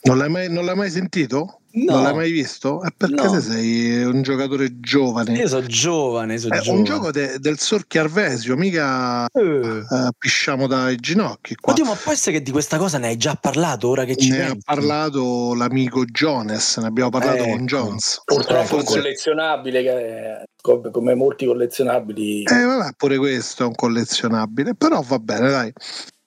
Non 0.00 0.16
l'hai 0.16 0.28
mai, 0.28 0.50
non 0.50 0.64
l'hai 0.64 0.76
mai 0.76 0.90
sentito? 0.90 1.60
No. 1.70 1.94
Non 1.94 2.02
l'hai 2.02 2.14
mai 2.14 2.30
visto? 2.30 2.82
È 2.82 2.88
perché 2.96 3.24
no. 3.24 3.40
sei 3.40 4.02
un 4.02 4.22
giocatore 4.22 4.80
giovane. 4.80 5.36
Io 5.36 5.46
sono 5.48 5.66
giovane, 5.66 6.38
so 6.38 6.48
È 6.48 6.60
giovane. 6.60 6.78
un 6.78 6.84
gioco 6.84 7.10
de, 7.10 7.38
del 7.38 7.58
Sorchi 7.58 7.98
Arvesio, 7.98 8.56
mica 8.56 9.26
uh. 9.30 9.40
Uh, 9.40 10.08
pisciamo 10.16 10.66
dai 10.66 10.96
ginocchi. 10.96 11.54
Qua. 11.56 11.72
Oddio, 11.72 11.84
ma 11.84 11.94
può 11.94 12.12
essere 12.12 12.38
che 12.38 12.42
di 12.42 12.50
questa 12.50 12.78
cosa 12.78 12.98
ne 12.98 13.08
hai 13.08 13.16
già 13.16 13.34
parlato 13.34 13.88
ora 13.88 14.04
che 14.04 14.16
ci 14.16 14.30
Ne 14.30 14.46
ha 14.46 14.56
parlato 14.64 15.54
l'amico 15.54 16.04
Jones, 16.04 16.78
ne 16.78 16.86
abbiamo 16.86 17.10
parlato 17.10 17.44
eh, 17.44 17.50
con 17.50 17.66
Jones. 17.66 18.22
Purtroppo 18.24 18.76
un 18.76 18.84
collezionabile 18.84 19.82
che 19.82 20.44
come, 20.60 20.90
come 20.90 21.14
molti 21.14 21.44
collezionabili. 21.44 22.44
Eh, 22.44 22.64
vabbè, 22.64 22.92
pure 22.96 23.18
questo 23.18 23.64
è 23.64 23.66
un 23.66 23.74
collezionabile, 23.74 24.74
però 24.74 25.02
va 25.02 25.18
bene, 25.18 25.50
dai. 25.50 25.72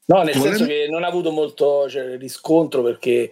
No, 0.05 0.23
nel 0.23 0.35
Volendo... 0.35 0.57
senso 0.57 0.65
che 0.65 0.87
non 0.89 1.03
ha 1.03 1.07
avuto 1.07 1.31
molto 1.31 1.87
cioè, 1.89 2.17
riscontro 2.17 2.83
perché 2.83 3.31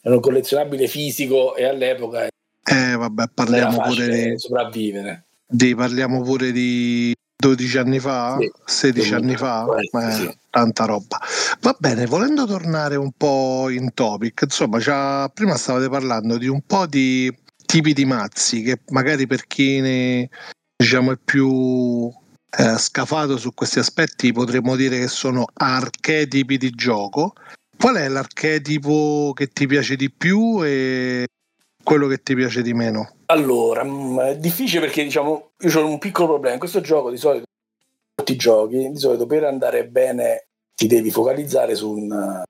è 0.00 0.08
un 0.08 0.20
collezionabile 0.20 0.86
fisico 0.86 1.54
e 1.56 1.64
all'epoca 1.64 2.28
eh 2.72 2.96
vabbè 2.96 3.24
parliamo 3.34 3.80
pure 3.80 4.08
di 4.08 4.38
sopravvivere. 4.38 5.24
di, 5.46 5.74
parliamo 5.74 6.22
pure 6.22 6.52
di 6.52 7.12
12 7.40 7.78
anni 7.78 7.98
fa? 7.98 8.36
Sì, 8.38 8.50
16 8.64 9.14
anni 9.14 9.36
fa? 9.36 9.66
Eh, 9.78 10.12
sì. 10.12 10.38
tanta 10.50 10.84
roba. 10.84 11.18
Va 11.60 11.74
bene 11.78 12.06
volendo 12.06 12.44
tornare 12.46 12.96
un 12.96 13.10
po' 13.16 13.70
in 13.70 13.92
topic 13.94 14.42
insomma 14.42 14.78
già 14.78 15.28
prima 15.30 15.56
stavate 15.56 15.88
parlando 15.88 16.36
di 16.36 16.46
un 16.46 16.60
po' 16.60 16.86
di 16.86 17.34
tipi 17.64 17.92
di 17.92 18.04
mazzi 18.04 18.62
che 18.62 18.80
magari 18.90 19.26
per 19.26 19.46
chi 19.46 19.80
ne 19.80 20.28
diciamo 20.76 21.12
è 21.12 21.18
più 21.22 22.12
eh, 22.58 22.76
scafato 22.78 23.36
su 23.36 23.52
questi 23.54 23.78
aspetti 23.78 24.32
potremmo 24.32 24.76
dire 24.76 24.98
che 24.98 25.08
sono 25.08 25.46
archetipi 25.52 26.58
di 26.58 26.70
gioco 26.70 27.32
Qual 27.80 27.96
è 27.96 28.08
l'archetipo 28.08 29.32
che 29.34 29.46
ti 29.46 29.66
piace 29.66 29.96
di 29.96 30.10
più 30.10 30.62
e 30.62 31.26
quello 31.82 32.08
che 32.08 32.18
ti 32.18 32.34
piace 32.34 32.60
di 32.60 32.74
meno? 32.74 33.14
Allora, 33.26 33.82
mm, 33.82 34.18
è 34.18 34.36
difficile 34.36 34.82
perché 34.82 35.02
diciamo 35.02 35.52
io 35.58 35.80
ho 35.80 35.86
un 35.86 35.98
piccolo 35.98 36.28
problema. 36.28 36.52
In 36.52 36.60
questo 36.60 36.82
gioco 36.82 37.10
di 37.10 37.16
solito, 37.16 37.46
tutti 38.14 38.32
i 38.32 38.36
giochi, 38.36 38.90
di 38.90 38.98
solito 38.98 39.24
per 39.24 39.44
andare 39.44 39.86
bene 39.86 40.48
ti 40.74 40.86
devi 40.86 41.10
focalizzare 41.10 41.74
su, 41.74 41.90
un, 41.90 42.42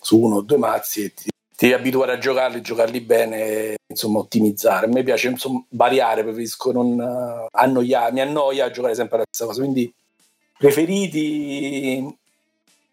su 0.00 0.18
uno 0.18 0.36
o 0.36 0.40
due 0.40 0.56
mazzi 0.56 1.04
e 1.04 1.12
ti, 1.12 1.28
ti 1.54 1.66
devi 1.66 1.74
abituare 1.74 2.12
a 2.12 2.18
giocarli, 2.18 2.62
giocarli 2.62 3.00
bene, 3.02 3.74
insomma 3.86 4.20
ottimizzare. 4.20 4.86
A 4.86 4.88
me 4.88 5.02
piace 5.02 5.28
insomma, 5.28 5.62
variare, 5.68 6.22
preferisco 6.22 6.72
non 6.72 6.98
uh, 6.98 7.46
annoiare, 7.50 8.12
mi 8.12 8.22
annoia 8.22 8.64
a 8.64 8.70
giocare 8.70 8.94
sempre 8.94 9.18
la 9.18 9.24
stessa 9.30 9.44
cosa. 9.44 9.60
Quindi 9.60 9.92
preferiti 10.56 12.17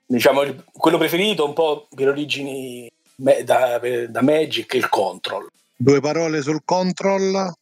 diciamo, 0.05 0.43
quello 0.71 0.97
preferito 0.97 1.45
un 1.45 1.53
po' 1.53 1.87
per 1.93 2.09
origini 2.09 2.89
da, 3.15 3.79
da 4.09 4.21
Magic 4.21 4.73
il 4.73 4.89
Control. 4.89 5.47
Due 5.75 5.99
parole 5.99 6.41
sul 6.41 6.61
Control? 6.63 7.53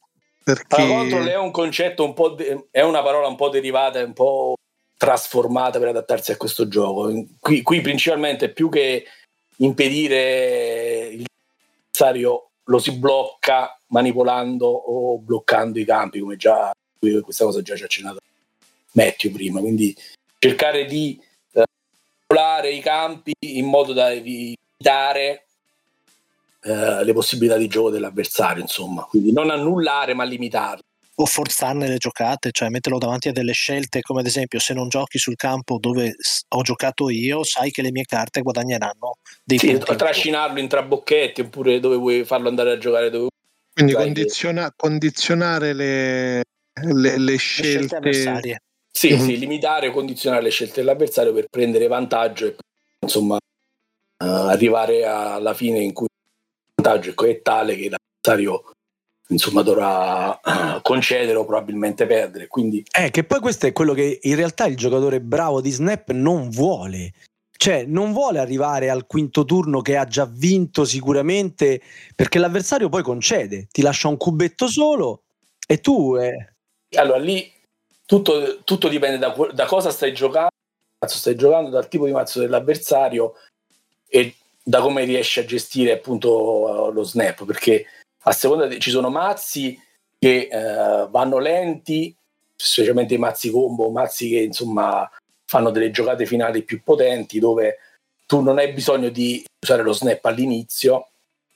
Perché... 0.42 0.76
Allora, 0.76 0.98
control 0.98 1.26
è 1.26 1.38
un 1.38 1.50
concetto 1.50 2.04
un 2.04 2.12
po' 2.12 2.30
de- 2.30 2.66
è 2.70 2.82
una 2.82 3.02
parola 3.02 3.28
un 3.28 3.36
po' 3.36 3.48
derivata, 3.48 4.04
un 4.04 4.12
po' 4.12 4.56
trasformata 4.96 5.78
per 5.78 5.88
adattarsi 5.88 6.32
a 6.32 6.36
questo 6.36 6.68
gioco. 6.68 7.10
Qui, 7.40 7.62
qui 7.62 7.80
principalmente 7.80 8.50
più 8.50 8.68
che 8.68 9.04
impedire 9.56 11.08
il 11.12 11.24
avversario 11.94 12.50
lo 12.64 12.78
si 12.78 12.92
blocca 12.92 13.78
manipolando 13.88 14.66
o 14.66 15.18
bloccando 15.18 15.78
i 15.78 15.84
campi, 15.84 16.18
come 16.20 16.36
già 16.36 16.72
questa 16.98 17.44
cosa 17.44 17.60
già 17.60 17.76
ci 17.76 17.82
ha 17.82 17.86
accennato 17.86 18.18
Matthew 18.92 19.32
prima. 19.32 19.60
Quindi 19.60 19.94
cercare 20.38 20.86
di 20.86 21.20
controllare 22.34 22.70
i 22.70 22.80
campi 22.80 23.32
in 23.38 23.66
modo 23.66 23.92
da 23.92 24.12
evitare 24.12 25.46
eh, 26.62 27.04
le 27.04 27.12
possibilità 27.12 27.56
di 27.56 27.68
gioco 27.68 27.90
dell'avversario, 27.90 28.62
insomma. 28.62 29.02
Quindi 29.02 29.32
non 29.32 29.50
annullare 29.50 30.14
ma 30.14 30.24
limitarle. 30.24 30.82
O 31.16 31.26
forzarne 31.26 31.86
le 31.86 31.98
giocate, 31.98 32.50
cioè 32.50 32.70
metterlo 32.70 32.98
davanti 32.98 33.28
a 33.28 33.32
delle 33.32 33.52
scelte 33.52 34.00
come 34.00 34.18
ad 34.20 34.26
esempio 34.26 34.58
se 34.58 34.74
non 34.74 34.88
giochi 34.88 35.18
sul 35.18 35.36
campo 35.36 35.78
dove 35.78 36.16
ho 36.48 36.62
giocato 36.62 37.08
io, 37.08 37.44
sai 37.44 37.70
che 37.70 37.82
le 37.82 37.92
mie 37.92 38.02
carte 38.04 38.42
guadagneranno 38.42 39.18
dei 39.44 39.58
sì, 39.58 39.68
punti. 39.68 39.94
trascinarlo 39.94 40.58
in 40.58 40.66
trabocchetti 40.66 41.42
oppure 41.42 41.78
dove 41.78 41.96
vuoi 41.96 42.24
farlo 42.24 42.48
andare 42.48 42.72
a 42.72 42.78
giocare 42.78 43.10
dove 43.10 43.28
Quindi 43.72 43.92
condiziona- 43.92 44.72
condizionare 44.74 45.72
le, 45.72 46.42
le, 46.82 47.16
le 47.16 47.36
scelte, 47.36 47.68
le 47.68 47.76
scelte 47.78 47.96
avversarie. 47.96 48.62
Sì, 48.96 49.12
mm-hmm. 49.12 49.24
sì, 49.24 49.38
limitare 49.38 49.88
o 49.88 49.92
condizionare 49.92 50.44
le 50.44 50.50
scelte 50.50 50.74
dell'avversario 50.76 51.32
per 51.32 51.48
prendere 51.50 51.88
vantaggio 51.88 52.46
e 52.46 52.56
insomma 53.00 53.34
uh, 53.34 54.24
arrivare 54.24 55.04
alla 55.04 55.52
fine 55.52 55.80
in 55.80 55.92
cui 55.92 56.06
il 56.06 56.82
vantaggio 56.82 57.12
è 57.24 57.42
tale 57.42 57.74
che 57.74 57.90
l'avversario 57.90 58.70
insomma 59.28 59.62
dovrà 59.62 60.28
uh, 60.30 60.80
concedere 60.80 61.36
o 61.36 61.44
probabilmente 61.44 62.06
perdere. 62.06 62.46
Quindi... 62.46 62.84
Eh, 62.96 63.10
che 63.10 63.24
poi 63.24 63.40
questo 63.40 63.66
è 63.66 63.72
quello 63.72 63.94
che 63.94 64.20
in 64.22 64.36
realtà 64.36 64.66
il 64.66 64.76
giocatore 64.76 65.20
bravo 65.20 65.60
di 65.60 65.70
Snap 65.72 66.12
non 66.12 66.48
vuole. 66.50 67.14
Cioè, 67.56 67.84
non 67.86 68.12
vuole 68.12 68.38
arrivare 68.38 68.90
al 68.90 69.06
quinto 69.06 69.44
turno 69.44 69.80
che 69.80 69.96
ha 69.96 70.04
già 70.04 70.24
vinto 70.24 70.84
sicuramente, 70.84 71.80
perché 72.14 72.38
l'avversario 72.38 72.88
poi 72.88 73.02
concede, 73.02 73.66
ti 73.72 73.82
lascia 73.82 74.06
un 74.06 74.16
cubetto 74.16 74.68
solo 74.68 75.24
e 75.66 75.80
tu... 75.80 76.16
Eh... 76.16 76.52
Allora 76.96 77.18
lì 77.18 77.53
tutto, 78.14 78.62
tutto 78.62 78.88
dipende 78.88 79.18
da, 79.18 79.34
da, 79.52 79.66
cosa 79.66 79.90
stai 79.90 80.12
giocando, 80.12 80.50
stai 81.06 81.34
giocando, 81.34 81.70
dal 81.70 81.88
tipo 81.88 82.06
di 82.06 82.12
mazzo 82.12 82.38
dell'avversario 82.38 83.34
e 84.08 84.36
da 84.62 84.80
come 84.80 85.04
riesci 85.04 85.40
a 85.40 85.44
gestire 85.44 85.92
appunto 85.92 86.90
lo 86.92 87.02
snap, 87.02 87.44
perché 87.44 87.86
a 88.22 88.32
seconda 88.32 88.66
di, 88.66 88.78
ci 88.78 88.90
sono 88.90 89.10
mazzi 89.10 89.78
che 90.18 90.48
eh, 90.50 91.06
vanno 91.08 91.38
lenti, 91.38 92.14
specialmente 92.54 93.14
i 93.14 93.18
mazzi 93.18 93.50
combo, 93.50 93.90
mazzi 93.90 94.28
che 94.28 94.38
insomma 94.38 95.10
fanno 95.46 95.70
delle 95.70 95.90
giocate 95.90 96.24
finali 96.24 96.62
più 96.62 96.82
potenti 96.82 97.38
dove 97.38 97.78
tu 98.26 98.40
non 98.40 98.58
hai 98.58 98.72
bisogno 98.72 99.10
di 99.10 99.44
usare 99.62 99.82
lo 99.82 99.92
snap 99.92 100.24
all'inizio 100.24 101.08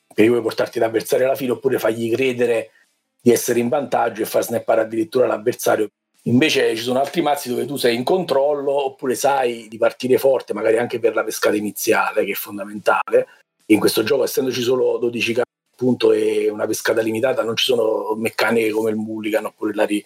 perché 0.06 0.28
vuoi 0.28 0.42
portarti 0.42 0.78
l'avversario 0.78 1.26
alla 1.26 1.36
fine 1.36 1.52
oppure 1.52 1.78
fargli 1.78 2.12
credere 2.12 2.72
di 3.20 3.30
essere 3.30 3.60
in 3.60 3.68
vantaggio 3.68 4.22
e 4.22 4.26
far 4.26 4.42
snappare 4.42 4.82
addirittura 4.82 5.26
l'avversario. 5.26 5.88
Invece 6.22 6.76
ci 6.76 6.82
sono 6.82 7.00
altri 7.00 7.22
mazzi 7.22 7.48
dove 7.48 7.64
tu 7.64 7.76
sei 7.76 7.94
in 7.94 8.04
controllo 8.04 8.72
oppure 8.84 9.14
sai 9.14 9.66
di 9.68 9.78
partire 9.78 10.18
forte, 10.18 10.52
magari 10.52 10.76
anche 10.76 10.98
per 10.98 11.14
la 11.14 11.24
pescata 11.24 11.56
iniziale, 11.56 12.24
che 12.24 12.32
è 12.32 12.34
fondamentale. 12.34 13.28
In 13.66 13.78
questo 13.78 14.02
gioco, 14.02 14.24
essendoci 14.24 14.62
solo 14.62 14.98
12 14.98 15.32
campi 15.32 15.46
appunto 15.72 16.12
e 16.12 16.50
una 16.50 16.66
pescata 16.66 17.00
limitata, 17.00 17.44
non 17.44 17.56
ci 17.56 17.66
sono 17.66 18.14
meccaniche 18.16 18.70
come 18.70 18.90
il 18.90 18.96
mulligan 18.96 19.44
oppure 19.44 19.74
la, 19.74 19.84
il, 19.84 20.02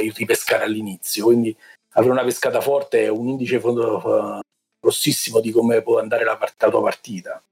il 0.00 0.12
ripescare 0.14 0.64
all'inizio. 0.64 1.24
Quindi 1.24 1.54
avere 1.94 2.12
una 2.12 2.24
pescata 2.24 2.60
forte 2.60 3.04
è 3.04 3.08
un 3.08 3.28
indice 3.28 3.60
grossissimo 4.80 5.40
di 5.40 5.50
come 5.50 5.82
può 5.82 5.98
andare 5.98 6.24
la, 6.24 6.36
part- 6.36 6.62
la 6.62 6.70
tua 6.70 6.82
partita. 6.82 7.42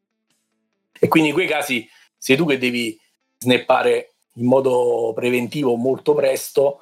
E 0.98 1.08
quindi 1.08 1.30
in 1.30 1.34
quei 1.34 1.48
casi 1.48 1.88
sei 2.16 2.36
tu 2.36 2.46
che 2.46 2.58
devi 2.58 2.98
snappare 3.38 4.12
in 4.34 4.46
modo 4.46 5.12
preventivo 5.14 5.74
molto 5.74 6.14
presto, 6.14 6.80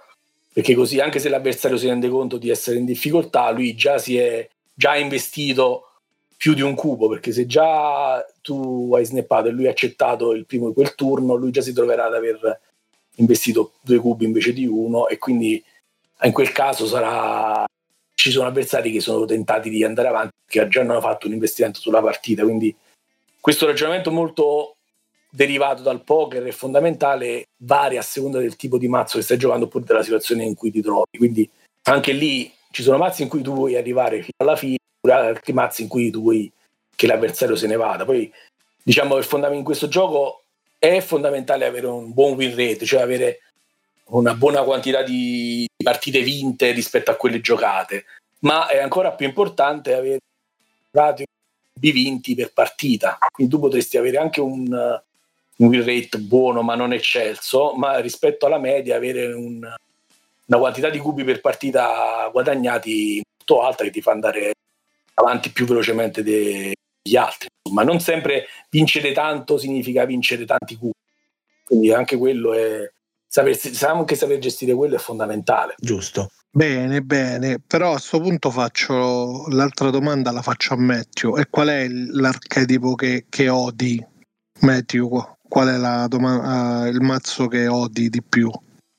perché 0.57 0.75
così 0.75 1.01
anche 1.01 1.19
se 1.19 1.29
l'avversario 1.29 1.77
si 1.77 1.87
rende 1.87 2.09
conto 2.09 2.39
di 2.39 2.49
essere 2.49 2.79
in 2.79 2.87
difficoltà, 2.87 3.51
lui 3.51 3.75
già 3.75 3.99
si 3.99 4.17
è 4.17 4.49
già 4.73 4.97
investito 4.97 5.91
più 6.35 6.55
di 6.55 6.63
un 6.63 6.75
cubo, 6.75 7.11
perché 7.11 7.31
se 7.31 7.45
già 7.45 8.25
tu 8.41 8.91
hai 8.95 9.05
snappato 9.05 9.49
e 9.49 9.51
lui 9.51 9.67
ha 9.67 9.71
accettato 9.71 10.33
il 10.33 10.47
primo 10.47 10.69
di 10.69 10.73
quel 10.73 10.95
turno, 10.95 11.35
lui 11.35 11.51
già 11.51 11.61
si 11.61 11.75
troverà 11.75 12.07
ad 12.07 12.15
aver 12.15 12.61
investito 13.17 13.73
due 13.83 13.99
cubi 13.99 14.25
invece 14.25 14.55
di 14.55 14.65
uno 14.65 15.09
e 15.09 15.19
quindi 15.19 15.63
in 16.23 16.33
quel 16.33 16.53
caso 16.53 16.87
sarà 16.87 17.67
ci 18.15 18.31
sono 18.31 18.49
avversari 18.49 18.91
che 18.91 19.01
sono 19.01 19.27
tentati 19.27 19.69
di 19.69 19.85
andare 19.85 20.09
avanti 20.09 20.33
che 20.47 20.67
già 20.69 20.81
hanno 20.81 21.03
fatto 21.03 21.27
un 21.27 21.35
investimento 21.35 21.81
sulla 21.81 22.01
partita 22.01 22.45
quindi 22.45 22.75
questo 23.41 23.67
ragionamento 23.67 24.11
molto 24.11 24.76
derivato 25.31 25.83
dal 25.83 26.03
poker 26.03 26.45
è 26.45 26.53
fondamentale 26.53 27.47
varia 27.59 28.01
a 28.01 28.03
seconda 28.03 28.39
del 28.39 28.57
tipo 28.57 28.79
di 28.79 28.89
mazzo 28.89 29.19
che 29.19 29.25
stai 29.25 29.39
giocando 29.39 29.67
oppure 29.67 29.85
della 29.85 30.03
situazione 30.03 30.45
in 30.45 30.55
cui 30.55 30.71
ti 30.71 30.81
trovi 30.81 31.19
quindi 31.19 31.49
anche 31.85 32.13
lì 32.13 32.53
ci 32.71 32.83
sono 32.83 32.97
mazzi 32.97 33.23
in 33.23 33.29
cui 33.29 33.43
tu 33.43 33.53
vuoi 33.53 33.77
arrivare 33.77 34.23
fino 34.23 34.37
alla 34.39 34.57
fine 34.57 34.77
altri 35.09 35.53
mazzi 35.53 35.83
in 35.83 35.89
cui 35.89 36.11
tu 36.11 36.23
vuoi 36.23 36.51
che 36.95 37.07
l'avversario 37.07 37.57
se 37.57 37.67
ne 37.67 37.77
vada 37.77 38.05
poi 38.05 38.33
diciamo 38.83 39.17
che 39.17 39.37
in 39.53 39.65
questo 39.65 39.89
gioco 39.89 40.43
è 40.79 41.01
fondamentale 41.01 41.67
avere 41.67 41.87
un 41.87 42.13
buon 42.13 42.35
win 42.35 42.51
rate 42.51 42.85
cioè 42.85 43.01
avere 43.01 43.41
una 44.09 44.35
buona 44.35 44.63
quantità 44.63 45.03
di 45.03 45.67
partite 45.83 46.23
vinte 46.23 46.71
rispetto 46.73 47.11
a 47.11 47.17
quelle 47.17 47.41
giocate, 47.41 48.05
ma 48.41 48.69
è 48.69 48.79
ancora 48.79 49.13
più 49.13 49.27
importante 49.27 49.95
avere 49.95 50.21
ratio 50.91 51.25
di 51.73 51.91
vinti 51.91 52.35
per 52.35 52.53
partita. 52.53 53.19
Quindi 53.33 53.53
tu 53.53 53.61
potresti 53.61 53.97
avere 53.97 54.19
anche 54.19 54.41
un, 54.41 55.03
un 55.57 55.69
win 55.69 55.85
rate 55.85 56.19
buono 56.19 56.63
ma 56.63 56.75
non 56.75 56.93
eccelso, 56.93 57.75
ma 57.75 57.99
rispetto 57.99 58.47
alla 58.47 58.59
media 58.59 58.97
avere 58.97 59.33
un, 59.33 59.59
una 60.47 60.59
quantità 60.59 60.91
di 60.91 60.99
cubi 60.99 61.25
per 61.25 61.41
partita 61.41 62.29
guadagnati 62.31 63.23
molto 63.47 63.67
alta 63.67 63.85
che 63.85 63.91
ti 63.91 64.03
fa 64.03 64.13
andare 64.13 64.55
avanti 65.15 65.51
più 65.51 65.67
velocemente 65.67 66.23
degli 66.23 67.17
altri. 67.17 67.49
Ma 67.71 67.83
non 67.83 68.01
sempre 68.01 68.47
vincere 68.71 69.13
tanto 69.13 69.59
significa 69.59 70.05
vincere 70.05 70.45
tanti 70.45 70.77
cubi. 70.77 70.93
Quindi 71.65 71.93
anche 71.93 72.17
quello 72.17 72.53
è, 72.53 72.91
saper, 73.27 73.59
anche 73.87 74.15
saper 74.15 74.39
gestire 74.39 74.75
quello 74.75 74.97
è 74.97 74.99
fondamentale. 74.99 75.75
Giusto. 75.79 76.31
Bene, 76.51 77.03
bene, 77.03 77.61
però 77.65 77.89
a 77.89 77.93
questo 77.93 78.19
punto 78.19 78.51
faccio 78.51 79.47
l'altra 79.49 79.91
domanda, 79.91 80.31
la 80.31 80.43
faccio 80.43 80.75
a 80.75 80.79
Matthew. 80.79 81.39
E 81.39 81.49
qual 81.51 81.69
è 81.69 81.87
l'archetipo 81.89 82.95
che, 82.95 83.27
che 83.29 83.49
odi, 83.49 84.03
Matthew? 84.61 85.36
Qual 85.49 85.69
è 85.69 85.77
la 85.77 86.07
doma- 86.09 86.83
uh, 86.83 86.87
il 86.87 87.01
mazzo 87.01 87.47
che 87.47 87.67
odi 87.69 88.09
di 88.09 88.23
più 88.23 88.51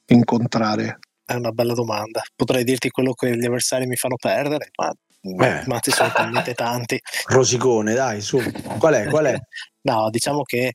incontrare? 0.07 0.99
È 1.25 1.33
una 1.33 1.51
bella 1.51 1.73
domanda. 1.73 2.21
Potrei 2.35 2.63
dirti 2.63 2.89
quello 2.89 3.13
che 3.13 3.35
gli 3.37 3.45
avversari 3.45 3.85
mi 3.85 3.95
fanno 3.95 4.15
perdere, 4.15 4.69
ma 4.77 4.91
i 5.21 5.67
mazzi 5.67 5.91
sono 5.91 6.11
talmente 6.11 6.53
tanti. 6.53 6.99
Rosicone, 7.27 7.93
dai, 7.93 8.21
su. 8.21 8.39
Qual 8.77 8.93
è? 8.93 9.07
Qual 9.07 9.25
è? 9.25 9.37
no, 9.83 10.09
diciamo 10.09 10.43
che 10.43 10.73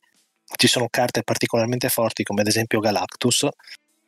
ci 0.57 0.66
sono 0.66 0.87
carte 0.91 1.23
particolarmente 1.23 1.89
forti 1.89 2.23
come 2.25 2.43
ad 2.43 2.47
esempio 2.47 2.81
Galactus 2.81 3.49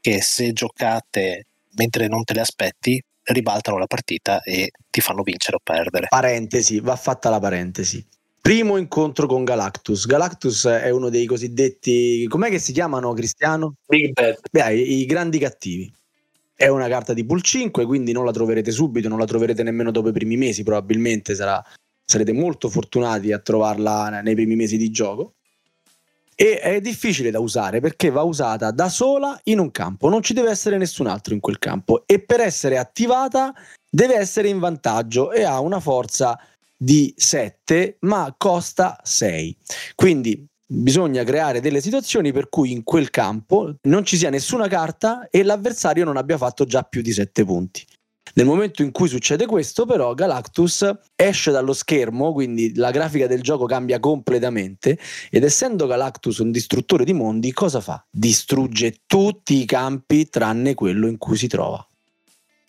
che 0.01 0.21
se 0.21 0.53
giocate 0.53 1.47
mentre 1.77 2.09
non 2.09 2.25
te 2.25 2.35
le 2.35 2.41
aspetti 2.41 3.03
ribaltano 3.25 3.79
la 3.79 3.87
partita 3.87 4.43
e 4.43 4.71
ti 4.91 5.01
fanno 5.01 5.23
vincere 5.23 5.57
o 5.57 5.61
perdere. 5.63 6.09
Parentesi, 6.09 6.81
va 6.81 6.97
fatta 6.97 7.31
la 7.31 7.41
parentesi. 7.41 8.07
Primo 8.45 8.77
incontro 8.77 9.27
con 9.27 9.43
Galactus. 9.43 10.05
Galactus 10.05 10.67
è 10.67 10.91
uno 10.91 11.09
dei 11.09 11.25
cosiddetti. 11.25 12.27
Com'è 12.29 12.51
che 12.51 12.59
si 12.59 12.75
chiamano, 12.75 13.15
Cristiano? 13.15 13.77
Big 13.87 14.13
Bad. 14.13 14.39
Beh, 14.53 14.75
i 14.75 15.07
grandi 15.07 15.39
cattivi. 15.39 15.91
È 16.55 16.69
una 16.69 16.87
carta 16.87 17.15
di 17.15 17.25
pool 17.25 17.41
5, 17.41 17.87
quindi 17.87 18.13
non 18.13 18.27
la 18.27 18.33
troverete 18.33 18.71
subito, 18.71 19.09
non 19.09 19.19
la 19.19 19.25
troverete 19.25 19.63
nemmeno 19.63 19.91
dopo 19.91 20.11
i 20.11 20.13
primi 20.13 20.37
mesi. 20.37 20.63
Probabilmente 20.63 21.35
sarà, 21.35 21.65
sarete 22.05 22.35
molto 22.35 22.69
fortunati 22.69 23.33
a 23.33 23.39
trovarla 23.39 24.21
nei 24.21 24.35
primi 24.35 24.57
mesi 24.57 24.77
di 24.77 24.91
gioco 24.91 25.37
e 26.35 26.59
è 26.59 26.83
difficile 26.83 27.31
da 27.31 27.39
usare 27.39 27.81
perché 27.81 28.11
va 28.11 28.25
usata 28.25 28.71
da 28.73 28.91
sola 28.91 29.41
in 29.45 29.59
un 29.59 29.71
campo, 29.71 30.11
non 30.11 30.23
ci 30.23 30.35
deve 30.35 30.51
essere 30.51 30.77
nessun 30.77 31.07
altro 31.07 31.33
in 31.33 31.41
quel 31.41 31.59
campo 31.59 32.03
e 32.07 32.21
per 32.21 32.41
essere 32.41 32.77
attivata 32.77 33.55
deve 33.89 34.17
essere 34.17 34.49
in 34.49 34.59
vantaggio 34.59 35.33
e 35.33 35.45
ha 35.45 35.61
una 35.61 35.81
forza 35.81 36.39
di 36.77 37.13
7 37.17 37.99
ma 38.01 38.35
costa 38.37 38.99
6. 39.03 39.57
Quindi 39.95 40.47
bisogna 40.67 41.25
creare 41.25 41.61
delle 41.61 41.81
situazioni 41.81 42.33
per 42.33 42.49
cui 42.49 42.73
in 42.73 42.83
quel 42.83 43.11
campo 43.11 43.77
non 43.83 44.05
ci 44.05 44.17
sia 44.17 44.31
nessuna 44.31 44.67
carta 44.67 45.29
e 45.31 45.43
l'avversario 45.43 46.05
non 46.05 46.17
abbia 46.17 46.39
fatto 46.39 46.65
già 46.65 46.83
più 46.83 47.03
di 47.03 47.13
7 47.13 47.45
punti. 47.45 47.85
Nel 48.37 48.47
momento 48.47 48.83
in 48.83 48.91
cui 48.91 49.07
succede 49.07 49.47
questo, 49.47 49.87
però, 49.87 50.13
Galactus 50.13 50.91
esce 51.15 51.53
dallo 51.53 51.73
schermo, 51.73 52.33
quindi 52.33 52.75
la 52.75 52.91
grafica 52.91 53.29
del 53.29 53.43
gioco 53.43 53.67
cambia 53.67 54.01
completamente. 54.01 54.99
Ed 55.31 55.45
essendo 55.45 55.87
Galactus 55.87 56.39
un 56.39 56.51
distruttore 56.51 57.05
di 57.05 57.13
mondi, 57.13 57.53
cosa 57.53 57.81
fa? 57.81 58.05
Distrugge 58.11 59.03
tutti 59.07 59.61
i 59.61 59.65
campi 59.67 60.29
tranne 60.29 60.75
quello 60.75 61.07
in 61.07 61.17
cui 61.17 61.37
si 61.37 61.47
trova. 61.47 61.87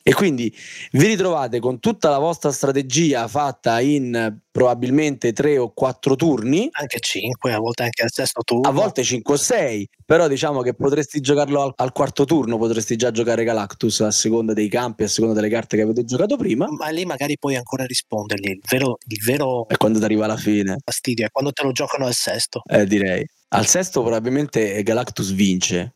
E 0.07 0.13
quindi 0.13 0.55
vi 0.91 1.07
ritrovate 1.07 1.59
con 1.59 1.79
tutta 1.79 2.09
la 2.09 2.19
vostra 2.19 2.51
strategia 2.51 3.27
fatta 3.27 3.79
in 3.79 4.37
probabilmente 4.51 5.33
tre 5.33 5.57
o 5.57 5.73
quattro 5.73 6.15
turni. 6.15 6.69
Anche 6.73 6.99
cinque, 6.99 7.53
a 7.53 7.57
volte 7.57 7.85
anche 7.85 8.03
al 8.03 8.11
sesto 8.11 8.43
turno. 8.43 8.69
A 8.69 8.71
volte 8.71 9.01
cinque 9.01 9.33
o 9.33 9.37
sei, 9.37 9.89
però 10.05 10.27
diciamo 10.27 10.61
che 10.61 10.75
potresti 10.75 11.21
giocarlo 11.21 11.59
al, 11.63 11.73
al, 11.77 11.91
quarto 11.91 12.23
turno, 12.23 12.59
potresti 12.59 12.97
già 12.97 13.09
giocare 13.09 13.43
Galactus 13.43 14.01
a 14.01 14.11
seconda 14.11 14.53
dei 14.53 14.69
campi, 14.69 15.01
a 15.01 15.07
seconda 15.07 15.33
delle 15.33 15.49
carte 15.49 15.75
che 15.75 15.81
avete 15.81 16.03
giocato 16.03 16.37
prima. 16.37 16.67
Ma 16.69 16.89
lì 16.89 17.03
magari 17.03 17.39
puoi 17.39 17.55
ancora 17.55 17.85
rispondergli. 17.85 18.51
Il 18.51 18.61
vero, 18.69 18.99
il 19.07 19.23
vero 19.23 19.67
è 19.67 19.75
quando 19.75 19.97
ti 19.97 20.05
arriva 20.05 20.27
la 20.27 20.37
fine. 20.37 20.75
Fastidio, 20.85 21.25
è 21.25 21.31
quando 21.31 21.51
te 21.51 21.63
lo 21.63 21.71
giocano 21.71 22.05
al 22.05 22.13
sesto. 22.13 22.61
Eh, 22.69 22.85
direi. 22.85 23.25
Al 23.55 23.65
sesto 23.65 24.01
probabilmente 24.01 24.83
Galactus 24.83 25.31
vince 25.31 25.94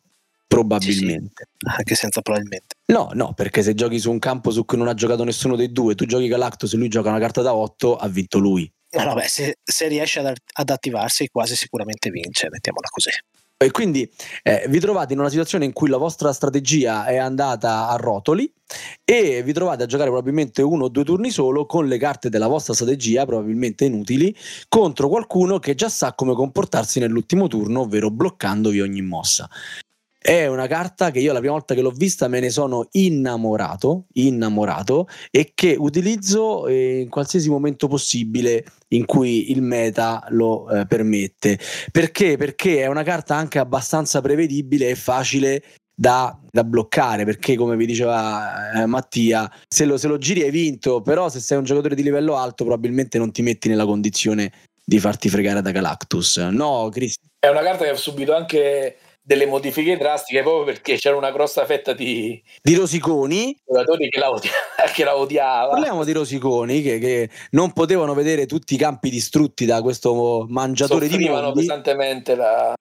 Probabilmente. 0.49 1.47
Sì, 1.47 1.69
sì. 1.69 1.77
Anche 1.77 1.93
senza 1.95 2.21
probabilmente. 2.21 2.75
No, 2.87 3.11
no, 3.13 3.33
perché 3.33 3.61
se 3.61 3.75
giochi 3.75 3.99
su 3.99 4.09
un 4.09 4.17
campo 4.17 4.49
su 4.49 4.65
cui 4.65 4.79
non 4.79 4.87
ha 4.87 4.95
giocato 4.95 5.23
nessuno 5.23 5.55
dei 5.55 5.71
due, 5.71 5.93
tu 5.93 6.05
giochi 6.05 6.27
Galactus 6.27 6.73
e 6.73 6.77
lui 6.77 6.87
gioca 6.87 7.09
una 7.09 7.19
carta 7.19 7.43
da 7.43 7.53
8, 7.53 7.97
ha 7.97 8.07
vinto 8.07 8.39
lui. 8.39 8.69
No, 8.91 9.03
no, 9.03 9.13
beh, 9.13 9.27
se, 9.27 9.59
se 9.63 9.87
riesce 9.87 10.19
ad, 10.19 10.35
ad, 10.53 10.69
attivarsi 10.71 11.27
quasi 11.27 11.55
sicuramente 11.55 12.09
vince, 12.09 12.47
mettiamola 12.49 12.87
così. 12.89 13.11
E 13.61 13.69
quindi 13.69 14.09
eh, 14.41 14.65
vi 14.69 14.79
trovate 14.79 15.13
in 15.13 15.19
una 15.19 15.29
situazione 15.29 15.65
in 15.65 15.73
cui 15.73 15.89
la 15.89 15.97
vostra 15.97 16.33
strategia 16.33 17.05
è 17.05 17.17
andata 17.17 17.89
a 17.89 17.95
rotoli 17.97 18.51
e 19.03 19.43
vi 19.43 19.53
trovate 19.53 19.83
a 19.83 19.85
giocare 19.85 20.09
probabilmente 20.09 20.63
uno 20.63 20.85
o 20.85 20.89
due 20.89 21.03
turni 21.03 21.29
solo 21.29 21.67
con 21.67 21.85
le 21.85 21.99
carte 21.99 22.29
della 22.29 22.47
vostra 22.47 22.73
strategia, 22.73 23.25
probabilmente 23.25 23.85
inutili, 23.85 24.35
contro 24.67 25.09
qualcuno 25.09 25.59
che 25.59 25.75
già 25.75 25.89
sa 25.89 26.13
come 26.13 26.33
comportarsi 26.33 26.99
nell'ultimo 26.99 27.47
turno, 27.47 27.81
ovvero 27.81 28.09
bloccandovi 28.09 28.81
ogni 28.81 29.01
mossa. 29.01 29.47
È 30.21 30.47
una 30.47 30.67
carta 30.67 31.11
che 31.11 31.19
io 31.19 31.31
la 31.31 31.39
prima 31.39 31.53
volta 31.53 31.73
che 31.73 31.81
l'ho 31.81 31.91
vista 31.91 32.27
me 32.27 32.41
ne 32.41 32.49
sono 32.49 32.89
innamorato, 32.91 34.07
innamorato 34.13 35.07
e 35.31 35.53
che 35.55 35.75
utilizzo 35.79 36.67
eh, 36.67 36.99
in 36.99 37.09
qualsiasi 37.09 37.49
momento 37.49 37.87
possibile 37.87 38.65
in 38.89 39.05
cui 39.05 39.51
il 39.51 39.61
meta 39.61 40.25
lo 40.29 40.69
eh, 40.69 40.85
permette. 40.85 41.57
Perché? 41.91 42.35
Perché 42.35 42.81
è 42.81 42.87
una 42.87 43.03
carta 43.03 43.35
anche 43.35 43.59
abbastanza 43.59 44.19
prevedibile 44.19 44.89
e 44.89 44.95
facile 44.95 45.63
da, 45.95 46.37
da, 46.49 46.63
bloccare 46.63 47.25
perché 47.25 47.57
come 47.57 47.75
vi 47.75 47.85
diceva 47.85 48.71
eh, 48.71 48.85
Mattia 48.85 49.51
se 49.67 49.83
lo, 49.83 49.97
se 49.97 50.07
lo, 50.07 50.17
giri 50.17 50.43
hai 50.43 50.49
vinto 50.49 51.01
però 51.01 51.27
se 51.27 51.41
sei 51.41 51.57
un 51.57 51.65
giocatore 51.65 51.93
di 51.93 52.03
livello 52.03 52.37
alto 52.37 52.63
probabilmente 52.63 53.17
non 53.17 53.33
ti 53.33 53.41
metti 53.41 53.67
nella 53.67 53.83
condizione 53.83 54.49
di 54.81 54.97
farti 54.97 55.27
fregare 55.27 55.61
da 55.61 55.71
Galactus 55.71 56.37
no 56.37 56.87
Chris 56.89 57.17
è 57.37 57.49
una 57.49 57.61
carta 57.61 57.83
che 57.83 57.89
ha 57.89 57.95
subito 57.95 58.33
anche 58.33 58.95
delle 59.29 59.45
modifiche 59.45 59.95
drastiche 59.95 60.41
proprio 60.41 60.63
perché 60.63 60.97
c'era 60.97 61.15
una 61.15 61.29
grossa 61.29 61.63
fetta 61.63 61.93
di, 61.93 62.41
di 62.63 62.73
rosiconi 62.73 63.55
che 63.63 64.17
la, 64.17 64.31
odia- 64.31 64.51
che 64.91 65.03
la 65.03 65.15
odiava. 65.15 65.69
Parliamo 65.69 66.03
di 66.03 66.13
rosiconi 66.13 66.81
che, 66.81 66.97
che, 66.97 67.29
non 67.51 67.71
potevano 67.71 68.15
vedere 68.15 68.47
tutti 68.47 68.73
i 68.73 68.77
campi 68.77 69.11
distrutti 69.11 69.65
da 69.65 69.83
questo 69.83 70.47
mangiatore 70.49 71.07
di 71.07 71.29
mondi. 71.29 71.59
pesantemente 71.59 72.33
la 72.33 72.73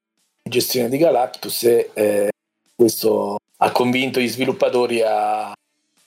gestione 0.43 0.89
di 0.89 0.97
Galactus 0.97 1.65
e 1.65 1.91
eh, 1.93 2.31
questo 2.75 3.37
ha 3.59 3.71
convinto 3.71 4.19
gli 4.19 4.29
sviluppatori 4.29 5.03
a 5.03 5.53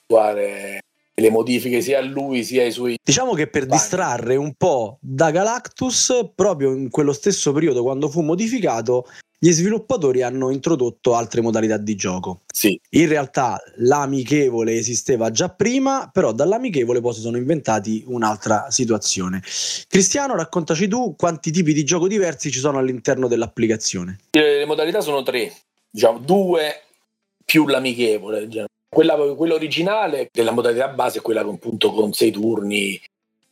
fare 0.08 0.80
le 1.14 1.30
modifiche 1.30 1.80
sia 1.80 1.98
a 1.98 2.02
lui 2.02 2.42
sia 2.44 2.62
ai 2.62 2.70
suoi. 2.70 2.98
Diciamo 3.02 3.34
che 3.34 3.46
per 3.46 3.66
bagni. 3.66 3.80
distrarre 3.80 4.36
un 4.36 4.54
po' 4.54 4.98
da 5.00 5.30
Galactus, 5.30 6.30
proprio 6.34 6.72
in 6.72 6.90
quello 6.90 7.12
stesso 7.12 7.52
periodo 7.52 7.82
quando 7.82 8.08
fu 8.08 8.22
modificato, 8.22 9.06
gli 9.38 9.50
sviluppatori 9.50 10.22
hanno 10.22 10.50
introdotto 10.50 11.14
altre 11.14 11.40
modalità 11.40 11.76
di 11.76 11.96
gioco. 11.96 12.42
Sì. 12.46 12.80
In 12.90 13.08
realtà 13.08 13.60
l'amichevole 13.78 14.74
esisteva 14.74 15.32
già 15.32 15.48
prima, 15.48 16.08
però 16.12 16.32
dall'amichevole 16.32 17.00
poi 17.00 17.12
si 17.12 17.20
sono 17.20 17.36
inventati 17.36 18.04
un'altra 18.06 18.70
situazione. 18.70 19.42
Cristiano, 19.88 20.36
raccontaci 20.36 20.86
tu 20.86 21.16
quanti 21.16 21.50
tipi 21.50 21.72
di 21.72 21.82
gioco 21.82 22.06
diversi 22.06 22.52
ci 22.52 22.60
sono 22.60 22.78
all'interno 22.78 23.26
dell'applicazione. 23.26 24.18
Le 24.30 24.64
modalità 24.64 25.00
sono 25.00 25.24
tre, 25.24 25.52
diciamo 25.90 26.18
due 26.18 26.82
più 27.44 27.66
l'amichevole. 27.66 28.46
Quella, 28.94 29.16
quella, 29.34 29.54
originale 29.54 30.28
della 30.30 30.50
modalità 30.50 30.88
base 30.88 31.18
è 31.18 31.22
quella 31.22 31.40
appunto, 31.40 31.92
con 31.92 32.12
sei 32.12 32.30
turni 32.30 33.00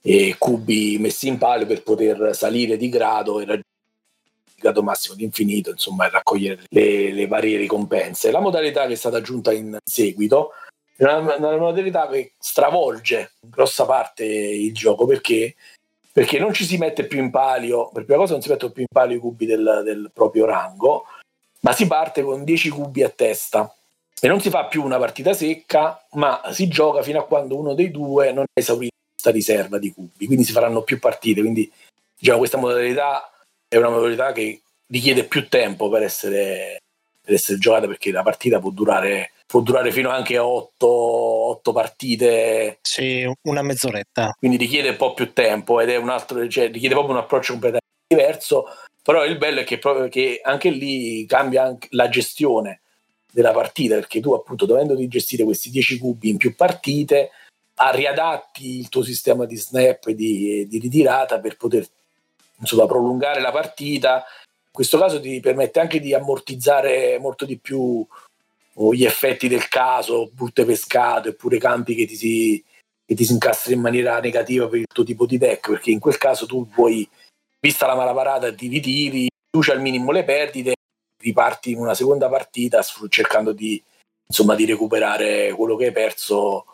e 0.03 0.37
cubi 0.39 0.99
messi 0.99 1.29
in 1.29 1.39
palio 1.39 1.65
per 1.65 1.83
poter 1.83 2.35
salire 2.35 2.77
di 2.77 2.91
grado 2.91 3.41
e 3.41 3.45
raggiungere 3.45 3.69
grado 4.61 4.83
massimo 4.83 5.15
di 5.15 5.25
infinito, 5.25 5.71
insomma, 5.71 6.07
e 6.07 6.11
raccogliere 6.11 6.65
le, 6.69 7.13
le, 7.13 7.27
varie 7.27 7.57
ricompense. 7.57 8.31
La 8.31 8.41
modalità 8.41 8.87
che 8.87 8.93
è 8.93 8.97
stata 8.97 9.17
aggiunta 9.17 9.51
in 9.53 9.79
seguito 9.83 10.51
è 10.95 11.05
una, 11.05 11.37
una 11.37 11.57
modalità 11.57 12.07
che 12.09 12.35
stravolge 12.39 13.33
in 13.41 13.49
grossa 13.49 13.87
parte 13.87 14.27
il 14.27 14.75
gioco 14.75 15.07
perché 15.07 15.55
perché 16.13 16.39
non 16.39 16.53
ci 16.53 16.65
si 16.65 16.77
mette 16.77 17.07
più 17.07 17.19
in 17.19 17.31
palio, 17.31 17.89
per 17.93 18.05
prima 18.05 18.19
cosa 18.19 18.33
non 18.33 18.43
si 18.43 18.51
mettono 18.51 18.73
più 18.73 18.83
in 18.83 18.89
palio 18.93 19.17
i 19.17 19.21
cubi 19.21 19.47
del, 19.47 19.83
del, 19.85 20.11
proprio 20.13 20.45
rango, 20.45 21.05
ma 21.61 21.73
si 21.73 21.87
parte 21.87 22.23
con 22.23 22.45
10 22.45 22.69
cubi 22.69 23.03
a 23.05 23.09
testa 23.09 23.73
e 24.21 24.29
non 24.29 24.41
si 24.41 24.51
fa 24.51 24.67
più 24.67 24.85
una 24.85 24.99
partita 24.99 25.33
secca, 25.33 26.05
ma 26.13 26.43
si 26.53 26.69
gioca 26.69 27.03
fino 27.03 27.19
a 27.19 27.27
quando 27.27 27.57
uno 27.57 27.75
dei 27.75 27.91
due 27.91 28.33
non 28.33 28.45
è 28.53 28.61
esaurito 28.61 28.95
questa 29.11 29.31
riserva 29.31 29.79
di 29.79 29.93
cubi, 29.93 30.27
quindi 30.27 30.45
si 30.45 30.53
faranno 30.53 30.83
più 30.83 30.99
partite, 30.99 31.41
quindi 31.41 31.71
diciamo 32.17 32.39
questa 32.39 32.59
modalità 32.59 33.31
è 33.69 33.77
una 33.77 33.91
modalità 33.91 34.33
che 34.33 34.61
richiede 34.87 35.25
più 35.25 35.49
tempo 35.49 35.89
per 35.89 36.03
essere, 36.03 36.79
per 37.23 37.35
essere 37.35 37.59
giocata 37.59 37.87
perché 37.87 38.11
la 38.11 38.23
partita 38.23 38.59
può 38.59 38.71
durare, 38.71 39.33
può 39.47 39.61
durare 39.61 39.93
fino 39.93 40.11
anche 40.11 40.37
a 40.37 40.45
8, 40.45 40.87
8 40.87 41.73
partite. 41.73 42.79
Sì, 42.83 43.31
una 43.43 43.63
mezz'oretta. 43.63 44.35
Quindi 44.39 44.57
richiede 44.57 44.91
un 44.91 44.97
po' 44.97 45.15
più 45.15 45.33
tempo 45.33 45.81
ed 45.81 45.91
è 45.91 45.97
un 45.97 46.09
altro, 46.09 46.47
cioè, 46.49 46.71
richiede 46.71 46.95
proprio 46.95 47.15
un 47.15 47.23
approccio 47.23 47.53
completamente 47.53 47.87
diverso. 48.07 48.67
Però 49.03 49.25
il 49.25 49.39
bello 49.39 49.61
è 49.61 49.65
che, 49.65 49.79
proprio, 49.79 50.09
che 50.09 50.41
anche 50.43 50.71
lì 50.71 51.25
cambia 51.27 51.63
anche 51.63 51.89
la 51.93 52.09
gestione 52.09 52.81
della 53.33 53.53
partita 53.53 53.95
perché 53.95 54.21
tu 54.21 54.33
appunto 54.33 54.67
dovendo 54.67 54.97
gestire 55.09 55.45
questi 55.45 55.71
10 55.71 55.99
cubi 55.99 56.29
in 56.29 56.37
più 56.37 56.55
partite 56.55 57.31
riadatti 57.93 58.79
il 58.79 58.89
tuo 58.89 59.03
sistema 59.03 59.47
di 59.47 59.57
snap 59.57 60.07
e 60.09 60.15
di, 60.15 60.67
di 60.69 60.79
ritirata 60.79 61.41
per 61.41 61.57
poter 61.57 61.87
insomma, 62.59 62.87
prolungare 62.87 63.41
la 63.41 63.51
partita. 63.51 64.17
In 64.17 64.73
questo 64.73 64.99
caso 64.99 65.21
ti 65.21 65.41
permette 65.41 65.81
anche 65.81 65.99
di 65.99 66.15
ammortizzare 66.15 67.19
molto 67.19 67.45
di 67.47 67.57
più 67.57 68.07
oh, 68.75 68.95
gli 68.95 69.05
effetti 69.05 69.49
del 69.49 69.69
caso, 69.69 70.31
brutte 70.33 70.65
pescate, 70.65 71.31
oppure 71.31 71.59
campi 71.59 71.95
che 71.95 72.07
ti 72.07 72.17
si, 72.17 72.63
che 73.05 73.15
ti 73.15 73.25
si 73.25 73.33
incastrano 73.33 73.77
in 73.77 73.83
maniera 73.83 74.21
negativa 74.21 74.69
per 74.69 74.81
il 74.81 74.87
tuo 74.87 75.05
tipo 75.05 75.27
di 75.27 75.39
deck, 75.39 75.71
perché 75.71 75.91
in 75.91 75.99
quel 75.99 76.19
caso 76.19 76.47
tu 76.47 76.69
puoi, 76.69 77.09
vista 77.59 77.87
la 77.87 77.97
malaparata, 77.97 78.53
ti 78.53 78.69
ritiri, 78.69 79.29
riduci 79.51 79.71
al 79.71 79.81
minimo 79.81 80.13
le 80.13 80.25
perdite, 80.25 80.75
riparti 81.21 81.71
in 81.73 81.79
una 81.79 81.95
seconda 81.95 82.29
partita 82.29 82.83
cercando 83.09 83.53
di, 83.53 83.83
insomma, 84.27 84.55
di 84.55 84.65
recuperare 84.65 85.53
quello 85.53 85.77
che 85.77 85.87
hai 85.87 85.93
perso 85.93 86.65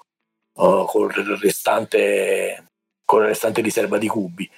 uh, 0.54 0.84
con, 0.86 1.10
il 1.10 1.36
restante, 1.36 2.66
con 3.04 3.20
la 3.20 3.26
restante 3.26 3.60
riserva 3.60 3.98
di 3.98 4.08
cubi 4.08 4.50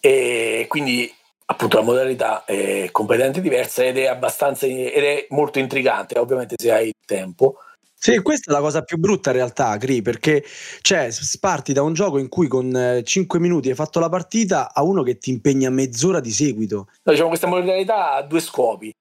e 0.00 0.66
quindi 0.68 1.12
appunto 1.46 1.78
la 1.78 1.82
modalità 1.82 2.44
è 2.44 2.90
completamente 2.90 3.40
diversa 3.40 3.84
ed 3.84 3.98
è 3.98 4.06
abbastanza 4.06 4.66
ed 4.66 5.02
è 5.02 5.26
molto 5.30 5.58
intrigante 5.58 6.18
ovviamente 6.18 6.56
se 6.58 6.72
hai 6.72 6.92
tempo 7.04 7.58
sì, 7.98 8.20
questa 8.20 8.50
è 8.50 8.54
la 8.54 8.60
cosa 8.60 8.82
più 8.82 8.98
brutta 8.98 9.30
in 9.30 9.36
realtà, 9.36 9.76
Cri, 9.78 10.02
perché 10.02 10.44
cioè, 10.82 11.08
parti 11.40 11.72
da 11.72 11.82
un 11.82 11.94
gioco 11.94 12.18
in 12.18 12.28
cui 12.28 12.46
con 12.46 13.00
5 13.02 13.38
minuti 13.40 13.70
hai 13.70 13.74
fatto 13.74 13.98
la 13.98 14.10
partita 14.10 14.72
a 14.72 14.82
uno 14.82 15.02
che 15.02 15.16
ti 15.16 15.30
impegna 15.30 15.70
mezz'ora 15.70 16.20
di 16.20 16.30
seguito. 16.30 16.88
No, 17.02 17.12
diciamo 17.12 17.28
questa 17.28 17.46
modalità 17.46 18.12
ha 18.12 18.22
due 18.22 18.40
scopi. 18.40 18.92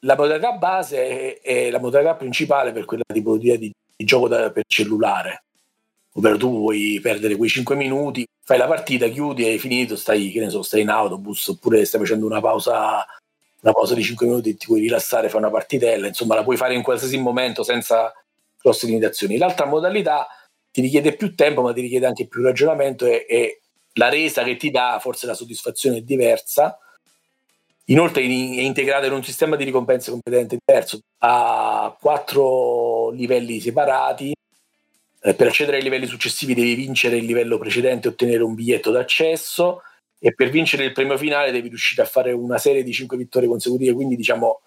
La 0.00 0.16
modalità 0.16 0.52
base 0.52 1.40
è, 1.40 1.40
è 1.40 1.70
la 1.70 1.78
modalità 1.78 2.14
principale 2.14 2.72
per 2.72 2.84
quella 2.84 3.02
tipologia 3.12 3.56
di, 3.56 3.70
di 3.96 4.04
gioco 4.04 4.28
da, 4.28 4.50
per 4.50 4.64
cellulare, 4.66 5.44
ovvero 6.14 6.36
tu 6.38 6.50
vuoi 6.50 6.98
perdere 7.02 7.36
quei 7.36 7.50
5 7.50 7.76
minuti, 7.76 8.26
fai 8.42 8.56
la 8.56 8.66
partita, 8.66 9.08
chiudi, 9.08 9.44
hai 9.44 9.58
finito, 9.58 9.96
stai, 9.96 10.32
so, 10.48 10.62
stai 10.62 10.80
in 10.80 10.88
autobus 10.88 11.48
oppure 11.48 11.84
stai 11.84 12.00
facendo 12.00 12.24
una 12.26 12.40
pausa, 12.40 13.04
una 13.60 13.72
pausa 13.72 13.94
di 13.94 14.02
5 14.02 14.26
minuti, 14.26 14.56
ti 14.56 14.66
puoi 14.66 14.80
rilassare, 14.80 15.28
fai 15.28 15.40
una 15.40 15.50
partitella, 15.50 16.06
insomma 16.06 16.34
la 16.34 16.44
puoi 16.44 16.56
fare 16.56 16.74
in 16.74 16.82
qualsiasi 16.82 17.18
momento 17.18 17.62
senza 17.62 18.12
grosse 18.60 18.86
limitazioni. 18.86 19.36
L'altra 19.36 19.66
modalità 19.66 20.26
ti 20.70 20.80
richiede 20.80 21.14
più 21.14 21.34
tempo 21.34 21.62
ma 21.62 21.72
ti 21.72 21.80
richiede 21.80 22.06
anche 22.06 22.26
più 22.26 22.42
ragionamento 22.42 23.04
e, 23.06 23.26
e 23.28 23.60
la 23.94 24.08
resa 24.08 24.42
che 24.44 24.56
ti 24.56 24.70
dà, 24.70 24.98
forse 25.00 25.26
la 25.26 25.34
soddisfazione 25.34 25.98
è 25.98 26.00
diversa. 26.00 26.78
Inoltre 27.90 28.22
è 28.22 28.26
integrata 28.26 29.06
in 29.06 29.12
un 29.12 29.24
sistema 29.24 29.56
di 29.56 29.64
ricompense 29.64 30.10
completamente 30.10 30.58
diverso, 30.64 31.00
ha 31.18 31.96
quattro 32.00 33.10
livelli 33.10 33.60
separati, 33.60 34.32
eh, 35.22 35.34
per 35.34 35.48
accedere 35.48 35.78
ai 35.78 35.82
livelli 35.82 36.06
successivi 36.06 36.54
devi 36.54 36.74
vincere 36.74 37.16
il 37.16 37.24
livello 37.24 37.58
precedente 37.58 38.08
e 38.08 38.12
ottenere 38.12 38.42
un 38.42 38.54
biglietto 38.54 38.90
d'accesso. 38.90 39.82
E 40.22 40.34
per 40.34 40.50
vincere 40.50 40.84
il 40.84 40.92
premio 40.92 41.16
finale 41.16 41.50
devi 41.50 41.68
riuscire 41.68 42.02
a 42.02 42.06
fare 42.06 42.32
una 42.32 42.58
serie 42.58 42.82
di 42.82 42.92
5 42.92 43.16
vittorie 43.16 43.48
consecutive, 43.48 43.94
quindi 43.94 44.16
diciamo 44.16 44.60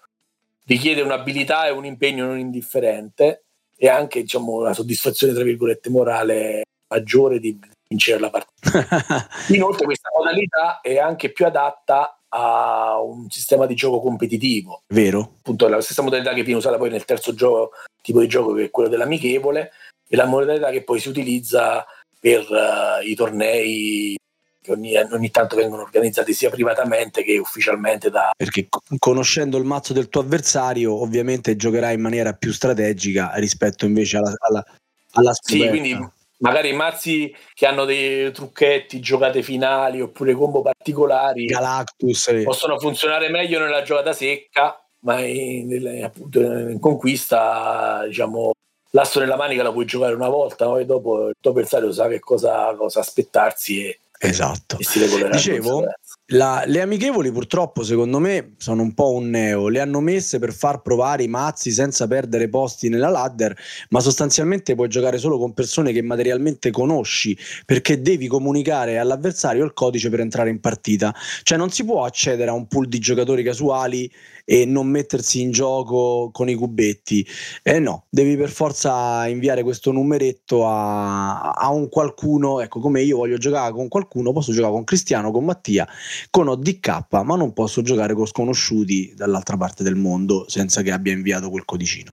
richiede 0.66 1.00
un'abilità 1.00 1.66
e 1.66 1.70
un 1.70 1.84
impegno 1.84 2.26
non 2.26 2.38
indifferente 2.38 3.44
e 3.76 3.88
anche 3.88 4.22
diciamo, 4.22 4.52
una 4.52 4.72
soddisfazione 4.72 5.32
tra 5.32 5.44
virgolette 5.44 5.90
morale 5.90 6.64
maggiore 6.88 7.38
di 7.38 7.56
vincere 7.88 8.18
la 8.18 8.30
partita. 8.30 9.28
Inoltre 9.54 9.84
questa 9.84 10.10
modalità 10.16 10.80
è 10.80 10.98
anche 10.98 11.30
più 11.30 11.46
adatta 11.46 12.13
a 12.36 13.00
un 13.00 13.30
sistema 13.30 13.66
di 13.66 13.74
gioco 13.74 14.00
competitivo. 14.00 14.82
Vero. 14.88 15.36
Appunto, 15.38 15.66
è 15.66 15.70
la 15.70 15.80
stessa 15.80 16.02
modalità 16.02 16.34
che 16.34 16.42
viene 16.42 16.58
usata 16.58 16.76
poi 16.76 16.90
nel 16.90 17.04
terzo 17.04 17.32
gioco, 17.34 17.70
tipo 18.02 18.20
di 18.20 18.26
gioco 18.26 18.54
che 18.54 18.64
è 18.64 18.70
quello 18.70 18.88
dell'amichevole, 18.88 19.70
e 20.08 20.16
la 20.16 20.26
modalità 20.26 20.70
che 20.70 20.82
poi 20.82 20.98
si 20.98 21.08
utilizza 21.08 21.86
per 22.18 22.40
uh, 22.50 23.06
i 23.06 23.14
tornei 23.14 24.16
che 24.60 24.72
ogni, 24.72 24.96
ogni, 24.96 25.30
tanto 25.30 25.56
vengono 25.56 25.82
organizzati 25.82 26.32
sia 26.32 26.48
privatamente 26.48 27.22
che 27.22 27.36
ufficialmente 27.38 28.08
da... 28.08 28.30
Perché 28.34 28.66
conoscendo 28.98 29.58
il 29.58 29.64
mazzo 29.64 29.92
del 29.92 30.08
tuo 30.08 30.22
avversario 30.22 31.02
ovviamente 31.02 31.54
giocherai 31.54 31.94
in 31.94 32.00
maniera 32.00 32.32
più 32.32 32.50
strategica 32.50 33.32
rispetto 33.34 33.84
invece 33.84 34.16
alla, 34.16 34.32
alla, 34.38 34.64
alla 35.12 35.32
Sì, 35.34 35.68
quindi 35.68 35.94
magari 36.38 36.70
i 36.70 36.74
mazzi 36.74 37.34
che 37.52 37.66
hanno 37.66 37.84
dei 37.84 38.32
trucchetti, 38.32 39.00
giocate 39.00 39.42
finali 39.42 40.00
oppure 40.00 40.34
combo 40.34 40.62
particolari 40.62 41.46
Galactus 41.46 42.42
possono 42.42 42.78
funzionare 42.78 43.28
meglio 43.28 43.60
nella 43.60 43.82
giocata 43.82 44.12
secca 44.12 44.78
ma 45.00 45.20
in, 45.20 46.02
appunto 46.02 46.40
in 46.40 46.78
conquista 46.80 48.04
diciamo 48.06 48.52
l'asso 48.94 49.20
nella 49.20 49.36
manica 49.36 49.62
la 49.62 49.72
puoi 49.72 49.84
giocare 49.84 50.14
una 50.14 50.28
volta, 50.28 50.64
poi 50.64 50.86
dopo 50.86 51.28
il 51.28 51.34
tuo 51.40 51.50
avversario 51.50 51.92
sa 51.92 52.08
che 52.08 52.20
cosa, 52.20 52.74
cosa 52.74 53.00
aspettarsi 53.00 53.84
e, 53.84 53.98
esatto. 54.18 54.78
e 54.78 54.84
si 54.84 55.00
regolerà. 55.00 55.30
Dicevo, 55.30 55.84
La, 56.28 56.64
le 56.66 56.80
amichevoli 56.80 57.30
purtroppo 57.30 57.82
secondo 57.82 58.18
me 58.18 58.54
sono 58.56 58.80
un 58.80 58.94
po' 58.94 59.12
un 59.12 59.28
neo, 59.28 59.68
le 59.68 59.80
hanno 59.80 60.00
messe 60.00 60.38
per 60.38 60.54
far 60.54 60.80
provare 60.80 61.22
i 61.22 61.28
mazzi 61.28 61.70
senza 61.70 62.06
perdere 62.06 62.48
posti 62.48 62.88
nella 62.88 63.10
ladder, 63.10 63.54
ma 63.90 64.00
sostanzialmente 64.00 64.74
puoi 64.74 64.88
giocare 64.88 65.18
solo 65.18 65.36
con 65.36 65.52
persone 65.52 65.92
che 65.92 66.00
materialmente 66.00 66.70
conosci 66.70 67.36
perché 67.66 68.00
devi 68.00 68.26
comunicare 68.26 68.96
all'avversario 68.96 69.66
il 69.66 69.74
codice 69.74 70.08
per 70.08 70.20
entrare 70.20 70.48
in 70.48 70.60
partita, 70.60 71.14
cioè 71.42 71.58
non 71.58 71.68
si 71.70 71.84
può 71.84 72.06
accedere 72.06 72.48
a 72.48 72.54
un 72.54 72.68
pool 72.68 72.88
di 72.88 73.00
giocatori 73.00 73.42
casuali 73.42 74.10
e 74.46 74.64
non 74.64 74.86
mettersi 74.88 75.40
in 75.40 75.50
gioco 75.50 76.30
con 76.32 76.48
i 76.48 76.54
cubetti. 76.54 77.26
Eh 77.62 77.78
no, 77.78 78.06
devi 78.10 78.36
per 78.36 78.50
forza 78.50 79.26
inviare 79.26 79.62
questo 79.62 79.90
numeretto 79.90 80.66
a, 80.66 81.52
a 81.52 81.70
un 81.70 81.88
qualcuno, 81.88 82.60
ecco 82.60 82.80
come 82.80 83.02
io 83.02 83.18
voglio 83.18 83.38
giocare 83.38 83.72
con 83.72 83.88
qualcuno, 83.88 84.32
posso 84.32 84.52
giocare 84.52 84.72
con 84.72 84.84
Cristiano, 84.84 85.30
con 85.30 85.44
Mattia, 85.44 85.86
con 86.30 86.48
ODK, 86.48 87.06
ma 87.10 87.36
non 87.36 87.52
posso 87.52 87.82
giocare 87.82 88.14
con 88.14 88.26
sconosciuti 88.26 89.14
dall'altra 89.14 89.56
parte 89.56 89.82
del 89.82 89.96
mondo 89.96 90.46
senza 90.48 90.82
che 90.82 90.92
abbia 90.92 91.12
inviato 91.12 91.50
quel 91.50 91.64
codicino. 91.64 92.10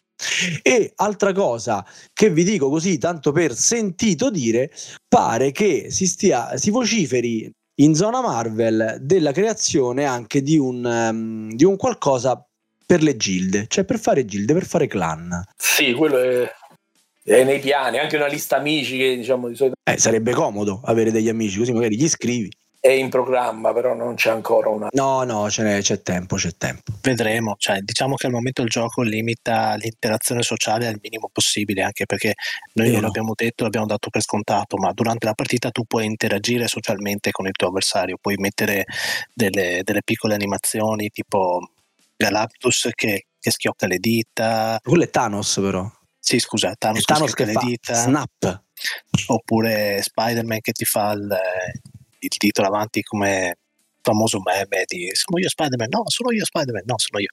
E 0.62 0.92
altra 0.96 1.34
cosa 1.34 1.86
che 2.14 2.30
vi 2.30 2.44
dico 2.44 2.70
così, 2.70 2.98
tanto 2.98 3.32
per 3.32 3.56
sentito 3.56 4.30
dire, 4.30 4.72
pare 5.08 5.52
che 5.52 5.88
si, 5.90 6.06
stia, 6.06 6.58
si 6.58 6.70
vociferi 6.70 7.52
in 7.82 7.96
zona 7.96 8.22
Marvel 8.22 8.98
della 9.02 9.32
creazione 9.32 10.06
anche 10.06 10.42
di 10.42 10.58
un, 10.58 10.86
um, 10.86 11.52
di 11.54 11.64
un 11.64 11.76
qualcosa 11.76 12.46
per 12.86 13.02
le 13.02 13.16
gilde, 13.16 13.66
cioè 13.68 13.86
per 13.86 14.00
fare 14.00 14.26
gilde, 14.26 14.54
per 14.54 14.66
fare 14.66 14.88
clan. 14.88 15.44
Sì, 15.56 15.94
quello 15.94 16.20
è, 16.20 16.52
è 17.24 17.44
nei 17.44 17.60
piani, 17.60 17.98
anche 17.98 18.18
una 18.18 18.28
lista 18.28 18.58
amici 18.58 18.98
che 18.98 19.16
diciamo 19.16 19.48
di 19.48 19.56
solito... 19.56 19.76
Eh, 19.84 19.98
sarebbe 19.98 20.34
comodo 20.34 20.82
avere 20.84 21.12
degli 21.12 21.30
amici, 21.30 21.58
così 21.58 21.72
magari 21.72 21.98
gli 21.98 22.10
scrivi 22.10 22.52
è 22.82 22.90
in 22.90 23.10
programma, 23.10 23.72
però 23.74 23.94
non 23.94 24.16
c'è 24.16 24.32
ancora 24.32 24.70
una. 24.70 24.88
No, 24.94 25.22
no, 25.24 25.46
c'è, 25.46 25.82
c'è 25.82 26.02
tempo, 26.02 26.36
c'è 26.36 26.58
tempo. 26.58 26.92
Vedremo. 27.00 27.54
Cioè, 27.56 27.80
diciamo 27.82 28.16
che 28.16 28.26
al 28.26 28.32
momento 28.32 28.64
il 28.64 28.70
gioco 28.70 29.04
limita 29.04 29.76
l'interazione 29.76 30.42
sociale 30.42 30.88
al 30.88 30.98
minimo 31.00 31.30
possibile, 31.32 31.84
anche 31.84 32.08
perché 32.08 32.34
noi 32.74 32.88
Vero. 32.88 32.92
non 32.94 33.06
l'abbiamo 33.06 33.34
detto, 33.36 33.64
l'abbiamo 33.66 33.86
dato 33.86 34.10
per 34.10 34.24
scontato, 34.24 34.78
ma 34.78 34.92
durante 34.94 35.28
la 35.28 35.36
partita 35.36 35.70
tu 35.70 35.84
puoi 35.84 36.08
interagire 36.08 36.68
socialmente 36.68 37.30
con 37.30 37.46
il 37.46 37.52
tuo 37.52 37.68
avversario, 37.68 38.18
puoi 38.20 38.36
mettere 38.38 38.86
delle, 39.32 39.82
delle 39.84 40.02
piccole 40.04 40.34
animazioni 40.34 41.10
tipo 41.10 41.70
Galactus 42.16 42.90
che, 42.96 43.28
che, 43.40 43.52
schiocca 43.52 43.86
le 43.86 43.98
dita. 44.00 44.80
Quello 44.82 45.04
è 45.04 45.10
Thanos, 45.12 45.60
però. 45.62 45.88
Sì, 46.18 46.40
scusa, 46.40 46.74
Thanos, 46.76 47.04
Thanos 47.04 47.36
che, 47.36 47.46
che 47.46 47.52
le 47.54 47.60
dita. 47.64 47.94
Snap. 47.94 48.64
Oppure 49.28 50.02
Spider-Man 50.02 50.62
che 50.62 50.72
ti 50.72 50.86
fa 50.86 51.12
il 51.12 51.30
il 52.24 52.38
titolo 52.38 52.68
avanti 52.68 53.02
come 53.02 53.58
famoso 54.02 54.40
meme 54.40 54.84
di 54.86 55.10
sono 55.14 55.40
io 55.40 55.50
Spider-Man, 55.50 55.90
no, 55.90 56.04
sono 56.08 56.32
io 56.32 56.46
Spider-Man, 56.46 56.84
no, 56.86 56.96
sono 56.98 57.22
io. 57.22 57.30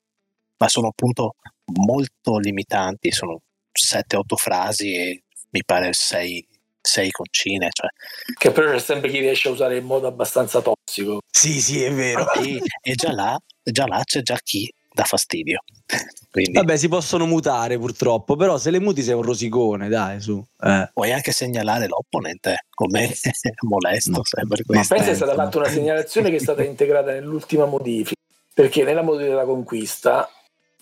Ma 0.59 0.69
sono 0.69 0.89
appunto 0.89 1.35
molto 1.73 2.39
limitanti, 2.39 3.11
sono 3.11 3.41
7-8 3.73 4.35
frasi 4.37 4.95
e 4.95 5.23
mi 5.51 5.63
pare 5.65 5.93
6, 5.93 6.47
6 6.81 7.11
concine. 7.11 7.69
Cioè. 7.71 7.89
Che 8.37 8.51
però 8.51 8.73
c'è 8.73 8.81
sempre 8.81 9.11
chi 9.11 9.21
riesce 9.21 9.49
a 9.49 9.53
usare 9.53 9.77
in 9.77 9.85
modo 9.85 10.07
abbastanza 10.07 10.61
tossico. 10.61 11.21
Sì, 11.31 11.61
sì, 11.61 11.83
è 11.83 11.93
vero. 11.93 12.33
E, 12.33 12.61
e 12.83 12.95
già, 12.95 13.13
là, 13.13 13.39
già 13.63 13.87
là 13.87 14.03
c'è 14.03 14.23
già 14.23 14.39
chi 14.43 14.69
dà 14.99 15.05
fastidio. 15.05 15.63
Quindi... 16.31 16.53
Vabbè, 16.53 16.77
si 16.77 16.89
possono 16.89 17.25
mutare 17.27 17.79
purtroppo, 17.79 18.37
però 18.37 18.59
se 18.59 18.71
le 18.71 18.81
muti 18.81 19.03
sei 19.03 19.15
un 19.15 19.23
rosicone, 19.23 19.89
dai, 19.89 20.21
su. 20.21 20.45
Eh. 20.61 20.91
Puoi 20.93 21.13
anche 21.13 21.33
segnalare 21.33 21.87
l'opponent 21.87 22.47
eh, 22.47 22.57
come 22.75 23.11
molesto, 23.69 24.11
no. 24.11 24.25
sempre 24.25 24.63
questo. 24.65 24.95
Ma 24.95 25.01
pensa 25.01 25.13
è 25.13 25.17
stata 25.17 25.35
fatta 25.35 25.59
una 25.59 25.69
segnalazione 25.69 26.31
che 26.31 26.37
è 26.37 26.41
stata 26.41 26.63
integrata 26.63 27.13
nell'ultima 27.13 27.65
modifica, 27.65 28.21
perché 28.53 28.83
nella 28.83 29.03
modifica 29.03 29.31
della 29.31 29.45
conquista 29.45 30.29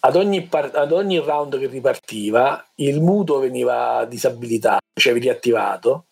ad 0.00 0.16
ogni, 0.16 0.42
par- 0.42 0.74
ad 0.74 0.92
ogni 0.92 1.18
round 1.18 1.58
che 1.58 1.66
ripartiva 1.66 2.64
il 2.76 3.00
muto 3.00 3.38
veniva 3.38 4.04
disabilitato, 4.08 4.84
cioè 4.94 5.12
riattivato. 5.14 6.06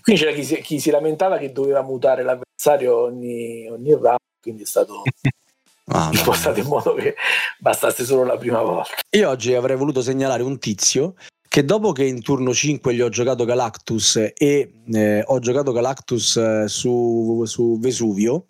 Quindi 0.00 0.22
c'era 0.22 0.34
chi 0.34 0.44
si, 0.44 0.60
chi 0.60 0.80
si 0.80 0.90
lamentava 0.90 1.38
che 1.38 1.52
doveva 1.52 1.82
mutare 1.82 2.22
l'avversario 2.22 2.96
ogni, 2.96 3.66
ogni 3.68 3.92
round, 3.92 4.18
quindi 4.40 4.62
è 4.62 4.66
stato 4.66 5.02
Ah, 5.86 6.10
spostato 6.14 6.60
in 6.60 6.66
modo 6.66 6.94
che 6.94 7.14
bastasse 7.58 8.04
solo 8.04 8.24
la 8.24 8.38
prima 8.38 8.62
volta. 8.62 8.94
Io 9.10 9.28
oggi 9.28 9.54
avrei 9.54 9.76
voluto 9.76 10.00
segnalare 10.00 10.42
un 10.42 10.58
tizio 10.58 11.14
che 11.46 11.64
dopo 11.64 11.92
che 11.92 12.04
in 12.04 12.22
turno 12.22 12.52
5 12.52 12.94
gli 12.94 13.00
ho 13.00 13.08
giocato 13.08 13.44
Galactus 13.44 14.16
e 14.34 14.72
eh, 14.92 15.22
ho 15.24 15.38
giocato 15.38 15.72
Galactus 15.72 16.36
eh, 16.36 16.64
su, 16.68 17.44
su 17.46 17.78
Vesuvio, 17.78 18.46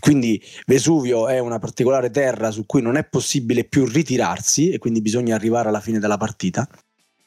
quindi 0.00 0.42
Vesuvio 0.66 1.28
è 1.28 1.38
una 1.38 1.58
particolare 1.58 2.10
terra 2.10 2.50
su 2.50 2.66
cui 2.66 2.82
non 2.82 2.96
è 2.96 3.04
possibile 3.04 3.64
più 3.64 3.84
ritirarsi 3.86 4.70
e 4.70 4.78
quindi 4.78 5.00
bisogna 5.00 5.34
arrivare 5.34 5.68
alla 5.68 5.80
fine 5.80 5.98
della 5.98 6.16
partita. 6.16 6.68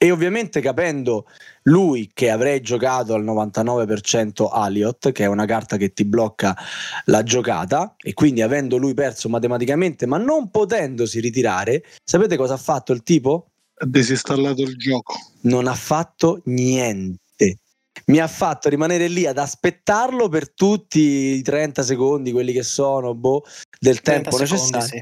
E 0.04 0.10
ovviamente 0.10 0.62
capendo 0.62 1.28
lui 1.66 2.10
che 2.12 2.32
avrei 2.32 2.60
giocato 2.62 3.14
al 3.14 3.24
99% 3.24 4.50
Aliot, 4.52 5.12
che 5.12 5.26
è 5.26 5.28
una 5.28 5.46
carta 5.46 5.78
che 5.78 5.94
ti 5.94 6.06
blocca 6.06 6.58
la 7.06 7.22
giocata, 7.22 7.94
e 8.00 8.16
quindi 8.16 8.42
avendo 8.42 8.78
lui 8.78 8.96
perso 8.96 9.30
matematicamente, 9.30 10.08
ma 10.08 10.18
non 10.18 10.50
potendosi 10.50 11.20
ritirare, 11.20 11.84
sapete 12.04 12.36
cosa 12.36 12.56
ha 12.56 12.58
fatto 12.58 12.94
il 12.94 13.04
tipo? 13.04 13.52
Ha 13.76 13.86
disinstallato 13.86 14.64
il 14.64 14.76
gioco. 14.76 15.14
Non 15.42 15.68
ha 15.68 15.76
fatto 15.76 16.42
niente. 16.46 17.60
Mi 18.06 18.18
ha 18.18 18.28
fatto 18.28 18.70
rimanere 18.70 19.08
lì 19.08 19.28
ad 19.28 19.38
aspettarlo 19.38 20.30
per 20.30 20.52
tutti 20.52 21.00
i 21.00 21.44
30 21.44 21.84
secondi, 21.84 22.32
quelli 22.32 22.54
che 22.54 22.64
sono, 22.64 23.14
boh, 23.14 23.44
del 23.80 24.02
tempo 24.02 24.32
secondi, 24.32 24.52
necessario. 24.54 24.88
Sì 24.88 25.02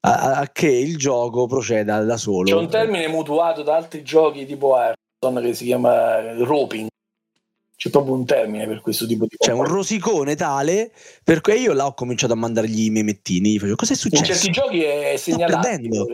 a, 0.00 0.38
a, 0.40 0.48
che 0.50 0.68
il 0.68 0.96
gioco 0.96 1.46
proceda 1.46 2.02
da 2.02 2.16
solo. 2.16 2.44
C'è 2.44 2.54
un 2.54 2.68
termine 2.68 3.08
mutuato 3.08 3.62
da 3.62 3.76
altri 3.76 4.02
giochi 4.02 4.46
tipo 4.46 4.74
Ayrton 4.76 5.42
che 5.42 5.54
si 5.54 5.66
chiama 5.66 6.34
roping. 6.42 6.88
C'è 7.80 7.88
proprio 7.88 8.12
un 8.12 8.26
termine 8.26 8.66
per 8.66 8.82
questo 8.82 9.06
tipo 9.06 9.24
di 9.24 9.36
C'è 9.38 9.52
un 9.52 9.64
rosicone 9.64 10.36
tale 10.36 10.92
per 11.24 11.40
cui 11.40 11.54
io 11.54 11.72
là 11.72 11.86
ho 11.86 11.94
cominciato 11.94 12.34
a 12.34 12.36
mandargli 12.36 12.84
i 12.84 12.90
memettini. 12.90 13.58
Facevo, 13.58 13.74
cosa 13.74 13.94
è 13.94 13.96
successo? 13.96 14.22
In 14.22 14.28
certi 14.28 14.50
giochi 14.50 14.82
è 14.82 15.16
segnalato 15.16 16.04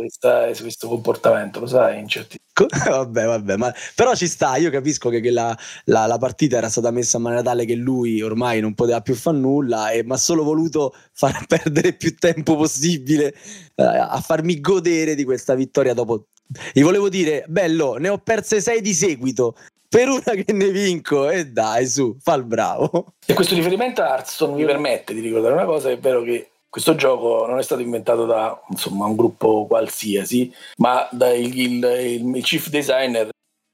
questo 0.60 0.86
comportamento, 0.86 1.58
lo 1.58 1.66
sai? 1.66 1.98
In 1.98 2.06
certi... 2.06 2.38
vabbè, 2.54 3.24
vabbè, 3.24 3.56
ma 3.56 3.74
però 3.96 4.14
ci 4.14 4.28
sta. 4.28 4.54
Io 4.58 4.70
capisco 4.70 5.08
che, 5.08 5.18
che 5.18 5.32
la, 5.32 5.58
la, 5.86 6.06
la, 6.06 6.18
partita 6.18 6.56
era 6.56 6.68
stata 6.68 6.92
messa 6.92 7.16
in 7.16 7.24
maniera 7.24 7.42
tale 7.42 7.64
che 7.64 7.74
lui 7.74 8.22
ormai 8.22 8.60
non 8.60 8.74
poteva 8.74 9.00
più 9.00 9.16
fare 9.16 9.36
nulla, 9.36 9.90
e 9.90 10.04
mi 10.04 10.12
ha 10.12 10.16
solo 10.18 10.44
voluto 10.44 10.94
far 11.14 11.46
perdere 11.48 11.94
più 11.94 12.14
tempo 12.14 12.54
possibile 12.54 13.34
eh, 13.74 13.82
a 13.82 14.20
farmi 14.20 14.60
godere 14.60 15.16
di 15.16 15.24
questa 15.24 15.56
vittoria 15.56 15.94
dopo 15.94 16.26
gli 16.72 16.82
volevo 16.82 17.08
dire, 17.08 17.44
bello, 17.48 17.96
ne 17.96 18.08
ho 18.08 18.18
perse 18.18 18.60
sei 18.60 18.80
di 18.80 18.94
seguito 18.94 19.56
per 19.88 20.08
una 20.08 20.42
che 20.42 20.52
ne 20.52 20.70
vinco 20.70 21.28
e 21.28 21.46
dai 21.46 21.86
su, 21.86 22.16
fa 22.20 22.34
il 22.34 22.44
bravo. 22.44 23.14
E 23.24 23.34
questo 23.34 23.54
riferimento 23.54 24.02
a 24.02 24.08
Hearthstone 24.08 24.54
mi 24.54 24.64
permette 24.64 25.14
di 25.14 25.20
ricordare 25.20 25.54
una 25.54 25.64
cosa, 25.64 25.90
è 25.90 25.98
vero 25.98 26.22
che 26.22 26.50
questo 26.68 26.94
gioco 26.94 27.46
non 27.46 27.58
è 27.58 27.62
stato 27.62 27.80
inventato 27.80 28.26
da 28.26 28.60
insomma, 28.68 29.06
un 29.06 29.16
gruppo 29.16 29.66
qualsiasi, 29.66 30.52
ma 30.76 31.08
dal 31.10 31.34
il, 31.38 31.56
il, 31.58 32.32
il, 32.34 32.44
chief 32.44 32.68
designer 32.68 33.28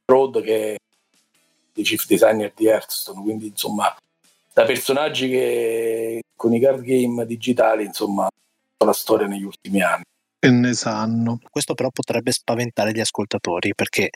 Rod 0.04 0.40
che 0.42 0.74
è 0.74 0.76
il 1.74 1.84
chief 1.84 2.06
designer 2.06 2.52
di 2.54 2.66
Hearthstone, 2.66 3.22
quindi 3.22 3.46
insomma 3.48 3.92
da 4.52 4.64
personaggi 4.64 5.28
che 5.28 6.22
con 6.36 6.52
i 6.54 6.60
card 6.60 6.82
game 6.82 7.26
digitali 7.26 7.84
insomma 7.84 8.28
la 8.84 8.92
storia 8.92 9.26
negli 9.26 9.44
ultimi 9.44 9.82
anni. 9.82 10.02
E 10.38 10.50
ne 10.50 10.72
sanno. 10.74 11.38
Questo 11.50 11.74
però 11.74 11.90
potrebbe 11.90 12.32
spaventare 12.32 12.92
gli 12.92 13.00
ascoltatori 13.00 13.74
perché 13.74 14.10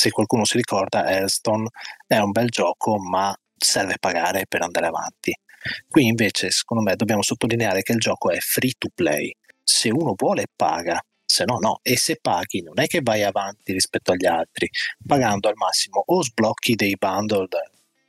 se 0.00 0.12
qualcuno 0.12 0.44
si 0.44 0.56
ricorda, 0.56 1.10
Hearthstone 1.10 1.70
è 2.06 2.18
un 2.18 2.30
bel 2.30 2.50
gioco, 2.50 2.98
ma 3.00 3.36
serve 3.56 3.96
pagare 3.98 4.44
per 4.48 4.62
andare 4.62 4.86
avanti. 4.86 5.36
Qui 5.88 6.06
invece, 6.06 6.52
secondo 6.52 6.84
me, 6.84 6.94
dobbiamo 6.94 7.22
sottolineare 7.22 7.82
che 7.82 7.94
il 7.94 7.98
gioco 7.98 8.30
è 8.30 8.38
free 8.38 8.74
to 8.78 8.90
play. 8.94 9.34
Se 9.60 9.90
uno 9.90 10.14
vuole, 10.16 10.44
paga, 10.54 11.04
se 11.24 11.42
no, 11.44 11.58
no. 11.58 11.80
E 11.82 11.96
se 11.96 12.16
paghi, 12.22 12.62
non 12.62 12.78
è 12.78 12.86
che 12.86 13.00
vai 13.02 13.24
avanti 13.24 13.72
rispetto 13.72 14.12
agli 14.12 14.26
altri, 14.26 14.70
pagando 15.04 15.48
al 15.48 15.56
massimo 15.56 16.00
o 16.06 16.22
sblocchi 16.22 16.76
dei 16.76 16.94
bundle 16.96 17.48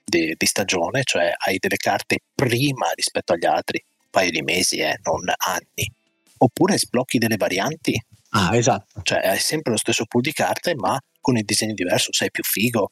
di, 0.06 0.36
di 0.38 0.46
stagione, 0.46 1.02
cioè 1.04 1.34
hai 1.44 1.58
delle 1.58 1.78
carte 1.78 2.20
prima 2.36 2.92
rispetto 2.94 3.34
agli 3.34 3.48
altri, 3.48 3.84
un 4.00 4.10
paio 4.12 4.30
di 4.30 4.44
mesi, 4.44 4.78
eh, 4.78 5.00
non 5.02 5.24
anni, 5.38 5.92
oppure 6.38 6.78
sblocchi 6.78 7.18
delle 7.18 7.38
varianti. 7.38 8.00
Ah, 8.30 8.56
esatto. 8.56 9.02
Cioè 9.02 9.28
hai 9.28 9.40
sempre 9.40 9.72
lo 9.72 9.78
stesso 9.80 10.06
pool 10.06 10.22
di 10.22 10.34
carte, 10.34 10.76
ma 10.76 11.00
con 11.20 11.38
il 11.38 11.44
disegno 11.44 11.74
diverso 11.74 12.12
sei 12.14 12.32
più 12.32 12.44
figo, 12.44 12.92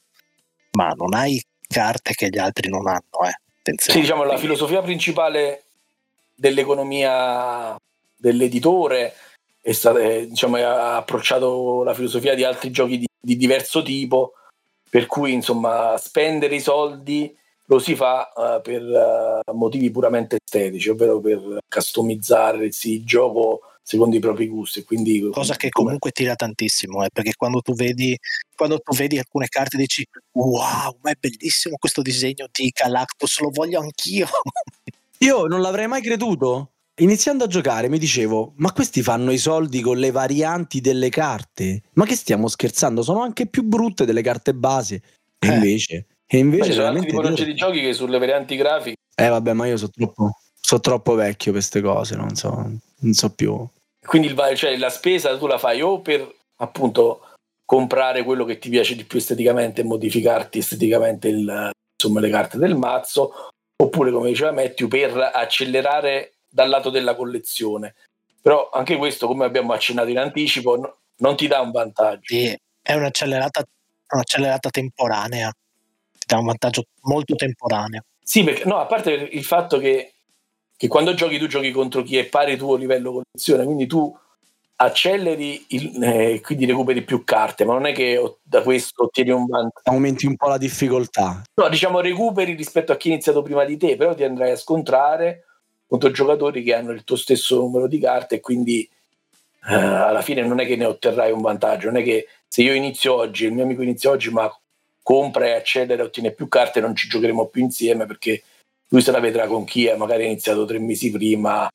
ma 0.71 0.89
non 0.89 1.13
hai 1.13 1.41
carte 1.67 2.13
che 2.13 2.29
gli 2.29 2.37
altri 2.37 2.69
non 2.69 2.87
hanno. 2.87 3.27
Eh. 3.27 3.73
Sì, 3.75 3.99
diciamo 3.99 4.23
la 4.23 4.37
filosofia 4.37 4.81
principale 4.81 5.63
dell'economia 6.33 7.75
dell'editore 8.15 9.13
è 9.61 9.73
stata, 9.73 9.99
diciamo, 9.99 10.55
ha 10.57 10.95
approcciato 10.95 11.83
la 11.83 11.93
filosofia 11.93 12.33
di 12.33 12.45
altri 12.45 12.71
giochi 12.71 12.99
di, 12.99 13.07
di 13.19 13.35
diverso 13.35 13.81
tipo, 13.81 14.33
per 14.89 15.05
cui 15.07 15.33
insomma 15.33 15.97
spendere 15.97 16.55
i 16.55 16.61
soldi 16.61 17.35
lo 17.65 17.79
si 17.79 17.95
fa 17.95 18.31
uh, 18.33 18.61
per 18.61 18.81
uh, 18.81 19.53
motivi 19.53 19.91
puramente 19.91 20.37
estetici, 20.41 20.87
ovvero 20.87 21.19
per 21.19 21.57
customizzare 21.67 22.69
il 22.69 23.03
gioco 23.03 23.59
secondo 23.87 24.17
i 24.17 24.19
propri 24.19 24.47
gusti. 24.47 24.83
Quindi, 24.83 25.29
Cosa 25.31 25.55
che 25.55 25.69
comunque 25.69 26.11
tira 26.11 26.35
tantissimo, 26.35 27.05
eh, 27.05 27.09
perché 27.11 27.33
quando 27.37 27.61
tu, 27.61 27.73
vedi, 27.73 28.17
quando 28.53 28.79
tu 28.79 28.93
vedi 28.93 29.17
alcune 29.17 29.47
carte 29.47 29.77
dici 29.77 30.05
wow, 30.33 30.97
ma 31.01 31.11
è 31.11 31.15
bellissimo 31.17 31.77
questo 31.77 32.01
disegno 32.01 32.47
di 32.51 32.69
Galactus, 32.75 33.39
lo 33.39 33.49
voglio 33.49 33.79
anch'io. 33.79 34.27
Io 35.19 35.45
non 35.45 35.61
l'avrei 35.61 35.87
mai 35.87 36.01
creduto. 36.01 36.71
Iniziando 36.99 37.45
a 37.45 37.47
giocare 37.47 37.87
mi 37.87 37.97
dicevo, 37.97 38.53
ma 38.57 38.73
questi 38.73 39.01
fanno 39.01 39.31
i 39.31 39.37
soldi 39.37 39.81
con 39.81 39.97
le 39.97 40.11
varianti 40.11 40.81
delle 40.81 41.09
carte? 41.09 41.83
Ma 41.93 42.05
che 42.05 42.15
stiamo 42.15 42.49
scherzando? 42.49 43.03
Sono 43.03 43.21
anche 43.21 43.47
più 43.47 43.63
brutte 43.63 44.03
delle 44.03 44.21
carte 44.21 44.53
base. 44.53 45.01
E 45.39 45.47
eh. 45.47 45.53
invece... 45.53 46.05
E 46.29 46.39
invece 46.39 46.75
Beh, 46.75 46.83
altri 46.83 47.05
tipologie 47.05 47.45
di 47.45 47.55
giochi 47.55 47.79
che 47.79 47.93
sulle 47.93 48.17
varianti 48.17 48.57
grafiche. 48.57 48.97
Eh 49.15 49.29
vabbè, 49.29 49.53
ma 49.53 49.65
io 49.65 49.77
sono 49.77 49.91
troppo, 49.95 50.31
sono 50.59 50.81
troppo 50.81 51.15
vecchio 51.15 51.53
per 51.53 51.61
queste 51.61 51.79
cose, 51.79 52.17
non 52.17 52.35
so, 52.35 52.51
non 52.51 53.13
so 53.13 53.29
più. 53.29 53.65
Quindi 54.07 54.29
il, 54.29 54.57
cioè, 54.57 54.77
la 54.77 54.89
spesa 54.89 55.37
tu 55.37 55.45
la 55.45 55.57
fai 55.57 55.81
o 55.81 56.01
per 56.01 56.35
appunto 56.57 57.33
comprare 57.65 58.23
quello 58.23 58.45
che 58.45 58.57
ti 58.57 58.69
piace 58.69 58.95
di 58.95 59.03
più 59.03 59.19
esteticamente 59.19 59.81
e 59.81 59.83
modificarti 59.83 60.59
esteticamente 60.59 61.27
il, 61.27 61.71
insomma, 61.93 62.21
le 62.21 62.29
carte 62.29 62.57
del 62.57 62.75
mazzo, 62.75 63.49
oppure 63.75 64.11
come 64.11 64.29
diceva 64.29 64.51
Matthew, 64.51 64.87
per 64.87 65.31
accelerare 65.33 66.37
dal 66.49 66.69
lato 66.69 66.89
della 66.89 67.15
collezione. 67.15 67.95
Però 68.41 68.69
anche 68.71 68.95
questo, 68.95 69.27
come 69.27 69.45
abbiamo 69.45 69.73
accennato 69.73 70.09
in 70.09 70.17
anticipo, 70.17 70.77
no, 70.77 70.97
non 71.17 71.35
ti 71.35 71.47
dà 71.47 71.59
un 71.59 71.71
vantaggio. 71.71 72.33
Sì, 72.33 72.57
è 72.81 72.93
un'accelerata, 72.93 73.63
un'accelerata 74.13 74.69
temporanea 74.69 75.51
dà 76.27 76.37
un 76.37 76.45
vantaggio 76.45 76.83
molto 77.03 77.35
temporaneo. 77.35 78.01
Sì, 78.21 78.43
perché, 78.43 78.65
no, 78.65 78.77
a 78.77 78.85
parte 78.85 79.11
il 79.11 79.43
fatto 79.43 79.79
che, 79.79 80.13
che, 80.77 80.87
quando 80.87 81.13
giochi 81.15 81.39
tu 81.39 81.47
giochi 81.47 81.71
contro 81.71 82.03
chi 82.03 82.17
è 82.17 82.25
pari 82.25 82.55
tuo 82.55 82.75
livello 82.75 83.11
collezione, 83.11 83.65
quindi 83.65 83.87
tu 83.87 84.15
acceleri 84.79 85.65
e 85.67 85.91
eh, 86.01 86.41
quindi 86.41 86.65
recuperi 86.65 87.01
più 87.01 87.23
carte, 87.23 87.65
ma 87.65 87.73
non 87.73 87.87
è 87.87 87.93
che 87.93 88.37
da 88.43 88.61
questo 88.61 89.05
ottieni 89.05 89.31
un 89.31 89.47
vantaggio. 89.47 89.89
Aumenti 89.89 90.27
un 90.27 90.35
po' 90.35 90.47
la 90.47 90.57
difficoltà. 90.57 91.41
No, 91.55 91.67
diciamo 91.67 91.99
recuperi 91.99 92.53
rispetto 92.53 92.91
a 92.91 92.97
chi 92.97 93.09
ha 93.09 93.13
iniziato 93.13 93.41
prima 93.41 93.65
di 93.65 93.75
te, 93.75 93.95
però 93.95 94.13
ti 94.13 94.23
andrai 94.23 94.51
a 94.51 94.55
scontrare 94.55 95.45
contro 95.87 96.11
giocatori 96.11 96.61
che 96.63 96.75
hanno 96.75 96.91
il 96.91 97.03
tuo 97.03 97.15
stesso 97.15 97.57
numero 97.57 97.87
di 97.87 97.97
carte 97.97 98.35
e 98.35 98.39
quindi 98.39 98.87
eh, 99.67 99.73
alla 99.73 100.21
fine 100.21 100.43
non 100.43 100.59
è 100.59 100.65
che 100.67 100.75
ne 100.75 100.85
otterrai 100.85 101.31
un 101.31 101.41
vantaggio, 101.41 101.87
non 101.87 102.01
è 102.01 102.03
che 102.03 102.27
se 102.47 102.61
io 102.61 102.73
inizio 102.73 103.15
oggi, 103.15 103.45
il 103.45 103.53
mio 103.53 103.63
amico 103.63 103.81
inizia 103.81 104.11
oggi, 104.11 104.29
ma 104.29 104.51
compra 105.01 105.47
e 105.47 105.53
accede 105.53 105.95
e 105.95 106.01
ottiene 106.01 106.31
più 106.31 106.47
carte, 106.47 106.81
non 106.81 106.95
ci 106.95 107.07
giocheremo 107.07 107.47
più 107.47 107.63
insieme 107.63 108.05
perché 108.05 108.43
lui 108.89 109.01
se 109.01 109.11
la 109.11 109.19
vedrà 109.19 109.47
con 109.47 109.65
chi 109.65 109.89
ha 109.89 109.97
magari 109.97 110.25
iniziato 110.25 110.65
tre 110.65 110.79
mesi 110.79 111.11
prima 111.11 111.67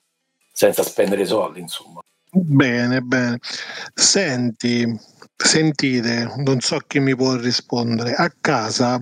senza 0.52 0.82
spendere 0.82 1.24
soldi, 1.24 1.60
insomma. 1.60 2.00
Bene, 2.30 3.00
bene. 3.00 3.38
Senti, 3.94 4.86
sentite, 5.36 6.32
non 6.36 6.60
so 6.60 6.78
chi 6.86 7.00
mi 7.00 7.14
può 7.14 7.36
rispondere. 7.36 8.14
A 8.14 8.32
casa, 8.40 9.00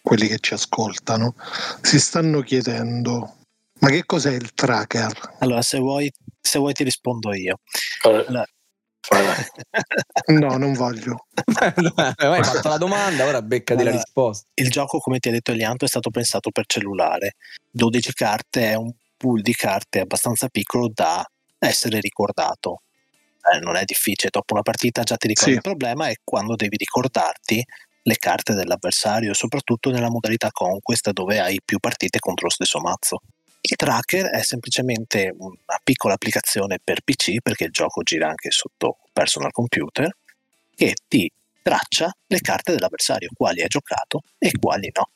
quelli 0.00 0.28
che 0.28 0.38
ci 0.38 0.54
ascoltano, 0.54 1.34
si 1.82 1.98
stanno 1.98 2.40
chiedendo 2.40 3.38
ma 3.80 3.90
che 3.90 4.04
cos'è 4.04 4.34
il 4.34 4.52
tracker? 4.54 5.36
Allora, 5.38 5.62
se 5.62 5.78
vuoi, 5.78 6.10
se 6.40 6.58
vuoi 6.58 6.72
ti 6.72 6.82
rispondo 6.82 7.32
io. 7.32 7.60
Allora, 8.02 8.44
no, 10.28 10.56
non 10.56 10.72
voglio. 10.74 11.26
Hai 11.58 12.44
fatto 12.44 12.68
la 12.68 12.76
domanda, 12.76 13.26
ora 13.26 13.42
beccati 13.42 13.80
allora, 13.80 13.96
la 13.96 14.02
risposta. 14.02 14.48
Il 14.54 14.70
gioco, 14.70 14.98
come 14.98 15.18
ti 15.18 15.28
ha 15.28 15.32
detto 15.32 15.52
Elianto, 15.52 15.84
è 15.84 15.88
stato 15.88 16.10
pensato 16.10 16.50
per 16.50 16.64
cellulare. 16.66 17.36
12 17.70 18.12
carte 18.12 18.70
è 18.70 18.74
un 18.74 18.92
pool 19.16 19.40
di 19.40 19.54
carte 19.54 20.00
abbastanza 20.00 20.48
piccolo 20.48 20.90
da 20.92 21.24
essere 21.58 22.00
ricordato. 22.00 22.82
Eh, 23.52 23.58
non 23.60 23.76
è 23.76 23.84
difficile, 23.84 24.30
dopo 24.30 24.54
una 24.54 24.62
partita 24.62 25.02
già 25.02 25.16
ti 25.16 25.28
ricordi. 25.28 25.50
Sì. 25.52 25.56
Il 25.56 25.62
problema 25.62 26.08
è 26.08 26.14
quando 26.22 26.54
devi 26.54 26.76
ricordarti 26.76 27.64
le 28.02 28.16
carte 28.16 28.54
dell'avversario, 28.54 29.34
soprattutto 29.34 29.90
nella 29.90 30.10
modalità 30.10 30.50
Conquest 30.50 31.10
dove 31.10 31.40
hai 31.40 31.60
più 31.64 31.78
partite 31.78 32.18
contro 32.18 32.46
lo 32.46 32.52
stesso 32.52 32.78
mazzo. 32.80 33.20
Il 33.60 33.76
tracker 33.76 34.26
è 34.26 34.42
semplicemente 34.42 35.34
una 35.36 35.80
piccola 35.82 36.14
applicazione 36.14 36.78
per 36.82 37.02
PC, 37.02 37.40
perché 37.42 37.64
il 37.64 37.72
gioco 37.72 38.02
gira 38.02 38.28
anche 38.28 38.50
sotto 38.50 38.98
personal 39.12 39.50
computer, 39.52 40.10
che 40.74 40.94
ti 41.06 41.30
traccia 41.60 42.10
le 42.26 42.40
carte 42.40 42.72
dell'avversario, 42.72 43.30
quali 43.34 43.60
hai 43.60 43.68
giocato 43.68 44.22
e 44.38 44.52
quali 44.58 44.90
no. 44.94 45.10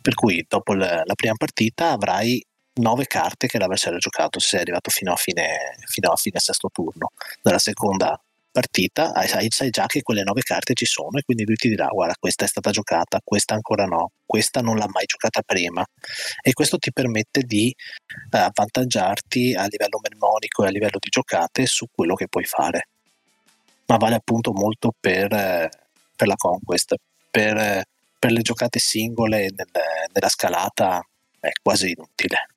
Per 0.00 0.14
cui 0.14 0.44
dopo 0.48 0.74
la 0.74 1.04
prima 1.14 1.34
partita 1.34 1.90
avrai 1.90 2.42
nove 2.74 3.06
carte 3.06 3.48
che 3.48 3.58
l'avversario 3.58 3.98
ha 3.98 4.00
giocato 4.00 4.38
se 4.38 4.48
sei 4.48 4.60
arrivato 4.60 4.90
fino 4.90 5.12
a 5.12 5.16
fine, 5.16 5.76
fino 5.86 6.10
a 6.10 6.16
fine 6.16 6.38
sesto 6.38 6.70
turno. 6.72 7.10
Nella 7.42 7.58
seconda 7.58 8.18
partita 8.58 9.12
sai, 9.26 9.46
sai, 9.50 9.70
già 9.70 9.86
che 9.86 10.02
quelle 10.02 10.24
nove 10.24 10.42
carte 10.42 10.74
ci 10.74 10.84
sono 10.84 11.18
e 11.18 11.22
quindi 11.22 11.44
lui 11.44 11.54
ti 11.54 11.68
dirà 11.68 11.86
guarda 11.86 12.14
questa 12.18 12.44
è 12.44 12.48
stata 12.48 12.70
giocata, 12.72 13.20
questa 13.22 13.54
ancora 13.54 13.84
no, 13.84 14.10
questa 14.26 14.60
non 14.60 14.76
l'ha 14.76 14.88
mai 14.88 15.04
giocata 15.04 15.42
prima 15.42 15.86
e 16.42 16.52
questo 16.52 16.76
ti 16.78 16.92
permette 16.92 17.42
di 17.42 17.68
eh, 17.68 18.38
avvantaggiarti 18.38 19.54
a 19.54 19.66
livello 19.66 20.00
mnemonico 20.02 20.64
e 20.64 20.66
a 20.66 20.70
livello 20.70 20.98
di 20.98 21.08
giocate 21.08 21.66
su 21.66 21.86
quello 21.94 22.14
che 22.14 22.26
puoi 22.26 22.44
fare. 22.44 22.88
Ma 23.86 23.96
vale 23.96 24.16
appunto 24.16 24.52
molto 24.52 24.92
per, 24.98 25.32
eh, 25.32 25.68
per 26.16 26.26
la 26.26 26.34
conquest, 26.36 26.96
per, 27.30 27.56
eh, 27.56 27.84
per, 28.18 28.32
le 28.32 28.42
giocate 28.42 28.80
singole 28.80 29.50
nel, 29.54 29.66
nella 30.12 30.28
scalata 30.28 31.00
è 31.38 31.50
quasi 31.62 31.92
inutile. 31.92 32.48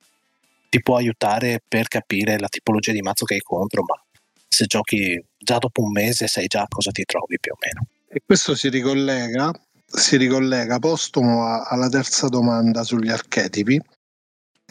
Ti 0.68 0.82
può 0.82 0.96
aiutare 0.96 1.62
per 1.66 1.86
capire 1.86 2.38
la 2.38 2.48
tipologia 2.48 2.92
di 2.92 3.02
mazzo 3.02 3.24
che 3.24 3.34
hai 3.34 3.40
contro, 3.40 3.82
ma 3.82 3.94
se 4.52 4.66
giochi 4.66 5.18
già 5.38 5.56
dopo 5.58 5.82
un 5.82 5.92
mese 5.92 6.26
sai 6.26 6.46
già 6.46 6.66
cosa 6.68 6.90
ti 6.90 7.04
trovi 7.04 7.38
più 7.40 7.52
o 7.52 7.56
meno. 7.58 7.86
E 8.06 8.22
questo 8.24 8.54
si 8.54 8.68
ricollega, 8.68 9.50
si 9.86 10.18
ricollega 10.18 10.78
postumo 10.78 11.46
a, 11.46 11.62
alla 11.62 11.88
terza 11.88 12.28
domanda 12.28 12.84
sugli 12.84 13.08
archetipi. 13.08 13.80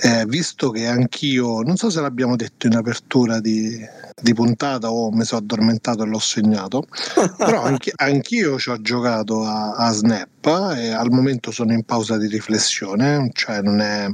Eh, 0.04 0.26
visto 0.26 0.70
che 0.70 0.88
anch'io, 0.88 1.62
non 1.62 1.76
so 1.78 1.90
se 1.90 2.02
l'abbiamo 2.02 2.36
detto 2.36 2.66
in 2.66 2.76
apertura 2.76 3.40
di, 3.40 3.80
di 4.20 4.34
puntata 4.34 4.92
o 4.92 5.12
mi 5.12 5.24
sono 5.24 5.42
addormentato 5.42 6.04
e 6.04 6.08
l'ho 6.08 6.20
segnato, 6.20 6.86
però 7.38 7.64
anch- 7.64 7.94
anch'io 7.96 8.58
ci 8.58 8.70
ho 8.70 8.82
giocato 8.82 9.44
a, 9.44 9.74
a, 9.74 9.92
Snap 9.92 10.74
e 10.76 10.90
al 10.90 11.12
momento 11.12 11.52
sono 11.52 11.74
in 11.74 11.84
pausa 11.84 12.18
di 12.18 12.28
riflessione, 12.28 13.30
cioè 13.34 13.62
non, 13.62 13.80
è, 13.80 14.08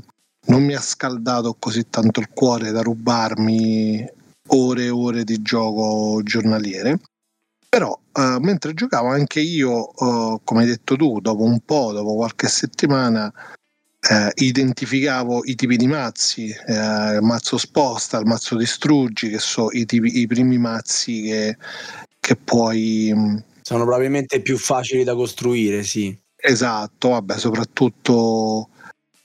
non 0.48 0.64
mi 0.64 0.76
ha 0.76 0.82
scaldato 0.82 1.56
così 1.58 1.90
tanto 1.90 2.20
il 2.20 2.30
cuore 2.34 2.72
da 2.72 2.82
rubarmi 2.82 4.16
ore 4.48 4.86
e 4.86 4.90
ore 4.90 5.24
di 5.24 5.42
gioco 5.42 6.22
giornaliere. 6.24 7.00
Però 7.70 7.98
uh, 8.14 8.40
mentre 8.40 8.74
giocavo 8.74 9.10
anche 9.10 9.42
io, 9.42 9.90
uh, 9.94 10.40
come 10.44 10.62
hai 10.62 10.68
detto 10.68 10.96
tu, 10.96 11.20
dopo 11.20 11.44
un 11.44 11.60
po', 11.60 11.92
dopo 11.92 12.16
qualche 12.16 12.48
settimana, 12.48 13.32
uh, 13.32 14.30
identificavo 14.34 15.44
i 15.44 15.56
tipi 15.56 15.76
di 15.76 15.88
mazzi, 15.88 16.46
il 16.68 17.20
mazzo 17.22 17.58
sposta, 17.58 18.20
il 18.20 18.26
mazzo 18.26 18.56
distruggi, 18.56 19.30
che 19.30 19.40
sono 19.40 19.70
i, 19.72 19.86
tipi, 19.86 20.20
i 20.20 20.28
primi 20.28 20.58
mazzi 20.58 21.24
che, 21.24 21.58
che 22.20 22.36
puoi... 22.36 23.12
Mm, 23.14 23.38
sono 23.62 23.84
probabilmente 23.84 24.42
più 24.42 24.58
facili 24.58 25.04
da 25.04 25.14
costruire, 25.14 25.84
sì. 25.84 26.18
Esatto, 26.38 27.10
vabbè, 27.10 27.38
soprattutto 27.38 28.70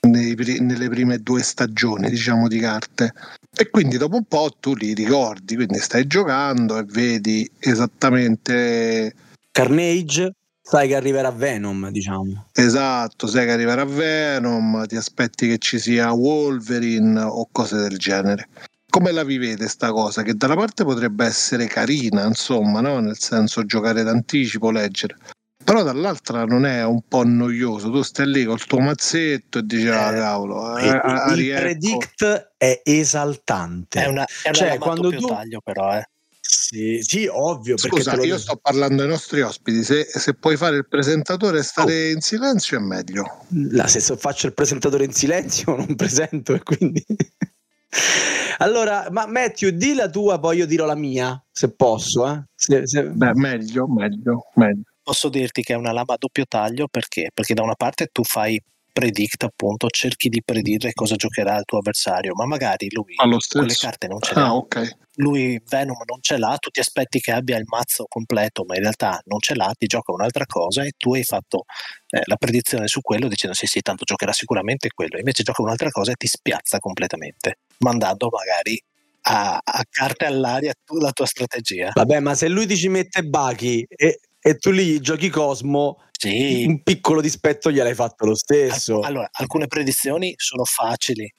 nei, 0.07 0.35
nelle 0.59 0.89
prime 0.89 1.19
due 1.19 1.41
stagioni, 1.41 2.09
diciamo, 2.09 2.47
di 2.47 2.59
carte. 2.59 3.13
E 3.55 3.69
quindi 3.69 3.97
dopo 3.97 4.17
un 4.17 4.25
po' 4.25 4.55
tu 4.59 4.73
li 4.75 4.93
ricordi, 4.93 5.55
quindi 5.55 5.79
stai 5.79 6.07
giocando 6.07 6.77
e 6.77 6.83
vedi 6.83 7.49
esattamente 7.59 9.13
Carnage, 9.53 10.33
sai 10.63 10.87
che 10.87 10.95
arriverà 10.95 11.29
Venom, 11.29 11.91
diciamo. 11.91 12.47
Esatto, 12.53 13.27
sai 13.27 13.45
che 13.45 13.51
arriverà 13.51 13.85
Venom, 13.85 14.87
ti 14.87 14.95
aspetti 14.95 15.47
che 15.47 15.59
ci 15.59 15.77
sia 15.77 16.11
Wolverine 16.11 17.21
o 17.21 17.47
cose 17.51 17.77
del 17.77 17.99
genere. 17.99 18.49
Come 18.89 19.11
la 19.11 19.23
vivete 19.23 19.67
sta 19.67 19.91
cosa? 19.91 20.23
Che 20.23 20.33
da 20.33 20.47
una 20.47 20.55
parte 20.55 20.83
potrebbe 20.83 21.25
essere 21.25 21.67
carina, 21.67 22.25
insomma, 22.25 22.81
no? 22.81 22.99
nel 22.99 23.19
senso 23.19 23.63
giocare 23.63 24.01
d'anticipo, 24.01 24.71
leggere 24.71 25.17
però 25.63 25.83
dall'altra 25.83 26.45
non 26.45 26.65
è 26.65 26.83
un 26.83 27.01
po' 27.07 27.23
noioso 27.23 27.91
tu 27.91 28.01
stai 28.01 28.27
lì 28.27 28.43
col 28.45 28.63
tuo 28.65 28.79
mazzetto 28.79 29.59
e 29.59 29.65
dici 29.65 29.87
ah 29.87 30.11
cavolo 30.11 30.77
eh, 30.77 30.87
il, 30.87 31.39
il 31.39 31.55
predict 31.55 32.51
è 32.57 32.81
esaltante 32.83 34.03
è 34.03 34.07
una, 34.07 34.25
è 34.25 34.49
una 34.49 34.57
cioè 34.57 34.77
quando 34.77 35.09
tu 35.11 35.27
taglio 35.27 35.59
però 35.63 35.95
eh. 35.95 36.07
Sì, 36.45 36.99
sì, 37.01 37.25
ovvio. 37.25 37.77
Scusa, 37.77 38.21
io 38.21 38.37
sto 38.37 38.57
parlando 38.61 39.01
ai 39.01 39.07
nostri 39.07 39.41
ospiti. 39.41 39.83
Se, 39.83 40.05
se 40.05 40.33
puoi 40.33 40.57
fare 40.57 40.75
il 40.75 40.87
presentatore 40.87 41.59
e 41.59 41.63
stare 41.63 42.09
oh. 42.09 42.11
in 42.11 42.21
silenzio 42.21 42.77
è 42.77 42.81
meglio. 42.81 43.45
La, 43.71 43.87
se 43.87 44.01
faccio 44.17 44.47
il 44.47 44.53
presentatore 44.53 45.05
in 45.05 45.13
silenzio 45.13 45.73
non 45.77 45.95
presento 45.95 46.53
e 46.53 46.61
quindi... 46.61 47.03
allora, 48.59 49.07
ma 49.09 49.25
Matthew, 49.25 49.69
di 49.71 49.93
la 49.93 50.09
tua, 50.09 50.37
poi 50.37 50.57
io 50.57 50.65
dirò 50.65 50.85
la 50.85 50.95
mia, 50.95 51.41
se 51.49 51.71
posso. 51.71 52.29
Eh? 52.29 52.43
Se, 52.53 52.85
se... 52.87 53.03
Beh, 53.03 53.33
meglio, 53.33 53.87
meglio, 53.87 54.51
meglio 54.55 54.92
posso 55.03 55.29
dirti 55.29 55.61
che 55.61 55.73
è 55.73 55.75
una 55.75 55.91
lama 55.91 56.13
a 56.13 56.17
doppio 56.17 56.45
taglio 56.47 56.87
perché? 56.87 57.29
Perché 57.33 57.53
da 57.53 57.61
una 57.63 57.75
parte 57.75 58.07
tu 58.11 58.23
fai 58.23 58.59
predict 58.91 59.43
appunto 59.43 59.87
cerchi 59.89 60.29
di 60.29 60.41
predire 60.43 60.93
cosa 60.93 61.15
giocherà 61.15 61.57
il 61.57 61.63
tuo 61.65 61.79
avversario 61.79 62.33
ma 62.35 62.45
magari 62.45 62.87
lui 62.91 63.15
Allo 63.17 63.39
quelle 63.49 63.69
stesso. 63.69 63.87
carte 63.87 64.07
non 64.07 64.19
ce 64.21 64.35
le 64.35 64.41
Ah, 64.41 64.45
ha 64.45 64.53
ok. 64.55 64.97
lui 65.15 65.59
Venom 65.67 65.97
non 66.05 66.19
ce 66.21 66.37
l'ha, 66.37 66.55
tu 66.59 66.69
ti 66.69 66.79
aspetti 66.79 67.19
che 67.19 67.31
abbia 67.31 67.57
il 67.57 67.65
mazzo 67.67 68.05
completo, 68.07 68.63
ma 68.65 68.75
in 68.75 68.81
realtà 68.81 69.19
non 69.25 69.39
ce 69.39 69.53
l'ha, 69.55 69.71
ti 69.77 69.85
gioca 69.87 70.11
un'altra 70.11 70.45
cosa 70.45 70.83
e 70.83 70.91
tu 70.97 71.13
hai 71.13 71.23
fatto 71.23 71.65
eh, 72.09 72.21
la 72.25 72.35
predizione 72.35 72.87
su 72.87 73.01
quello 73.01 73.27
dicendo 73.27 73.55
sì 73.55 73.65
sì, 73.67 73.81
tanto 73.81 74.05
giocherà 74.05 74.31
sicuramente 74.31 74.89
quello, 74.89 75.17
invece 75.17 75.43
gioca 75.43 75.61
un'altra 75.61 75.89
cosa 75.89 76.11
e 76.11 76.15
ti 76.15 76.25
spiazza 76.27 76.79
completamente, 76.79 77.59
mandando 77.79 78.29
magari 78.31 78.79
a, 79.25 79.59
a 79.63 79.83
carte 79.89 80.25
all'aria 80.25 80.73
tu, 80.83 80.97
la 80.97 81.11
tua 81.11 81.25
strategia. 81.27 81.91
Vabbè, 81.93 82.19
ma 82.19 82.33
se 82.35 82.47
lui 82.47 82.65
ti 82.65 82.75
ci 82.75 82.89
mette 82.89 83.21
Baki 83.23 83.85
e, 83.87 84.19
e 84.43 84.55
tu 84.57 84.71
lì 84.71 84.99
giochi 84.99 85.29
Cosmo, 85.29 86.03
Sì, 86.11 86.65
un 86.67 86.83
piccolo 86.83 87.21
dispetto 87.21 87.71
gliel'hai 87.71 87.95
fatto 87.95 88.25
lo 88.25 88.35
stesso. 88.35 88.97
Al- 88.99 89.05
Allora, 89.05 89.29
alcune 89.31 89.67
predizioni 89.67 90.33
sono 90.37 90.65
facili, 90.65 91.31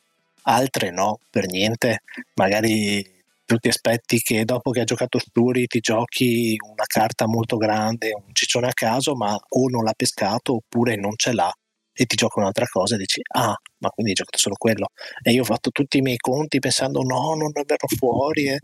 altre 0.42 0.90
no, 0.90 1.18
per 1.30 1.46
niente. 1.46 1.98
Magari 2.34 3.04
tu 3.44 3.56
ti 3.58 3.68
aspetti 3.68 4.20
che 4.20 4.44
dopo 4.44 4.70
che 4.70 4.80
hai 4.80 4.84
giocato 4.86 5.18
Sturi 5.18 5.66
ti 5.66 5.80
giochi 5.80 6.56
una 6.70 6.84
carta 6.86 7.26
molto 7.26 7.56
grande, 7.58 8.14
un 8.14 8.32
ciccione 8.32 8.68
a 8.68 8.72
caso, 8.72 9.14
ma 9.14 9.34
o 9.36 9.68
non 9.68 9.84
l'ha 9.84 9.92
pescato 9.94 10.54
oppure 10.54 10.96
non 10.96 11.12
ce 11.16 11.32
l'ha 11.34 11.52
e 11.96 12.06
ti 12.06 12.16
gioca 12.16 12.40
un'altra 12.40 12.64
cosa 12.66 12.96
e 12.96 12.98
dici 12.98 13.20
ah, 13.36 13.54
ma 13.78 13.88
quindi 13.90 14.10
hai 14.12 14.16
giocato 14.16 14.38
solo 14.38 14.54
quello. 14.56 14.88
E 15.22 15.30
io 15.32 15.42
ho 15.42 15.44
fatto 15.44 15.70
tutti 15.70 15.98
i 15.98 16.00
miei 16.00 16.16
conti 16.16 16.58
pensando 16.58 17.02
no, 17.02 17.34
non 17.34 17.50
verrò 17.52 17.86
fuori. 17.96 18.48
eh. 18.48 18.58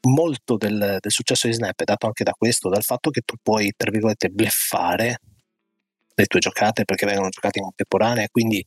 Molto 0.00 0.56
del, 0.56 0.98
del 1.00 1.10
successo 1.10 1.48
di 1.48 1.54
Snap 1.54 1.80
è 1.80 1.84
dato 1.84 2.06
anche 2.06 2.24
da 2.24 2.32
questo, 2.32 2.68
dal 2.68 2.82
fatto 2.82 3.10
che 3.10 3.22
tu 3.24 3.34
puoi, 3.42 3.72
tra 3.76 3.90
virgolette, 3.90 4.28
bleffare 4.28 5.18
le 6.18 6.26
tue 6.26 6.40
giocate 6.40 6.84
perché 6.84 7.06
vengono 7.06 7.28
giocate 7.28 7.58
in 7.58 7.64
contemporanea, 7.64 8.26
quindi 8.30 8.64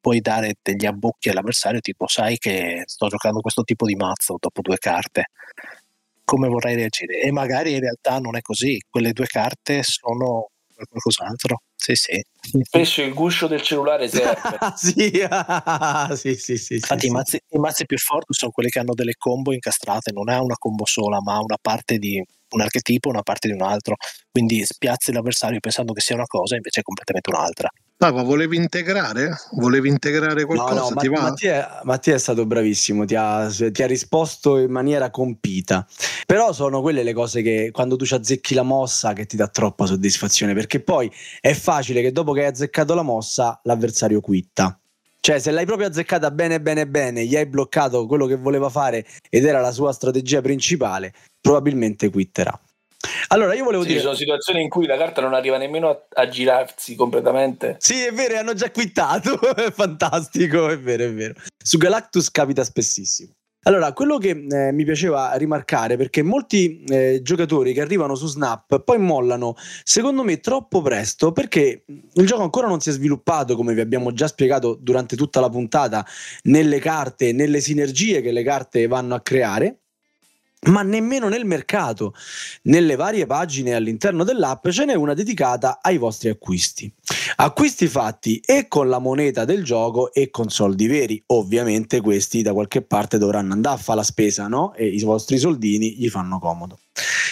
puoi 0.00 0.20
dare 0.20 0.54
degli 0.62 0.86
abbocchi 0.86 1.28
all'avversario, 1.28 1.80
tipo 1.80 2.06
sai 2.06 2.38
che 2.38 2.82
sto 2.86 3.08
giocando 3.08 3.40
questo 3.40 3.62
tipo 3.62 3.86
di 3.86 3.96
mazzo 3.96 4.36
dopo 4.38 4.60
due 4.60 4.78
carte, 4.78 5.26
come 6.24 6.48
vorrei 6.48 6.76
reagire? 6.76 7.20
E 7.20 7.32
magari 7.32 7.72
in 7.72 7.80
realtà 7.80 8.18
non 8.18 8.36
è 8.36 8.40
così, 8.40 8.80
quelle 8.88 9.12
due 9.12 9.26
carte 9.26 9.82
sono 9.82 10.51
qualcos'altro. 10.86 11.62
Sì, 11.74 11.94
sì. 11.94 12.22
Spesso 12.62 13.02
il 13.02 13.12
guscio 13.12 13.46
del 13.46 13.62
cellulare 13.62 14.08
serve. 14.08 14.58
sì, 14.76 15.24
ah, 15.28 16.14
sì, 16.14 16.34
sì, 16.34 16.56
sì, 16.56 16.74
Infatti 16.74 17.00
sì, 17.00 17.06
i, 17.06 17.08
sì. 17.08 17.14
mazzi, 17.14 17.40
i 17.50 17.58
mazzi 17.58 17.86
più 17.86 17.98
forti 17.98 18.34
sono 18.34 18.50
quelli 18.52 18.68
che 18.70 18.78
hanno 18.78 18.94
delle 18.94 19.14
combo 19.16 19.52
incastrate, 19.52 20.12
non 20.12 20.28
ha 20.28 20.40
una 20.40 20.56
combo 20.58 20.84
sola, 20.84 21.20
ma 21.20 21.38
una 21.38 21.58
parte 21.60 21.98
di 21.98 22.22
un 22.52 22.60
archetipo 22.60 23.08
una 23.08 23.22
parte 23.22 23.48
di 23.48 23.54
un 23.54 23.62
altro. 23.62 23.96
Quindi 24.30 24.64
spiazzi 24.64 25.12
l'avversario 25.12 25.58
pensando 25.60 25.92
che 25.92 26.00
sia 26.00 26.14
una 26.14 26.26
cosa, 26.26 26.54
invece 26.56 26.80
è 26.80 26.82
completamente 26.82 27.30
un'altra. 27.30 27.68
Paco, 28.02 28.24
volevi 28.24 28.56
integrare? 28.56 29.32
Volevi 29.52 29.88
integrare 29.88 30.42
No, 30.42 30.46
qualcosa? 30.46 30.92
no, 30.92 31.00
Ti 31.00 31.08
Ma- 31.08 31.18
va? 31.18 31.22
Mattia, 31.28 31.80
Mattia 31.84 32.14
è 32.16 32.18
stato 32.18 32.44
bravissimo, 32.46 33.04
ti 33.04 33.14
ha, 33.14 33.48
ti 33.48 33.80
ha 33.80 33.86
risposto 33.86 34.58
in 34.58 34.72
maniera 34.72 35.08
compita. 35.12 35.86
Però 36.26 36.52
sono 36.52 36.80
quelle 36.80 37.04
le 37.04 37.12
cose 37.12 37.42
che 37.42 37.68
quando 37.70 37.94
tu 37.94 38.04
ci 38.04 38.14
azzecchi 38.14 38.54
la 38.54 38.64
mossa 38.64 39.12
che 39.12 39.26
ti 39.26 39.36
dà 39.36 39.46
troppa 39.46 39.86
soddisfazione, 39.86 40.52
perché 40.52 40.80
poi 40.80 41.08
è 41.40 41.52
facile 41.54 42.02
che 42.02 42.10
dopo 42.10 42.32
che 42.32 42.40
hai 42.40 42.46
azzeccato 42.46 42.92
la 42.94 43.02
mossa 43.02 43.60
l'avversario 43.62 44.20
quitta. 44.20 44.76
Cioè, 45.20 45.38
se 45.38 45.52
l'hai 45.52 45.64
proprio 45.64 45.86
azzeccata 45.86 46.32
bene, 46.32 46.60
bene, 46.60 46.88
bene, 46.88 47.24
gli 47.24 47.36
hai 47.36 47.46
bloccato 47.46 48.06
quello 48.06 48.26
che 48.26 48.34
voleva 48.34 48.68
fare 48.68 49.06
ed 49.30 49.44
era 49.44 49.60
la 49.60 49.70
sua 49.70 49.92
strategia 49.92 50.40
principale, 50.40 51.14
probabilmente 51.40 52.10
quitterà. 52.10 52.60
Allora, 53.28 53.54
io 53.54 53.64
volevo 53.64 53.82
Sì, 53.82 53.88
dire. 53.88 54.00
ci 54.00 54.04
sono 54.06 54.16
situazioni 54.16 54.62
in 54.62 54.68
cui 54.68 54.86
la 54.86 54.96
carta 54.96 55.20
non 55.20 55.34
arriva 55.34 55.56
nemmeno 55.56 55.88
a, 55.90 56.02
a 56.14 56.28
girarsi 56.28 56.94
completamente. 56.94 57.76
Sì, 57.78 58.00
è 58.02 58.12
vero, 58.12 58.38
hanno 58.38 58.54
già 58.54 58.70
quittato. 58.70 59.38
è 59.54 59.70
fantastico, 59.72 60.68
è 60.68 60.78
vero, 60.78 61.04
è 61.04 61.12
vero. 61.12 61.34
Su 61.62 61.78
Galactus 61.78 62.30
capita 62.30 62.64
spessissimo. 62.64 63.32
Allora, 63.64 63.92
quello 63.92 64.18
che 64.18 64.30
eh, 64.30 64.72
mi 64.72 64.82
piaceva 64.84 65.32
rimarcare, 65.34 65.96
perché 65.96 66.22
molti 66.22 66.82
eh, 66.82 67.20
giocatori 67.22 67.72
che 67.72 67.80
arrivano 67.80 68.16
su 68.16 68.26
Snap 68.26 68.82
poi 68.82 68.98
mollano, 68.98 69.54
secondo 69.84 70.24
me, 70.24 70.40
troppo 70.40 70.82
presto, 70.82 71.30
perché 71.30 71.84
il 71.86 72.26
gioco 72.26 72.42
ancora 72.42 72.66
non 72.66 72.80
si 72.80 72.88
è 72.88 72.92
sviluppato, 72.92 73.54
come 73.54 73.72
vi 73.72 73.80
abbiamo 73.80 74.12
già 74.12 74.26
spiegato 74.26 74.76
durante 74.80 75.14
tutta 75.14 75.38
la 75.38 75.48
puntata, 75.48 76.04
nelle 76.42 76.80
carte, 76.80 77.30
nelle 77.32 77.60
sinergie 77.60 78.20
che 78.20 78.32
le 78.32 78.42
carte 78.42 78.88
vanno 78.88 79.14
a 79.14 79.20
creare 79.20 79.81
ma 80.68 80.82
nemmeno 80.82 81.28
nel 81.28 81.44
mercato. 81.44 82.14
Nelle 82.62 82.96
varie 82.96 83.26
pagine 83.26 83.74
all'interno 83.74 84.24
dell'app 84.24 84.68
ce 84.68 84.84
n'è 84.84 84.94
una 84.94 85.14
dedicata 85.14 85.80
ai 85.82 85.98
vostri 85.98 86.28
acquisti. 86.28 86.92
Acquisti 87.36 87.88
fatti 87.88 88.40
e 88.44 88.68
con 88.68 88.88
la 88.88 88.98
moneta 88.98 89.44
del 89.44 89.64
gioco 89.64 90.12
e 90.12 90.30
con 90.30 90.50
soldi 90.50 90.86
veri. 90.86 91.22
Ovviamente 91.26 92.00
questi 92.00 92.42
da 92.42 92.52
qualche 92.52 92.82
parte 92.82 93.18
dovranno 93.18 93.52
andare 93.52 93.76
a 93.76 93.82
fare 93.82 93.98
la 93.98 94.04
spesa, 94.04 94.46
no? 94.46 94.74
E 94.74 94.86
i 94.86 95.02
vostri 95.02 95.38
soldini 95.38 95.96
gli 95.96 96.08
fanno 96.08 96.38
comodo. 96.38 96.78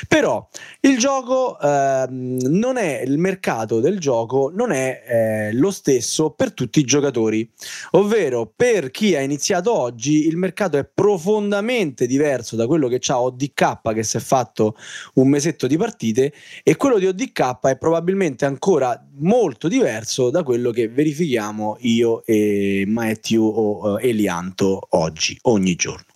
Però 0.08 0.48
il 0.80 0.98
gioco 0.98 1.58
ehm, 1.61 2.38
non 2.48 2.76
è 2.78 3.02
il 3.04 3.18
mercato 3.18 3.80
del 3.80 3.98
gioco 3.98 4.50
non 4.52 4.72
è 4.72 5.02
eh, 5.06 5.52
lo 5.52 5.70
stesso 5.70 6.30
per 6.30 6.52
tutti 6.52 6.80
i 6.80 6.84
giocatori. 6.84 7.48
Ovvero, 7.92 8.50
per 8.54 8.90
chi 8.90 9.14
ha 9.14 9.20
iniziato 9.20 9.72
oggi, 9.72 10.26
il 10.26 10.36
mercato 10.36 10.78
è 10.78 10.84
profondamente 10.84 12.06
diverso 12.06 12.56
da 12.56 12.66
quello 12.66 12.88
che 12.88 13.00
ha 13.06 13.20
ODK 13.20 13.92
che 13.92 14.02
si 14.02 14.16
è 14.16 14.20
fatto 14.20 14.76
un 15.14 15.28
mesetto 15.28 15.66
di 15.66 15.76
partite 15.76 16.32
e 16.62 16.76
quello 16.76 16.98
di 16.98 17.06
ODK 17.06 17.58
è 17.62 17.76
probabilmente 17.76 18.44
ancora 18.44 19.00
molto 19.18 19.68
diverso 19.68 20.30
da 20.30 20.42
quello 20.42 20.70
che 20.70 20.88
verifichiamo 20.88 21.76
io 21.80 22.24
e 22.24 22.84
Matthew 22.86 23.44
o 23.44 24.00
eh, 24.00 24.08
Elianto 24.08 24.86
oggi, 24.90 25.36
ogni 25.42 25.74
giorno. 25.74 26.09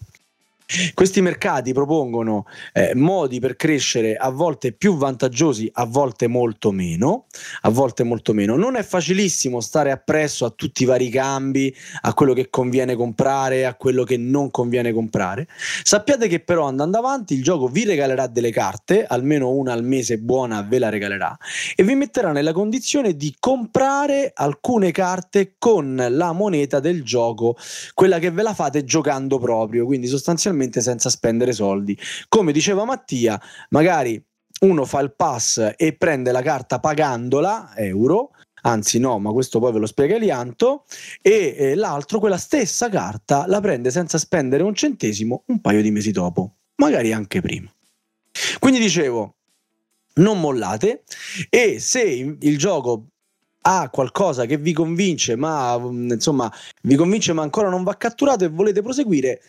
Questi 0.95 1.21
mercati 1.21 1.75
propongono 1.75 2.47
eh, 2.73 2.95
modi 2.95 3.39
per 3.39 3.55
crescere 3.55 4.17
a 4.17 4.31
volte 4.31 4.73
più 4.73 4.97
vantaggiosi, 4.97 5.71
a 5.75 5.85
volte 5.85 6.27
molto 6.27 6.71
meno, 6.71 7.27
a 7.62 7.69
volte 7.69 8.03
molto 8.03 8.33
meno. 8.33 8.57
Non 8.57 8.77
è 8.77 8.83
facilissimo 8.83 9.61
stare 9.61 9.91
appresso 9.91 10.47
a 10.47 10.51
tutti 10.51 10.85
i 10.85 10.87
vari 10.87 11.11
cambi, 11.11 11.75
a 12.01 12.15
quello 12.15 12.33
che 12.33 12.49
conviene 12.49 12.97
comprare, 12.97 13.67
a 13.67 13.75
quello 13.75 14.05
che 14.05 14.17
non 14.17 14.51
conviene 14.51 14.95
comprare. 14.95 15.49
Sappiate 15.83 16.29
che 16.29 16.41
però 16.41 16.67
andando 16.67 16.97
avanti 16.97 17.35
il 17.35 17.43
gioco 17.43 17.69
vi 17.69 17.85
regalerà 17.85 18.27
delle 18.27 18.51
carte, 18.51 19.05
almeno 19.05 19.51
una 19.51 19.75
al 19.75 19.85
mese 19.85 20.17
buona 20.17 20.62
ve 20.62 20.79
la 20.79 20.89
regalerà 20.89 21.37
e 21.77 21.83
vi 21.83 21.95
metterà 21.95 22.33
nella 22.33 22.53
condizione 22.53 23.17
di 23.17 23.37
comprare 23.39 24.33
alcune 24.35 24.93
carte 24.93 25.57
con 25.59 26.07
la 26.09 26.33
moneta 26.33 26.81
del 26.81 27.05
gioco, 27.05 27.55
quella 27.93 28.19
che 28.19 28.31
ve 28.31 28.43
la 28.43 28.55
fate 28.55 28.85
giocando 28.85 29.39
proprio, 29.39 29.85
quindi 29.85 30.07
sostanzialmente 30.07 30.53
senza 30.81 31.09
spendere 31.11 31.53
soldi. 31.53 31.99
Come 32.29 32.53
diceva 32.53 32.85
Mattia, 32.85 33.41
magari 33.71 34.23
uno 34.61 34.85
fa 34.85 35.01
il 35.01 35.13
pass 35.15 35.75
e 35.77 35.93
prende 35.95 36.33
la 36.33 36.43
carta 36.43 36.81
pagandola 36.81 37.75
euro, 37.77 38.31
anzi 38.63 38.99
no, 38.99 39.19
ma 39.19 39.33
questo 39.33 39.59
poi 39.59 39.73
ve 39.73 39.79
lo 39.79 39.87
spiega 39.87 40.17
Elianto, 40.17 40.85
e 41.21 41.55
eh, 41.57 41.75
l'altro 41.75 42.19
quella 42.19 42.39
stessa 42.39 42.89
carta 42.89 43.47
la 43.47 43.61
prende 43.61 43.91
senza 43.91 44.19
spendere 44.19 44.63
un 44.63 44.75
centesimo 44.75 45.43
un 45.47 45.61
paio 45.61 45.83
di 45.83 45.91
mesi 45.91 46.11
dopo, 46.11 46.55
magari 46.77 47.13
anche 47.13 47.41
prima. 47.41 47.71
Quindi 48.59 48.81
dicevo, 48.81 49.37
non 50.15 50.41
mollate 50.41 51.05
e 51.51 51.79
se 51.81 52.03
il 52.03 52.59
gioco 52.59 53.07
ha 53.67 53.89
qualcosa 53.91 54.45
che 54.45 54.59
vi 54.59 54.73
convince, 54.73 55.37
ma 55.37 55.79
mm, 55.79 56.11
insomma 56.13 56.53
vi 56.83 56.97
convince 56.97 57.33
ma 57.33 57.43
ancora 57.43 57.69
non 57.69 57.83
va 57.83 57.97
catturato 57.97 58.45
e 58.45 58.49
volete 58.49 58.83
proseguire, 58.83 59.43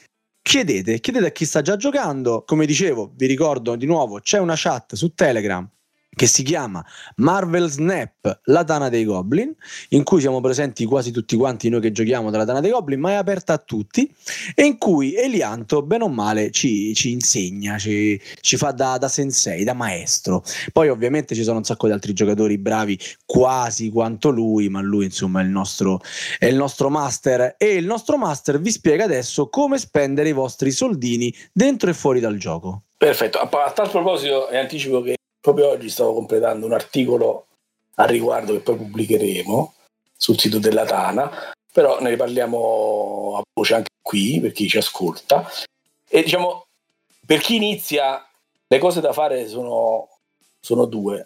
chiedete, 0.46 1.00
chiedete 1.00 1.26
a 1.26 1.32
chi 1.32 1.44
sta 1.44 1.64
già 1.64 1.76
giocando. 1.76 2.44
Come 2.46 2.68
dicevo, 2.68 3.12
vi 3.16 3.26
ricordo 3.26 3.76
di 3.76 3.88
nuovo, 3.88 4.20
c'è 4.20 4.38
una 4.38 4.54
chat 4.56 4.94
su 4.94 5.16
Telegram 5.16 5.68
che 6.16 6.28
si 6.28 6.44
chiama 6.44 6.84
Marvel 7.18 7.70
Snap, 7.70 8.40
la 8.46 8.64
Tana 8.64 8.90
dei 8.90 9.04
Goblin, 9.04 9.54
in 9.90 10.04
cui 10.04 10.22
siamo 10.22 10.40
presenti 10.42 10.86
quasi 10.86 11.12
tutti 11.12 11.36
quanti 11.36 11.70
noi 11.70 11.82
che 11.82 11.92
giochiamo 11.92 12.32
dalla 12.32 12.46
Tana 12.46 12.62
dei 12.62 12.72
Goblin, 12.72 13.00
ma 13.00 13.12
è 13.12 13.16
aperta 13.16 13.54
a 13.54 13.58
tutti, 13.58 14.10
e 14.56 14.64
in 14.64 14.78
cui 14.78 15.16
Elianto, 15.16 15.82
bene 15.82 16.06
o 16.06 16.10
male, 16.10 16.52
ci, 16.52 16.94
ci 16.96 17.12
insegna, 17.12 17.78
ci, 17.78 18.20
ci 18.40 18.58
fa 18.58 18.72
da, 18.72 18.98
da 18.98 19.08
sensei, 19.08 19.64
da 19.64 19.74
maestro. 19.74 20.44
Poi 20.72 20.90
ovviamente 20.90 21.36
ci 21.36 21.44
sono 21.44 21.58
un 21.58 21.64
sacco 21.64 21.88
di 21.88 21.94
altri 21.94 22.14
giocatori 22.14 22.58
bravi, 22.58 22.98
quasi 23.26 23.90
quanto 23.90 24.30
lui, 24.30 24.70
ma 24.70 24.82
lui 24.82 25.06
insomma 25.06 25.42
è 25.42 25.44
il 25.44 25.50
nostro, 25.50 26.00
è 26.40 26.46
il 26.46 26.56
nostro 26.56 26.90
master, 26.90 27.56
e 27.58 27.74
il 27.74 27.86
nostro 27.86 28.18
master 28.18 28.60
vi 28.62 28.72
spiega 28.72 29.04
adesso 29.04 29.50
come 29.50 29.78
spendere 29.78 30.30
i 30.30 30.34
vostri 30.34 30.72
soldini 30.72 31.34
dentro 31.52 31.90
e 31.90 31.94
fuori 31.94 32.20
dal 32.20 32.38
gioco. 32.38 32.84
Perfetto, 32.98 33.40
a, 33.40 33.72
tal 33.72 33.90
proposito 33.90 34.50
e 34.50 34.58
anticipo 34.58 35.02
che 35.02 35.16
proprio 35.46 35.70
oggi 35.70 35.92
stavo 35.92 36.16
completando 36.16 36.66
un 36.66 36.74
articolo 36.74 37.46
a 37.98 38.06
riguardo 38.06 38.54
che 38.54 38.62
poi 38.62 38.78
pubblicheremo 38.78 39.74
sul 40.18 40.40
sito 40.40 40.58
della 40.58 40.86
Tana, 40.86 41.54
però 41.72 42.02
ne 42.02 42.16
parliamo 42.16 43.38
a 43.38 43.42
voce 43.54 43.76
anche 43.76 43.90
qui 44.02 44.40
per 44.40 44.54
chi 44.54 44.68
ci 44.68 44.80
ascolta. 44.80 45.48
E 46.10 46.24
diciamo, 46.24 46.66
per 47.24 47.42
chi 47.42 47.58
inizia, 47.58 48.28
le 48.66 48.80
cose 48.80 49.02
da 49.02 49.14
fare 49.14 49.48
sono, 49.48 50.10
sono 50.60 50.86
due. 50.86 51.24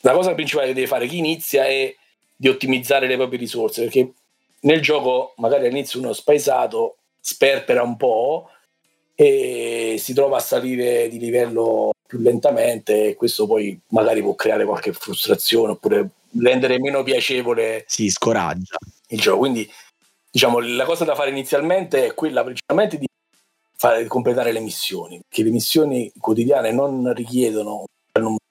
La 0.00 0.14
cosa 0.14 0.34
principale 0.34 0.66
che 0.66 0.74
deve 0.74 0.88
fare 0.88 1.06
chi 1.06 1.18
inizia 1.18 1.64
è 1.64 1.94
di 2.34 2.48
ottimizzare 2.48 3.06
le 3.06 3.14
proprie 3.14 3.38
risorse, 3.38 3.82
perché 3.82 4.14
nel 4.62 4.82
gioco 4.82 5.34
magari 5.36 5.66
all'inizio 5.66 6.00
uno 6.00 6.12
spaesato 6.12 6.96
sperpera 7.20 7.84
un 7.84 7.96
po' 7.96 8.48
e 9.14 9.96
si 9.98 10.12
trova 10.12 10.38
a 10.38 10.40
salire 10.40 11.08
di 11.08 11.18
livello 11.18 11.92
più 12.06 12.18
lentamente 12.18 13.08
e 13.08 13.14
questo 13.14 13.46
poi 13.46 13.78
magari 13.88 14.20
può 14.20 14.34
creare 14.34 14.64
qualche 14.64 14.92
frustrazione 14.92 15.72
oppure 15.72 16.08
rendere 16.40 16.80
meno 16.80 17.02
piacevole 17.02 17.84
si 17.86 18.10
scoraggia 18.10 18.76
il 19.08 19.20
gioco. 19.20 19.38
Quindi 19.38 19.70
diciamo 20.30 20.58
la 20.60 20.84
cosa 20.84 21.04
da 21.04 21.14
fare 21.14 21.30
inizialmente 21.30 22.06
è 22.06 22.14
quella 22.14 22.42
principalmente 22.42 22.98
di 22.98 23.06
fare, 23.76 24.02
di 24.02 24.08
completare 24.08 24.52
le 24.52 24.60
missioni, 24.60 25.20
che 25.28 25.42
le 25.42 25.50
missioni 25.50 26.12
quotidiane 26.18 26.72
non 26.72 27.12
richiedono 27.12 27.84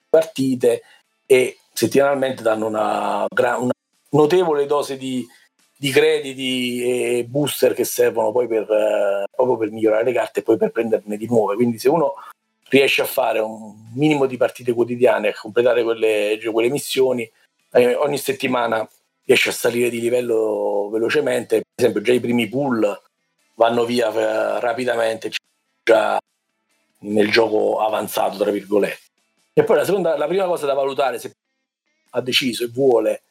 partite 0.08 0.82
e 1.26 1.58
settimanalmente 1.72 2.42
danno 2.42 2.66
una, 2.66 3.26
una 3.30 3.72
notevole 4.10 4.66
dose 4.66 4.96
di, 4.96 5.26
di, 5.76 5.90
crediti 5.90 6.82
e 6.82 7.24
booster 7.24 7.74
che 7.74 7.84
servono 7.84 8.32
poi 8.32 8.46
per, 8.46 8.70
eh, 8.70 9.24
proprio 9.34 9.56
per 9.56 9.70
migliorare 9.70 10.04
le 10.04 10.12
carte 10.12 10.40
e 10.40 10.42
poi 10.42 10.56
per 10.56 10.70
prenderne 10.70 11.16
di 11.16 11.26
nuove. 11.26 11.54
Quindi 11.54 11.78
se 11.78 11.88
uno 11.88 12.14
riesce 12.68 13.02
a 13.02 13.06
fare 13.06 13.38
un 13.38 13.92
minimo 13.94 14.26
di 14.26 14.36
partite 14.36 14.72
quotidiane, 14.72 15.28
a 15.28 15.34
completare 15.34 15.82
quelle, 15.82 16.38
quelle 16.50 16.68
missioni, 16.70 17.30
eh, 17.72 17.94
ogni 17.94 18.18
settimana 18.18 18.88
riesce 19.24 19.50
a 19.50 19.52
salire 19.52 19.90
di 19.90 20.00
livello 20.00 20.88
velocemente. 20.90 21.56
Per 21.56 21.66
esempio 21.74 22.00
già 22.00 22.12
i 22.12 22.20
primi 22.20 22.48
pool 22.48 23.00
vanno 23.54 23.84
via 23.84 24.12
eh, 24.12 24.60
rapidamente, 24.60 25.30
già 25.82 26.18
nel 27.00 27.30
gioco 27.30 27.78
avanzato, 27.80 28.38
tra 28.38 28.50
virgolette. 28.50 29.00
E 29.52 29.64
poi 29.64 29.76
la, 29.76 29.84
seconda, 29.84 30.16
la 30.16 30.26
prima 30.26 30.46
cosa 30.46 30.66
da 30.66 30.74
valutare, 30.74 31.18
se 31.18 31.32
ha 32.10 32.20
deciso 32.20 32.64
e 32.64 32.68
vuole 32.68 33.22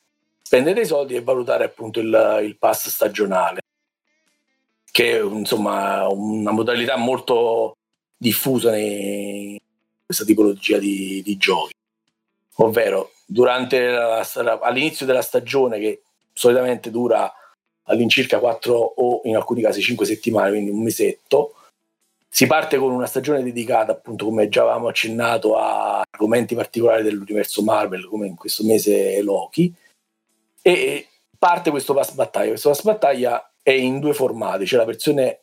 spendere 0.43 0.81
i 0.81 0.85
soldi, 0.85 1.15
è 1.15 1.23
valutare 1.23 1.63
appunto 1.63 1.99
il, 1.99 2.41
il 2.43 2.57
pass 2.57 2.89
stagionale, 2.89 3.61
che 4.91 5.17
è 5.17 5.23
insomma 5.23 6.07
una 6.07 6.51
modalità 6.51 6.97
molto 6.97 7.77
diffusa 8.15 8.75
in 8.77 9.57
questa 10.05 10.25
tipologia 10.25 10.77
di, 10.77 11.21
di 11.23 11.37
giochi. 11.37 11.73
Ovvero, 12.57 13.13
la, 13.25 14.59
all'inizio 14.61 15.05
della 15.05 15.23
stagione, 15.23 15.79
che 15.79 16.03
solitamente 16.33 16.91
dura 16.91 17.33
all'incirca 17.83 18.39
4 18.39 18.73
o 18.73 19.21
in 19.23 19.35
alcuni 19.35 19.61
casi 19.61 19.81
5 19.81 20.05
settimane, 20.05 20.51
quindi 20.51 20.69
un 20.69 20.83
mesetto, 20.83 21.55
si 22.29 22.47
parte 22.47 22.77
con 22.77 22.91
una 22.91 23.05
stagione 23.05 23.43
dedicata, 23.43 23.91
appunto, 23.91 24.25
come 24.25 24.49
già 24.49 24.61
avevamo 24.61 24.87
accennato, 24.87 25.55
a 25.55 26.03
argomenti 26.09 26.55
particolari 26.55 27.03
dell'universo 27.03 27.61
Marvel, 27.61 28.07
come 28.07 28.27
in 28.27 28.35
questo 28.35 28.63
mese 28.63 29.21
Loki, 29.21 29.73
e 30.63 31.07
parte 31.37 31.69
questo 31.69 31.93
pass 31.93 32.13
battaglia. 32.13 32.49
Questo 32.49 32.69
pass 32.69 32.81
battaglia 32.81 33.51
è 33.61 33.71
in 33.71 33.99
due 33.99 34.13
formati, 34.13 34.65
c'è 34.65 34.77
la 34.77 34.85
versione 34.85 35.41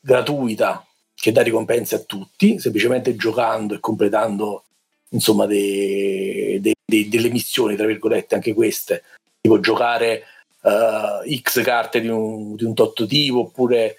gratuita 0.00 0.84
che 1.14 1.30
dà 1.30 1.42
ricompense 1.42 1.94
a 1.94 2.00
tutti, 2.00 2.58
semplicemente 2.58 3.14
giocando 3.14 3.74
e 3.74 3.80
completando 3.80 4.64
insomma 5.10 5.46
dei, 5.46 6.58
dei, 6.60 6.74
dei, 6.84 7.08
delle 7.08 7.28
missioni, 7.28 7.76
tra 7.76 7.86
virgolette, 7.86 8.34
anche 8.34 8.54
queste, 8.54 9.04
tipo 9.40 9.60
giocare 9.60 10.24
uh, 10.62 11.38
X 11.40 11.62
carte 11.62 12.00
di 12.00 12.08
un, 12.08 12.56
di 12.56 12.64
un 12.64 12.74
tot 12.74 13.06
tipo 13.06 13.40
oppure 13.40 13.98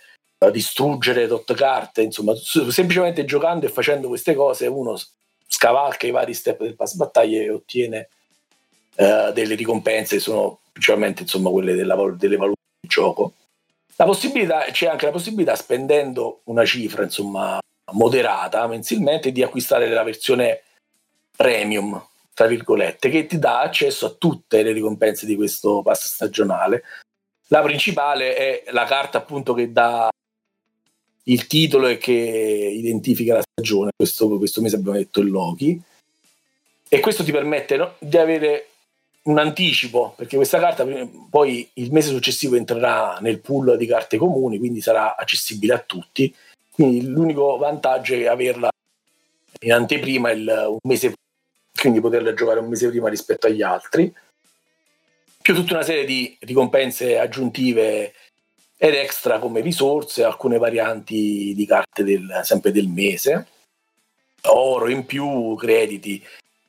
distruggere 0.51 1.27
tot 1.27 1.53
carte, 1.53 2.01
insomma, 2.01 2.33
semplicemente 2.35 3.23
giocando 3.23 3.65
e 3.65 3.69
facendo 3.69 4.09
queste 4.09 4.33
cose 4.33 4.67
uno 4.67 4.99
scavalca 5.47 6.07
i 6.07 6.11
vari 6.11 6.33
step 6.33 6.63
del 6.63 6.75
pass 6.75 6.95
battaglia 6.95 7.39
e 7.39 7.49
ottiene 7.49 8.09
uh, 8.95 9.31
delle 9.31 9.55
ricompense 9.55 10.19
sono 10.19 10.59
principalmente 10.71 11.23
insomma 11.23 11.49
quelle 11.49 11.75
della, 11.75 11.95
delle 12.17 12.37
valute 12.37 12.61
di 12.79 12.87
gioco. 12.87 13.33
La 13.95 14.05
possibilità, 14.05 14.65
c'è 14.71 14.87
anche 14.87 15.05
la 15.05 15.11
possibilità, 15.11 15.55
spendendo 15.55 16.41
una 16.45 16.65
cifra 16.65 17.03
insomma 17.03 17.59
moderata 17.91 18.65
mensilmente, 18.67 19.31
di 19.31 19.43
acquistare 19.43 19.87
la 19.87 20.03
versione 20.03 20.63
premium, 21.35 22.03
tra 22.33 22.47
virgolette, 22.47 23.09
che 23.09 23.27
ti 23.27 23.37
dà 23.37 23.59
accesso 23.59 24.07
a 24.07 24.15
tutte 24.17 24.63
le 24.63 24.71
ricompense 24.71 25.25
di 25.25 25.35
questo 25.35 25.81
pass 25.83 26.07
stagionale. 26.07 26.83
La 27.47 27.61
principale 27.61 28.35
è 28.35 28.63
la 28.71 28.85
carta 28.85 29.19
appunto 29.19 29.53
che 29.53 29.71
dà 29.71 30.09
il 31.25 31.47
titolo 31.47 31.87
e 31.87 31.97
che 31.97 32.11
identifica 32.11 33.35
la 33.35 33.43
stagione. 33.43 33.91
Questo, 33.95 34.37
questo 34.37 34.61
mese 34.61 34.75
abbiamo 34.75 34.97
detto 34.97 35.21
il 35.21 35.29
Loki. 35.29 35.81
E 36.89 36.99
questo 36.99 37.23
ti 37.23 37.31
permette 37.31 37.77
no, 37.77 37.95
di 37.99 38.17
avere 38.17 38.69
un 39.23 39.39
anticipo, 39.39 40.13
perché 40.17 40.35
questa 40.35 40.59
carta 40.59 40.85
poi 41.29 41.69
il 41.73 41.91
mese 41.91 42.09
successivo 42.09 42.55
entrerà 42.55 43.19
nel 43.21 43.39
pool 43.39 43.77
di 43.77 43.85
carte 43.85 44.17
comuni, 44.17 44.57
quindi 44.57 44.81
sarà 44.81 45.15
accessibile 45.15 45.73
a 45.73 45.79
tutti. 45.79 46.33
Quindi 46.71 47.05
l'unico 47.05 47.57
vantaggio 47.57 48.15
è 48.15 48.25
averla 48.25 48.69
in 49.61 49.71
anteprima 49.71 50.31
il, 50.31 50.65
un 50.67 50.79
mese, 50.83 51.13
quindi 51.79 52.01
poterla 52.01 52.33
giocare 52.33 52.59
un 52.59 52.67
mese 52.67 52.89
prima 52.89 53.09
rispetto 53.09 53.47
agli 53.47 53.61
altri. 53.61 54.13
Più 55.41 55.53
tutta 55.53 55.75
una 55.75 55.83
serie 55.83 56.05
di 56.05 56.35
ricompense 56.41 57.17
aggiuntive 57.17 58.13
ed 58.77 58.95
extra 58.95 59.39
come 59.39 59.61
risorse, 59.61 60.23
alcune 60.23 60.57
varianti 60.57 61.53
di 61.55 61.65
carte 61.65 62.03
del, 62.03 62.41
sempre 62.43 62.71
del 62.71 62.87
mese, 62.87 63.47
oro 64.47 64.89
in 64.89 65.05
più, 65.05 65.55
crediti. 65.55 66.21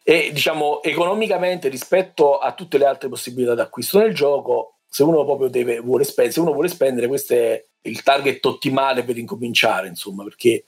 E 0.06 0.30
diciamo 0.34 0.82
economicamente 0.82 1.68
rispetto 1.68 2.38
a 2.38 2.52
tutte 2.52 2.76
le 2.76 2.84
altre 2.84 3.08
possibilità 3.08 3.54
d'acquisto 3.54 3.98
nel 3.98 4.14
gioco, 4.14 4.74
se 4.86 5.02
uno 5.02 5.24
proprio 5.24 5.48
deve, 5.48 5.80
vuole 5.80 6.04
spendere, 6.04 6.34
se 6.34 6.40
uno 6.40 6.52
vuole 6.52 6.68
spendere, 6.68 7.08
questo 7.08 7.32
è 7.32 7.64
il 7.82 8.02
target 8.02 8.44
ottimale 8.44 9.02
per 9.02 9.16
incominciare, 9.16 9.88
insomma, 9.88 10.22
perché 10.22 10.64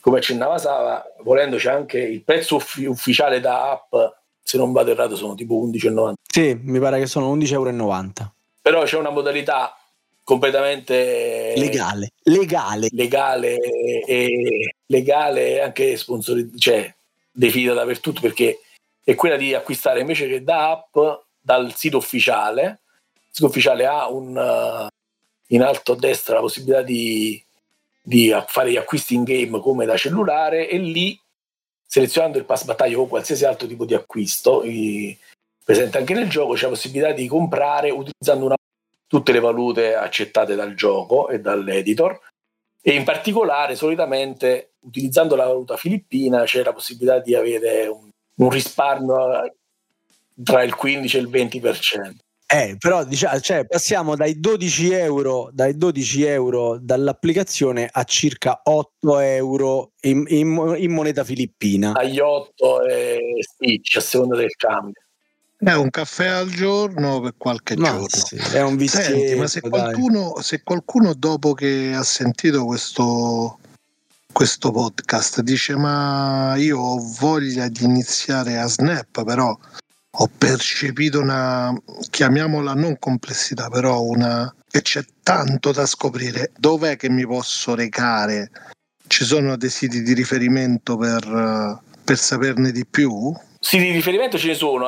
come 0.00 0.18
accennava 0.18 0.58
Sava, 0.58 1.02
volendo 1.22 1.56
c'è 1.56 1.72
anche 1.72 1.98
il 1.98 2.22
prezzo 2.22 2.56
uffi- 2.56 2.84
ufficiale 2.84 3.40
da 3.40 3.70
app, 3.70 3.94
se 4.42 4.58
non 4.58 4.72
vado 4.72 4.90
errato, 4.90 5.16
sono 5.16 5.34
tipo 5.34 5.54
11,90. 5.66 6.12
Sì, 6.30 6.58
mi 6.62 6.78
pare 6.78 6.98
che 6.98 7.06
sono 7.06 7.34
11,90 7.34 7.52
euro. 7.52 8.32
Però 8.60 8.82
c'è 8.84 8.98
una 8.98 9.10
modalità 9.10 9.76
completamente 10.22 11.54
legale, 11.56 12.10
legale, 12.24 12.88
legale 12.90 13.56
e 14.06 14.74
legale 14.86 15.62
anche 15.62 15.96
sponsorizzato, 15.96 16.58
cioè 16.58 16.94
definita 17.38 17.72
dappertutto 17.72 18.20
perché 18.20 18.60
è 19.04 19.14
quella 19.14 19.36
di 19.36 19.54
acquistare 19.54 20.00
invece 20.00 20.26
che 20.26 20.42
da 20.42 20.70
app 20.70 20.98
dal 21.40 21.72
sito 21.74 21.96
ufficiale. 21.96 22.80
Il 23.14 23.34
sito 23.34 23.46
ufficiale 23.46 23.86
ha 23.86 24.08
un, 24.10 24.36
uh, 24.36 24.86
in 25.54 25.62
alto 25.62 25.92
a 25.92 25.96
destra 25.96 26.34
la 26.34 26.40
possibilità 26.40 26.82
di, 26.82 27.42
di 28.02 28.34
fare 28.46 28.72
gli 28.72 28.76
acquisti 28.76 29.14
in 29.14 29.22
game 29.22 29.60
come 29.60 29.86
da 29.86 29.96
cellulare 29.96 30.68
e 30.68 30.78
lì 30.78 31.18
selezionando 31.86 32.38
il 32.38 32.44
pass 32.44 32.64
battaglia 32.64 32.98
o 32.98 33.06
qualsiasi 33.06 33.44
altro 33.46 33.66
tipo 33.66 33.86
di 33.86 33.94
acquisto 33.94 34.62
i, 34.64 35.16
presente 35.64 35.96
anche 35.96 36.12
nel 36.12 36.28
gioco 36.28 36.52
c'è 36.52 36.64
la 36.64 36.70
possibilità 36.70 37.12
di 37.12 37.26
comprare 37.28 37.90
utilizzando 37.90 38.44
una 38.44 38.56
tutte 39.06 39.32
le 39.32 39.40
valute 39.40 39.94
accettate 39.94 40.54
dal 40.54 40.74
gioco 40.74 41.30
e 41.30 41.40
dall'editor 41.40 42.27
e 42.88 42.94
in 42.94 43.04
particolare 43.04 43.74
solitamente 43.74 44.76
utilizzando 44.80 45.36
la 45.36 45.44
valuta 45.44 45.76
filippina 45.76 46.44
c'è 46.44 46.62
la 46.62 46.72
possibilità 46.72 47.18
di 47.20 47.34
avere 47.34 47.86
un, 47.86 48.08
un 48.36 48.48
risparmio 48.48 49.52
tra 50.42 50.62
il 50.62 50.74
15 50.74 51.16
e 51.18 51.20
il 51.20 51.28
20%. 51.28 52.14
Eh, 52.50 52.76
però 52.78 53.04
diciamo, 53.04 53.40
cioè, 53.40 53.66
passiamo 53.66 54.16
dai 54.16 54.40
12 54.40 54.92
euro, 54.92 55.50
dai 55.52 55.76
12 55.76 56.24
euro 56.24 56.78
dall'applicazione 56.80 57.90
a 57.92 58.04
circa 58.04 58.62
8 58.64 59.18
euro 59.18 59.92
in, 60.04 60.24
in, 60.28 60.74
in 60.78 60.90
moneta 60.90 61.24
filippina. 61.24 61.92
Agli 61.92 62.20
8 62.20 62.86
e 62.86 63.18
Stitch 63.40 63.96
a 63.96 64.00
seconda 64.00 64.36
del 64.36 64.54
cambio. 64.56 65.02
È 65.60 65.72
un 65.72 65.90
caffè 65.90 66.28
al 66.28 66.50
giorno 66.50 67.18
per 67.18 67.34
qualche 67.36 67.76
ma 67.76 67.88
giorno. 67.88 68.06
Sì, 68.08 68.36
è 68.36 68.62
un 68.62 68.78
Senti, 68.86 69.34
ma 69.34 69.48
se 69.48 69.60
qualcuno, 69.60 70.40
se 70.40 70.62
qualcuno, 70.62 71.14
dopo 71.14 71.52
che 71.52 71.92
ha 71.96 72.04
sentito 72.04 72.64
questo, 72.64 73.58
questo 74.32 74.70
podcast 74.70 75.40
dice 75.40 75.74
ma 75.74 76.54
io 76.56 76.78
ho 76.78 76.98
voglia 77.18 77.66
di 77.66 77.82
iniziare 77.82 78.56
a 78.56 78.68
Snap, 78.68 79.24
però 79.24 79.58
ho 80.20 80.30
percepito 80.38 81.18
una, 81.18 81.74
chiamiamola 82.08 82.74
non 82.74 82.96
complessità, 83.00 83.68
però 83.68 84.00
una 84.02 84.54
che 84.70 84.82
c'è 84.82 85.04
tanto 85.24 85.72
da 85.72 85.86
scoprire. 85.86 86.52
Dov'è 86.56 86.96
che 86.96 87.10
mi 87.10 87.26
posso 87.26 87.74
recare? 87.74 88.52
Ci 89.08 89.24
sono 89.24 89.56
dei 89.56 89.70
siti 89.70 90.02
di 90.02 90.12
riferimento 90.12 90.96
per, 90.96 91.80
per 92.04 92.16
saperne 92.16 92.70
di 92.70 92.86
più? 92.86 93.34
Siti 93.58 93.86
di 93.86 93.90
riferimento 93.90 94.38
ce 94.38 94.46
ne 94.46 94.54
sono 94.54 94.86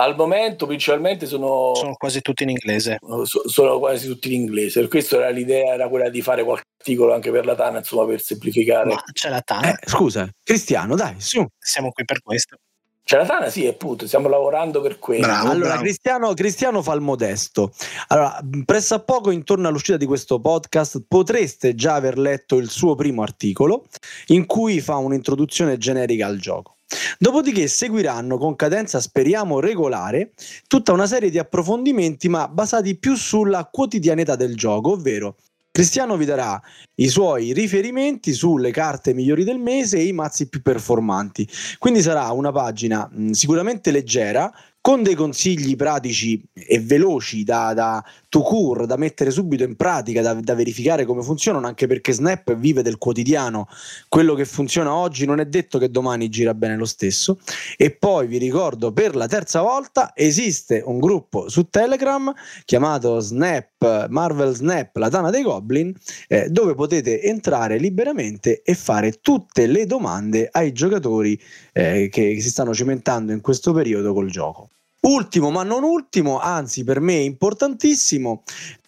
al 0.00 0.14
momento 0.14 0.66
principalmente 0.66 1.26
sono, 1.26 1.74
sono 1.74 1.94
quasi 1.94 2.20
tutti 2.20 2.44
in 2.44 2.50
inglese. 2.50 2.98
Sono 3.46 3.78
quasi 3.78 4.06
tutti 4.06 4.32
in 4.32 4.42
inglese. 4.42 4.80
Per 4.80 4.88
questo 4.88 5.16
era 5.16 5.28
l'idea 5.30 5.74
era 5.74 5.88
quella 5.88 6.08
di 6.08 6.22
fare 6.22 6.44
qualche 6.44 6.64
articolo 6.78 7.14
anche 7.14 7.30
per 7.30 7.44
la 7.44 7.56
Tana, 7.56 7.78
insomma, 7.78 8.06
per 8.06 8.20
semplificare. 8.20 8.94
Ma 8.94 9.02
c'è 9.12 9.28
la 9.28 9.40
Tana. 9.40 9.76
Eh, 9.76 9.88
scusa, 9.88 10.28
Cristiano, 10.42 10.94
dai, 10.94 11.16
su. 11.18 11.44
Siamo 11.58 11.90
qui 11.90 12.04
per 12.04 12.22
questo. 12.22 12.56
Cioè 13.02 13.20
la 13.20 13.26
Tana 13.26 13.48
sì, 13.48 13.66
appunto, 13.66 14.06
stiamo 14.06 14.28
lavorando 14.28 14.80
per 14.80 14.98
quello. 15.00 15.26
Bravo, 15.26 15.48
allora, 15.48 15.68
bravo. 15.68 15.82
Cristiano, 15.82 16.34
Cristiano, 16.34 16.82
fa 16.82 16.92
il 16.92 17.00
modesto. 17.00 17.72
Allora, 18.08 18.38
presso 18.64 18.94
a 18.94 19.00
poco, 19.00 19.32
intorno 19.32 19.66
all'uscita 19.66 19.96
di 19.96 20.06
questo 20.06 20.38
podcast, 20.38 21.04
potreste 21.08 21.74
già 21.74 21.94
aver 21.94 22.18
letto 22.18 22.56
il 22.56 22.70
suo 22.70 22.94
primo 22.94 23.22
articolo 23.22 23.86
in 24.26 24.46
cui 24.46 24.80
fa 24.80 24.96
un'introduzione 24.96 25.76
generica 25.76 26.26
al 26.26 26.38
gioco. 26.38 26.76
Dopodiché 27.18 27.68
seguiranno 27.68 28.38
con 28.38 28.56
cadenza, 28.56 29.00
speriamo, 29.00 29.60
regolare, 29.60 30.32
tutta 30.66 30.92
una 30.92 31.06
serie 31.06 31.30
di 31.30 31.38
approfondimenti, 31.38 32.28
ma 32.28 32.48
basati 32.48 32.96
più 32.96 33.14
sulla 33.14 33.68
quotidianità 33.70 34.36
del 34.36 34.56
gioco, 34.56 34.92
ovvero 34.92 35.36
Cristiano 35.78 36.16
vi 36.16 36.24
darà 36.24 36.60
i 36.96 37.06
suoi 37.06 37.52
riferimenti 37.52 38.32
sulle 38.32 38.72
carte 38.72 39.14
migliori 39.14 39.44
del 39.44 39.60
mese 39.60 39.98
e 39.98 40.06
i 40.06 40.12
mazzi 40.12 40.48
più 40.48 40.60
performanti. 40.60 41.48
Quindi 41.78 42.02
sarà 42.02 42.32
una 42.32 42.50
pagina 42.50 43.08
mh, 43.08 43.30
sicuramente 43.30 43.92
leggera, 43.92 44.52
con 44.88 45.02
dei 45.02 45.14
consigli 45.14 45.76
pratici 45.76 46.42
e 46.54 46.80
veloci 46.80 47.44
da, 47.44 47.74
da 47.74 48.02
to 48.30 48.40
cure, 48.40 48.86
da 48.86 48.96
mettere 48.96 49.30
subito 49.30 49.62
in 49.62 49.76
pratica, 49.76 50.22
da, 50.22 50.32
da, 50.32 50.54
verificare 50.54 51.04
come 51.04 51.22
funzionano, 51.22 51.66
anche 51.66 51.86
perché 51.86 52.14
Snap 52.14 52.54
vive 52.54 52.80
del 52.80 52.96
quotidiano, 52.96 53.68
quello 54.08 54.32
che 54.32 54.46
funziona 54.46 54.94
oggi 54.94 55.26
non 55.26 55.40
è 55.40 55.44
detto 55.44 55.78
che 55.78 55.90
domani 55.90 56.30
gira 56.30 56.54
bene 56.54 56.74
lo 56.74 56.86
stesso. 56.86 57.38
E 57.76 57.90
poi 57.90 58.28
vi 58.28 58.38
ricordo 58.38 58.90
per 58.90 59.14
la 59.14 59.26
terza 59.26 59.60
volta 59.60 60.12
esiste 60.14 60.82
un 60.82 60.98
gruppo 61.00 61.50
su 61.50 61.68
Telegram 61.68 62.32
chiamato 62.64 63.20
Snap, 63.20 64.08
Marvel 64.08 64.54
Snap, 64.54 64.96
la 64.96 65.10
Tana 65.10 65.28
dei 65.28 65.42
Goblin, 65.42 65.94
eh, 66.28 66.48
dove 66.48 66.74
potete 66.74 67.20
entrare 67.20 67.76
liberamente 67.76 68.62
e 68.62 68.72
fare 68.72 69.20
tutte 69.20 69.66
le 69.66 69.84
domande 69.84 70.48
ai 70.50 70.72
giocatori 70.72 71.38
eh, 71.74 72.08
che 72.10 72.40
si 72.40 72.48
stanno 72.48 72.72
cimentando 72.72 73.32
in 73.32 73.42
questo 73.42 73.74
periodo 73.74 74.14
col 74.14 74.30
gioco. 74.30 74.70
Ultimo 75.00 75.50
ma 75.50 75.62
non 75.62 75.84
ultimo, 75.84 76.38
anzi 76.40 76.84
per 76.84 77.00
me 77.00 77.14
importantissimo, 77.14 78.42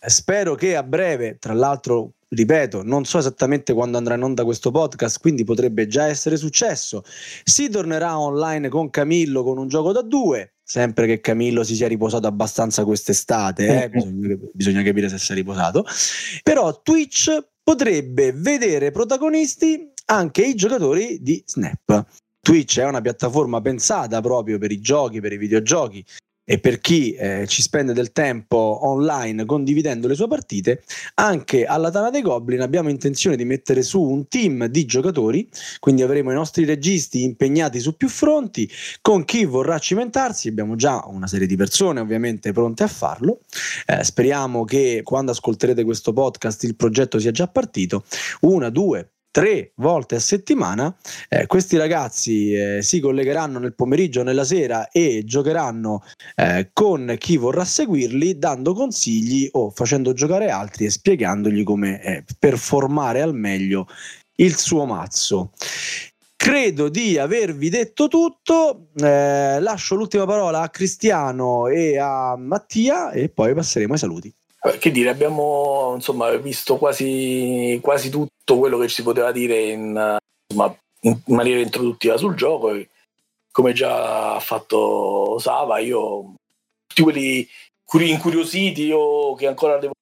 spero 0.06 0.54
che 0.54 0.76
a 0.76 0.82
breve, 0.82 1.38
tra 1.38 1.52
l'altro 1.52 2.14
ripeto, 2.30 2.82
non 2.84 3.04
so 3.04 3.18
esattamente 3.18 3.72
quando 3.72 3.98
andrà 3.98 4.14
in 4.14 4.22
onda 4.22 4.44
questo 4.44 4.70
podcast, 4.70 5.20
quindi 5.20 5.44
potrebbe 5.44 5.86
già 5.86 6.06
essere 6.06 6.36
successo. 6.36 7.02
Si 7.44 7.68
tornerà 7.68 8.18
online 8.18 8.68
con 8.68 8.90
Camillo 8.90 9.42
con 9.42 9.58
un 9.58 9.68
gioco 9.68 9.92
da 9.92 10.02
due, 10.02 10.54
sempre 10.62 11.06
che 11.06 11.20
Camillo 11.20 11.64
si 11.64 11.74
sia 11.74 11.88
riposato 11.88 12.26
abbastanza 12.26 12.84
quest'estate, 12.84 13.84
eh? 13.84 13.90
bisogna, 13.90 14.36
bisogna 14.52 14.82
capire 14.82 15.08
se 15.08 15.18
si 15.18 15.32
è 15.32 15.34
riposato. 15.34 15.84
Però 16.42 16.80
Twitch 16.82 17.46
potrebbe 17.62 18.32
vedere 18.32 18.90
protagonisti 18.90 19.92
anche 20.06 20.42
i 20.42 20.54
giocatori 20.54 21.18
di 21.20 21.42
Snap. 21.46 22.04
Twitch 22.40 22.80
è 22.80 22.86
una 22.86 23.00
piattaforma 23.00 23.60
pensata 23.60 24.20
proprio 24.20 24.58
per 24.58 24.72
i 24.72 24.80
giochi, 24.80 25.20
per 25.20 25.32
i 25.32 25.36
videogiochi 25.36 26.04
e 26.50 26.58
per 26.58 26.80
chi 26.80 27.12
eh, 27.12 27.46
ci 27.46 27.62
spende 27.62 27.92
del 27.92 28.10
tempo 28.10 28.80
online 28.82 29.44
condividendo 29.44 30.08
le 30.08 30.16
sue 30.16 30.26
partite, 30.26 30.82
anche 31.14 31.64
alla 31.64 31.92
Tana 31.92 32.10
dei 32.10 32.22
Goblin 32.22 32.60
abbiamo 32.60 32.88
intenzione 32.88 33.36
di 33.36 33.44
mettere 33.44 33.82
su 33.82 34.02
un 34.02 34.26
team 34.26 34.66
di 34.66 34.84
giocatori, 34.84 35.48
quindi 35.78 36.02
avremo 36.02 36.32
i 36.32 36.34
nostri 36.34 36.64
registi 36.64 37.22
impegnati 37.22 37.78
su 37.78 37.96
più 37.96 38.08
fronti, 38.08 38.68
con 39.00 39.24
chi 39.24 39.44
vorrà 39.44 39.78
cimentarsi, 39.78 40.48
abbiamo 40.48 40.74
già 40.74 41.04
una 41.06 41.28
serie 41.28 41.46
di 41.46 41.54
persone 41.54 42.00
ovviamente 42.00 42.50
pronte 42.50 42.82
a 42.82 42.88
farlo, 42.88 43.42
eh, 43.86 44.02
speriamo 44.02 44.64
che 44.64 45.02
quando 45.04 45.30
ascolterete 45.30 45.84
questo 45.84 46.12
podcast 46.12 46.64
il 46.64 46.74
progetto 46.74 47.20
sia 47.20 47.30
già 47.30 47.46
partito, 47.46 48.02
una, 48.40 48.70
due, 48.70 49.08
tre 49.30 49.72
volte 49.76 50.16
a 50.16 50.20
settimana. 50.20 50.94
Eh, 51.28 51.46
questi 51.46 51.76
ragazzi 51.76 52.52
eh, 52.52 52.82
si 52.82 53.00
collegheranno 53.00 53.58
nel 53.58 53.74
pomeriggio 53.74 54.22
nella 54.22 54.44
sera 54.44 54.88
e 54.88 55.22
giocheranno 55.24 56.02
eh, 56.36 56.70
con 56.72 57.14
chi 57.18 57.36
vorrà 57.36 57.64
seguirli, 57.64 58.38
dando 58.38 58.74
consigli 58.74 59.48
o 59.52 59.70
facendo 59.70 60.12
giocare 60.12 60.50
altri 60.50 60.86
e 60.86 60.90
spiegandogli 60.90 61.62
come 61.62 62.02
eh, 62.02 62.24
performare 62.38 63.22
al 63.22 63.34
meglio 63.34 63.86
il 64.36 64.56
suo 64.56 64.84
mazzo. 64.84 65.52
Credo 66.36 66.88
di 66.88 67.18
avervi 67.18 67.68
detto 67.68 68.08
tutto, 68.08 68.88
eh, 68.96 69.60
lascio 69.60 69.94
l'ultima 69.94 70.24
parola 70.24 70.62
a 70.62 70.70
Cristiano 70.70 71.66
e 71.66 71.98
a 71.98 72.34
Mattia 72.36 73.10
e 73.10 73.28
poi 73.28 73.52
passeremo 73.52 73.92
ai 73.92 73.98
saluti. 73.98 74.34
Che 74.78 74.90
dire, 74.90 75.08
abbiamo 75.08 75.92
insomma, 75.94 76.30
visto 76.36 76.76
quasi, 76.76 77.78
quasi, 77.82 78.10
tutto 78.10 78.58
quello 78.58 78.76
che 78.76 78.88
si 78.88 79.02
poteva 79.02 79.32
dire 79.32 79.58
in, 79.58 80.18
insomma, 80.46 80.78
in 81.00 81.20
maniera 81.26 81.60
introduttiva 81.60 82.18
sul 82.18 82.34
gioco. 82.34 82.74
E 82.74 82.88
come 83.50 83.72
già 83.72 84.34
ha 84.34 84.40
fatto 84.40 85.38
Sava, 85.38 85.78
io 85.78 86.34
tutti 86.86 87.48
quelli 87.84 88.10
incuriositi 88.10 88.90
o 88.92 89.34
che 89.34 89.46
ancora 89.46 89.78
devo 89.78 89.94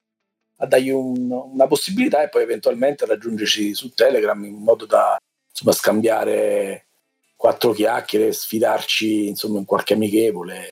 a 0.60 0.66
dargli 0.66 0.90
un, 0.90 1.30
una 1.30 1.66
possibilità 1.66 2.22
e 2.22 2.28
poi 2.28 2.42
eventualmente 2.42 3.06
raggiungerci 3.06 3.74
su 3.74 3.94
Telegram 3.94 4.42
in 4.44 4.56
modo 4.56 4.86
da 4.86 5.16
insomma, 5.50 5.72
scambiare 5.72 6.86
quattro 7.36 7.72
chiacchiere, 7.72 8.32
sfidarci 8.32 9.28
insomma, 9.28 9.58
in 9.58 9.64
qualche 9.64 9.94
amichevole 9.94 10.70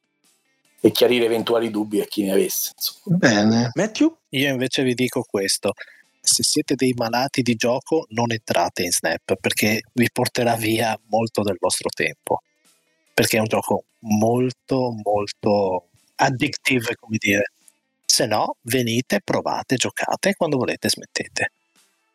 e 0.81 0.91
chiarire 0.91 1.25
eventuali 1.25 1.71
dubbi 1.71 2.01
a 2.01 2.05
chi 2.05 2.23
ne 2.25 2.33
avesse. 2.33 2.73
Insomma. 2.77 3.17
Bene. 3.17 3.71
Matthew? 3.75 4.17
Io 4.31 4.51
invece 4.51 4.83
vi 4.83 4.95
dico 4.95 5.25
questo. 5.29 5.73
Se 6.21 6.43
siete 6.43 6.75
dei 6.75 6.93
malati 6.97 7.43
di 7.43 7.55
gioco, 7.55 8.07
non 8.11 8.33
entrate 8.33 8.83
in 8.83 8.91
Snap 8.91 9.37
perché 9.41 9.83
vi 9.93 10.09
porterà 10.13 10.57
via 10.57 10.99
molto 11.07 11.43
del 11.43 11.57
vostro 11.59 11.89
tempo. 11.89 12.43
Perché 13.15 13.37
è 13.37 13.41
un 13.41 13.47
gioco 13.47 13.85
molto, 14.01 14.95
molto 15.03 15.89
addictive, 16.17 16.97
come 16.97 17.17
dire. 17.19 17.53
Se 18.05 18.27
no, 18.27 18.57
venite, 18.63 19.21
provate, 19.23 19.77
giocate 19.77 20.31
e 20.31 20.35
quando 20.35 20.57
volete 20.57 20.89
smettete. 20.89 21.53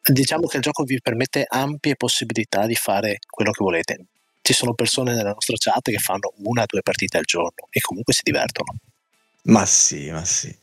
Diciamo 0.04 0.48
che 0.48 0.58
il 0.58 0.64
gioco 0.64 0.84
vi 0.84 1.00
permette 1.00 1.46
ampie 1.48 1.96
possibilità 1.96 2.66
di 2.66 2.76
fare 2.76 3.20
quello 3.30 3.52
che 3.52 3.64
volete 3.64 4.06
ci 4.42 4.54
sono 4.54 4.74
persone 4.74 5.14
nella 5.14 5.34
nostra 5.34 5.56
chat 5.58 5.90
che 5.90 5.98
fanno 5.98 6.34
una 6.44 6.64
o 6.64 6.66
due 6.66 6.82
partite 6.82 7.18
al 7.18 7.24
giorno 7.26 7.68
e 7.70 7.80
comunque 7.80 8.14
si 8.14 8.22
divertono. 8.24 8.76
Ma 9.44 9.66
sì, 9.66 10.10
ma 10.12 10.24
sì. 10.26 10.56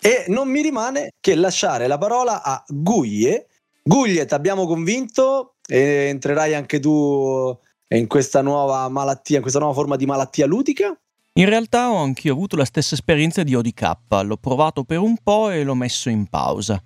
E 0.00 0.24
non 0.28 0.48
mi 0.48 0.62
rimane 0.62 1.14
che 1.20 1.34
lasciare 1.34 1.86
la 1.86 1.98
parola 1.98 2.42
a 2.42 2.62
Guglie. 2.66 3.46
Guglie, 3.82 4.26
ti 4.26 4.34
abbiamo 4.34 4.66
convinto 4.66 5.54
e 5.66 6.08
entrerai 6.08 6.54
anche 6.54 6.80
tu 6.80 7.56
in 7.88 8.06
questa 8.06 8.42
nuova 8.42 8.88
malattia, 8.88 9.36
in 9.36 9.42
questa 9.42 9.60
nuova 9.60 9.74
forma 9.74 9.96
di 9.96 10.06
malattia 10.06 10.46
ludica? 10.46 10.96
In 11.34 11.46
realtà 11.46 11.90
ho 11.90 11.96
anch'io 11.96 12.32
avuto 12.32 12.56
la 12.56 12.64
stessa 12.64 12.94
esperienza 12.94 13.42
di 13.42 13.54
ODK, 13.54 13.96
l'ho 14.22 14.36
provato 14.36 14.84
per 14.84 14.98
un 14.98 15.16
po' 15.22 15.50
e 15.50 15.62
l'ho 15.62 15.74
messo 15.74 16.10
in 16.10 16.26
pausa. 16.26 16.82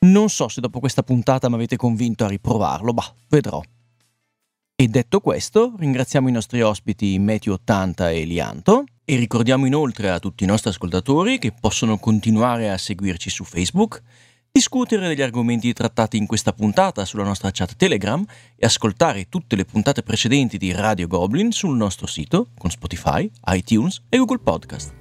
Non 0.00 0.28
so 0.28 0.48
se 0.48 0.60
dopo 0.60 0.80
questa 0.80 1.02
puntata 1.02 1.48
mi 1.48 1.54
avete 1.54 1.76
convinto 1.76 2.24
a 2.24 2.28
riprovarlo, 2.28 2.92
bah, 2.92 3.14
vedrò. 3.28 3.60
E 4.80 4.88
detto 4.88 5.20
questo, 5.20 5.74
ringraziamo 5.76 6.30
i 6.30 6.32
nostri 6.32 6.62
ospiti 6.62 7.18
Meteo80 7.18 8.14
e 8.14 8.24
Lianto 8.24 8.84
e 9.04 9.16
ricordiamo 9.16 9.66
inoltre 9.66 10.08
a 10.08 10.18
tutti 10.18 10.44
i 10.44 10.46
nostri 10.46 10.70
ascoltatori 10.70 11.38
che 11.38 11.52
possono 11.52 11.98
continuare 11.98 12.70
a 12.70 12.78
seguirci 12.78 13.28
su 13.28 13.44
Facebook, 13.44 14.00
discutere 14.50 15.06
degli 15.06 15.20
argomenti 15.20 15.70
trattati 15.74 16.16
in 16.16 16.24
questa 16.24 16.54
puntata 16.54 17.04
sulla 17.04 17.24
nostra 17.24 17.50
chat 17.52 17.76
Telegram 17.76 18.24
e 18.56 18.64
ascoltare 18.64 19.28
tutte 19.28 19.54
le 19.54 19.66
puntate 19.66 20.02
precedenti 20.02 20.56
di 20.56 20.72
Radio 20.72 21.08
Goblin 21.08 21.52
sul 21.52 21.76
nostro 21.76 22.06
sito 22.06 22.46
con 22.56 22.70
Spotify, 22.70 23.30
iTunes 23.48 24.00
e 24.08 24.16
Google 24.16 24.38
Podcast. 24.38 24.94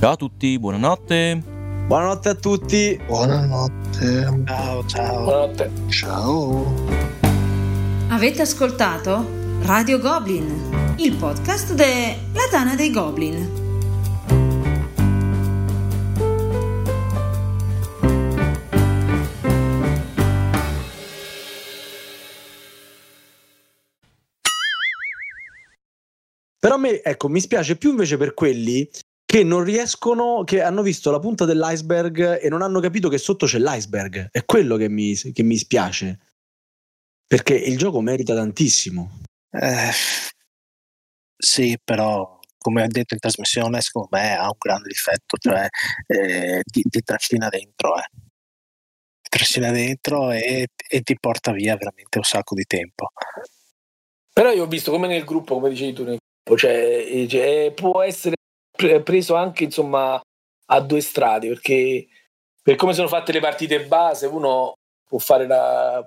Ciao 0.00 0.12
a 0.12 0.16
tutti, 0.16 0.58
buonanotte! 0.58 1.42
Buonanotte 1.86 2.28
a 2.28 2.34
tutti! 2.34 3.00
Buonanotte! 3.06 4.42
Ciao, 4.44 4.84
ciao! 4.84 5.22
Buonanotte! 5.22 5.70
Ciao! 5.88 7.23
Avete 8.14 8.42
ascoltato 8.42 9.28
Radio 9.62 9.98
Goblin, 9.98 10.94
il 10.98 11.16
podcast 11.16 11.74
della 11.74 12.46
Tana 12.48 12.76
dei 12.76 12.92
Goblin. 12.92 13.62
Però 26.56 26.74
a 26.76 26.78
me, 26.78 27.02
ecco, 27.02 27.28
mi 27.28 27.40
spiace 27.40 27.74
più 27.74 27.90
invece 27.90 28.16
per 28.16 28.32
quelli 28.32 28.88
che 29.26 29.42
non 29.42 29.64
riescono, 29.64 30.44
che 30.44 30.62
hanno 30.62 30.82
visto 30.82 31.10
la 31.10 31.18
punta 31.18 31.44
dell'iceberg 31.44 32.40
e 32.40 32.48
non 32.48 32.62
hanno 32.62 32.78
capito 32.78 33.08
che 33.08 33.18
sotto 33.18 33.46
c'è 33.46 33.58
l'iceberg. 33.58 34.28
È 34.30 34.44
quello 34.44 34.76
che 34.76 34.88
mi, 34.88 35.16
che 35.16 35.42
mi 35.42 35.56
spiace. 35.56 36.20
Perché 37.26 37.54
il 37.54 37.78
gioco 37.78 38.00
merita 38.00 38.34
tantissimo. 38.34 39.20
Eh, 39.50 39.90
sì, 41.36 41.76
però 41.82 42.38
come 42.58 42.82
ha 42.82 42.86
detto 42.86 43.14
in 43.14 43.20
trasmissione, 43.20 43.80
secondo 43.80 44.08
me 44.12 44.34
ha 44.34 44.46
un 44.46 44.56
grande 44.58 44.88
difetto, 44.88 45.36
cioè 45.38 45.68
eh, 46.06 46.62
ti, 46.64 46.82
ti 46.82 47.02
trascina 47.02 47.48
dentro, 47.48 47.96
eh. 47.98 48.08
Ti 49.20 49.28
trascina 49.28 49.70
dentro 49.70 50.30
e, 50.30 50.68
e, 50.88 51.00
ti 51.02 51.18
porta 51.18 51.52
via 51.52 51.76
veramente 51.76 52.18
un 52.18 52.24
sacco 52.24 52.54
di 52.54 52.64
tempo. 52.64 53.08
Però 54.32 54.50
io 54.50 54.64
ho 54.64 54.66
visto 54.66 54.90
come 54.90 55.06
nel 55.06 55.24
gruppo, 55.24 55.54
come 55.54 55.68
dicevi 55.68 55.92
tu, 55.92 56.56
cioè, 56.56 57.26
cioè, 57.28 57.72
può 57.74 58.02
essere 58.02 58.36
preso 59.02 59.34
anche 59.34 59.64
insomma 59.64 60.20
a 60.66 60.80
due 60.80 61.00
strade 61.00 61.48
perché 61.48 62.06
per 62.62 62.76
come 62.76 62.92
sono 62.92 63.08
fatte 63.08 63.32
le 63.32 63.40
partite 63.40 63.86
base 63.86 64.26
uno 64.26 64.72
può 65.06 65.18
fare 65.18 65.46
la 65.46 66.04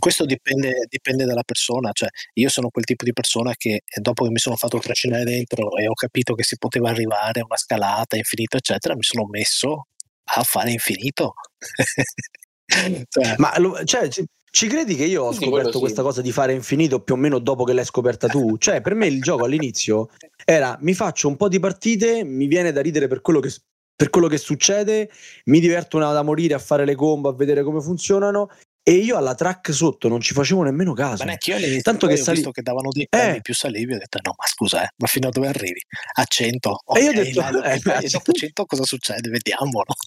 questo 0.00 0.24
dipende, 0.24 0.86
dipende, 0.88 1.24
dalla 1.24 1.44
persona, 1.44 1.90
cioè 1.92 2.08
io 2.34 2.48
sono 2.48 2.70
quel 2.70 2.84
tipo 2.84 3.04
di 3.04 3.12
persona 3.12 3.54
che 3.56 3.82
dopo 4.00 4.24
che 4.24 4.30
mi 4.30 4.38
sono 4.38 4.56
fatto 4.56 4.78
trascinare 4.78 5.22
dentro 5.22 5.76
e 5.76 5.86
ho 5.86 5.94
capito 5.94 6.34
che 6.34 6.42
si 6.42 6.56
poteva 6.58 6.90
arrivare 6.90 7.40
a 7.40 7.44
una 7.44 7.56
scalata 7.56 8.16
infinito 8.16 8.56
eccetera, 8.56 8.96
mi 8.96 9.04
sono 9.04 9.26
messo 9.26 9.86
a 10.32 10.42
fare 10.42 10.72
infinito. 10.72 11.34
cioè, 13.08 13.34
Ma 13.38 13.52
cioè, 13.84 14.08
ci 14.52 14.66
credi 14.66 14.96
che 14.96 15.04
io 15.04 15.24
ho 15.24 15.32
sì, 15.32 15.44
scoperto 15.44 15.78
questa 15.78 16.02
cosa 16.02 16.20
di 16.20 16.32
fare 16.32 16.52
infinito 16.52 17.00
più 17.00 17.14
o 17.14 17.16
meno 17.16 17.38
dopo 17.38 17.62
che 17.64 17.72
l'hai 17.72 17.84
scoperta 17.84 18.26
tu? 18.26 18.56
Cioè, 18.58 18.80
per 18.80 18.94
me 18.94 19.06
il 19.06 19.22
gioco 19.22 19.44
all'inizio 19.44 20.08
era 20.44 20.76
mi 20.80 20.92
faccio 20.94 21.28
un 21.28 21.36
po' 21.36 21.48
di 21.48 21.60
partite, 21.60 22.24
mi 22.24 22.46
viene 22.46 22.72
da 22.72 22.80
ridere 22.80 23.06
per 23.06 23.20
quello 23.20 23.38
che, 23.38 23.54
per 23.94 24.10
quello 24.10 24.26
che 24.26 24.38
succede, 24.38 25.08
mi 25.44 25.60
diverto 25.60 25.96
una 25.96 26.12
da 26.12 26.22
morire 26.22 26.54
a 26.54 26.58
fare 26.58 26.84
le 26.84 26.96
combo, 26.96 27.28
a 27.28 27.34
vedere 27.34 27.62
come 27.62 27.80
funzionano. 27.80 28.50
E 28.82 28.92
io 28.92 29.16
alla 29.16 29.34
track 29.34 29.72
sotto 29.72 30.08
non 30.08 30.20
ci 30.20 30.32
facevo 30.32 30.62
nemmeno 30.62 30.92
caso. 30.94 31.18
Ma 31.18 31.24
neanche 31.24 31.52
io 31.52 31.80
Tanto 31.82 32.06
che 32.06 32.14
ho 32.14 32.16
sali... 32.16 32.36
visto 32.36 32.50
che 32.50 32.62
davano 32.62 32.88
dei 32.90 33.06
premi 33.08 33.36
eh. 33.36 33.40
più 33.40 33.54
salivi, 33.54 33.94
ho 33.94 33.98
detto 33.98 34.18
no, 34.22 34.34
ma 34.36 34.46
scusa, 34.46 34.84
eh, 34.84 34.88
ma 34.96 35.06
fino 35.06 35.28
a 35.28 35.30
dove 35.30 35.48
arrivi? 35.48 35.80
A 36.14 36.24
100. 36.24 36.80
Okay, 36.84 37.02
e 37.02 37.04
io 37.04 37.10
ho 37.10 37.24
detto, 37.24 37.62
eh, 37.62 38.04
e 38.04 38.08
dopo 38.08 38.32
100 38.32 38.64
cosa 38.64 38.84
succede? 38.84 39.28
Vediamolo. 39.28 39.94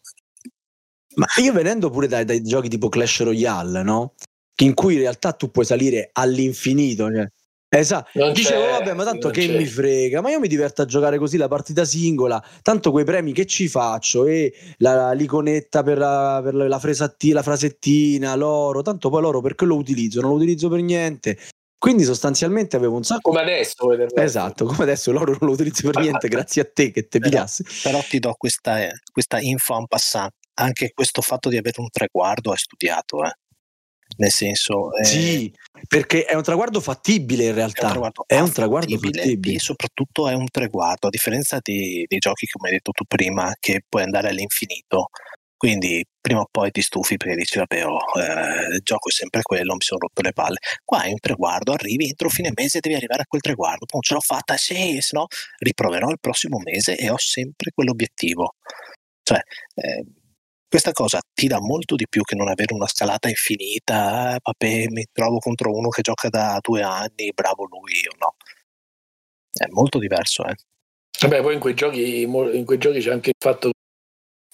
Ma 1.16 1.28
io 1.44 1.54
venendo 1.54 1.92
pure 1.92 2.08
dai, 2.08 2.26
dai 2.26 2.42
giochi 2.42 2.70
tipo 2.70 2.90
Clash 2.90 3.22
Royale, 3.22 3.84
no? 3.84 4.16
in 4.62 4.74
cui 4.74 4.94
in 4.94 5.00
realtà 5.00 5.34
tu 5.34 5.52
puoi 5.52 5.66
salire 5.66 6.10
all'infinito. 6.14 7.12
Cioè. 7.12 7.28
Esatto, 7.76 8.32
dicevo 8.32 8.70
vabbè, 8.70 8.94
ma 8.94 9.04
tanto 9.04 9.32
che 9.32 9.48
c'è. 9.48 9.58
mi 9.58 9.66
frega, 9.66 10.22
ma 10.22 10.30
io 10.30 10.40
mi 10.40 10.48
diverto 10.48 10.84
a 10.84 10.86
giocare 10.86 11.18
così 11.18 11.38
la 11.38 11.48
partita 11.48 11.86
singola, 11.86 12.44
tanto 12.62 12.92
quei 12.92 13.04
premi 13.04 13.34
che 13.34 13.48
ci 13.48 13.68
faccio? 13.68 14.26
E 14.26 14.54
la, 14.78 15.12
l'iconetta 15.14 15.82
per, 15.82 15.98
la, 15.98 16.40
per 16.44 16.54
la, 16.54 16.68
la 16.68 16.80
frasettina, 16.80 18.36
l'oro, 18.36 18.84
tanto 18.84 19.10
poi 19.10 19.22
l'oro 19.22 19.42
perché 19.42 19.66
lo 19.66 19.76
utilizzo, 19.76 20.22
non 20.22 20.30
lo 20.30 20.36
utilizzo 20.36 20.70
per 20.70 20.82
niente. 20.82 21.38
Quindi 21.80 22.04
sostanzialmente 22.04 22.76
avevo 22.76 22.96
un 22.96 23.04
sacco 23.04 23.32
come 23.32 23.42
adesso 23.42 23.92
esatto 24.16 24.64
come 24.64 24.84
adesso 24.84 25.12
l'oro 25.12 25.32
non 25.32 25.50
lo 25.50 25.52
utilizzo 25.52 25.90
per 25.90 26.02
niente 26.02 26.30
grazie 26.30 26.62
a 26.62 26.70
te 26.72 26.92
che 26.92 27.10
te 27.10 27.20
pigliassi 27.20 27.66
però 27.84 28.00
ti 28.08 28.20
do 28.20 28.34
questa, 28.38 28.88
questa 29.12 29.42
info 29.42 29.78
en 29.78 29.88
passant. 29.88 30.32
Anche 30.54 30.92
questo 30.94 31.22
fatto 31.22 31.50
di 31.50 31.58
avere 31.58 31.82
un 31.82 31.90
traguardo 31.90 32.52
hai 32.52 32.58
studiato 32.58 33.26
eh 33.26 33.34
nel 34.18 34.32
senso 34.32 34.96
eh, 34.96 35.04
sì 35.06 35.54
perché 35.88 36.26
è 36.26 36.36
un 36.36 36.44
traguardo 36.44 36.80
fattibile 36.80 37.46
in 37.46 37.54
realtà. 37.54 37.82
È 37.82 37.86
un 37.86 37.92
traguardo, 37.92 38.24
è 38.28 38.40
un 38.40 38.52
traguardo 38.52 38.98
fattibile. 38.98 39.56
e 39.56 39.60
soprattutto 39.60 40.28
è 40.28 40.34
un 40.34 40.48
traguardo 40.50 41.08
a 41.08 41.10
differenza 41.10 41.60
di, 41.62 42.06
dei 42.08 42.20
giochi 42.20 42.48
come 42.48 42.70
hai 42.70 42.76
detto 42.76 42.92
tu 42.92 43.04
prima 43.06 43.54
che 43.60 43.84
puoi 43.88 44.04
andare 44.04 44.30
all'infinito. 44.30 45.10
Quindi 45.58 46.04
prima 46.20 46.42
o 46.42 46.48
poi 46.50 46.72
ti 46.72 46.82
stufi 46.82 47.16
perché 47.16 47.36
dici 47.36 47.58
vabbè 47.58 47.86
oh, 47.86 48.00
eh, 48.20 48.76
il 48.76 48.82
gioco 48.84 49.08
è 49.08 49.12
sempre 49.12 49.42
quello 49.42 49.74
mi 49.74 49.82
sono 49.82 50.02
rotto 50.02 50.22
le 50.22 50.34
palle. 50.34 50.58
Qua 50.84 51.04
è 51.04 51.10
un 51.10 51.20
traguardo 51.20 51.74
arrivi 51.74 52.08
entro 52.10 52.30
fine 52.30 52.52
mese 52.54 52.80
devi 52.80 52.96
arrivare 52.96 53.22
a 53.22 53.26
quel 53.26 53.42
traguardo. 53.42 53.86
Poi 53.86 54.02
ce 54.02 54.14
l'ho 54.14 54.20
fatta 54.20 54.58
sì 54.58 55.00
se 55.00 55.16
no 55.16 55.28
riproverò 55.60 56.10
il 56.10 56.20
prossimo 56.20 56.60
mese 56.60 56.98
e 56.98 57.10
ho 57.10 57.18
sempre 57.18 57.72
quell'obiettivo. 57.74 58.56
Cioè 59.22 59.40
eh, 59.76 60.06
questa 60.74 60.92
cosa 60.92 61.22
ti 61.36 61.46
dà 61.46 61.62
molto 61.62 61.94
di 61.94 62.08
più 62.10 62.24
che 62.24 62.34
non 62.34 62.48
avere 62.48 62.74
una 62.74 62.88
scalata 62.88 63.30
infinita, 63.30 64.34
eh, 64.34 64.40
vabbè, 64.42 64.88
mi 64.88 65.06
trovo 65.12 65.38
contro 65.38 65.72
uno 65.72 65.90
che 65.90 66.02
gioca 66.02 66.30
da 66.30 66.58
due 66.60 66.82
anni, 66.82 67.32
bravo 67.32 67.66
lui 67.66 67.94
o 68.12 68.16
no. 68.18 68.36
È 69.52 69.68
molto 69.70 70.00
diverso, 70.00 70.44
eh. 70.48 70.56
Vabbè, 71.22 71.42
poi 71.44 71.54
in 71.54 71.60
quei 71.60 71.76
giochi, 71.76 72.24
in 72.24 72.66
quei 72.66 72.80
giochi 72.80 73.02
c'è 73.02 73.12
anche 73.12 73.30
il 73.30 73.36
fatto 73.38 73.70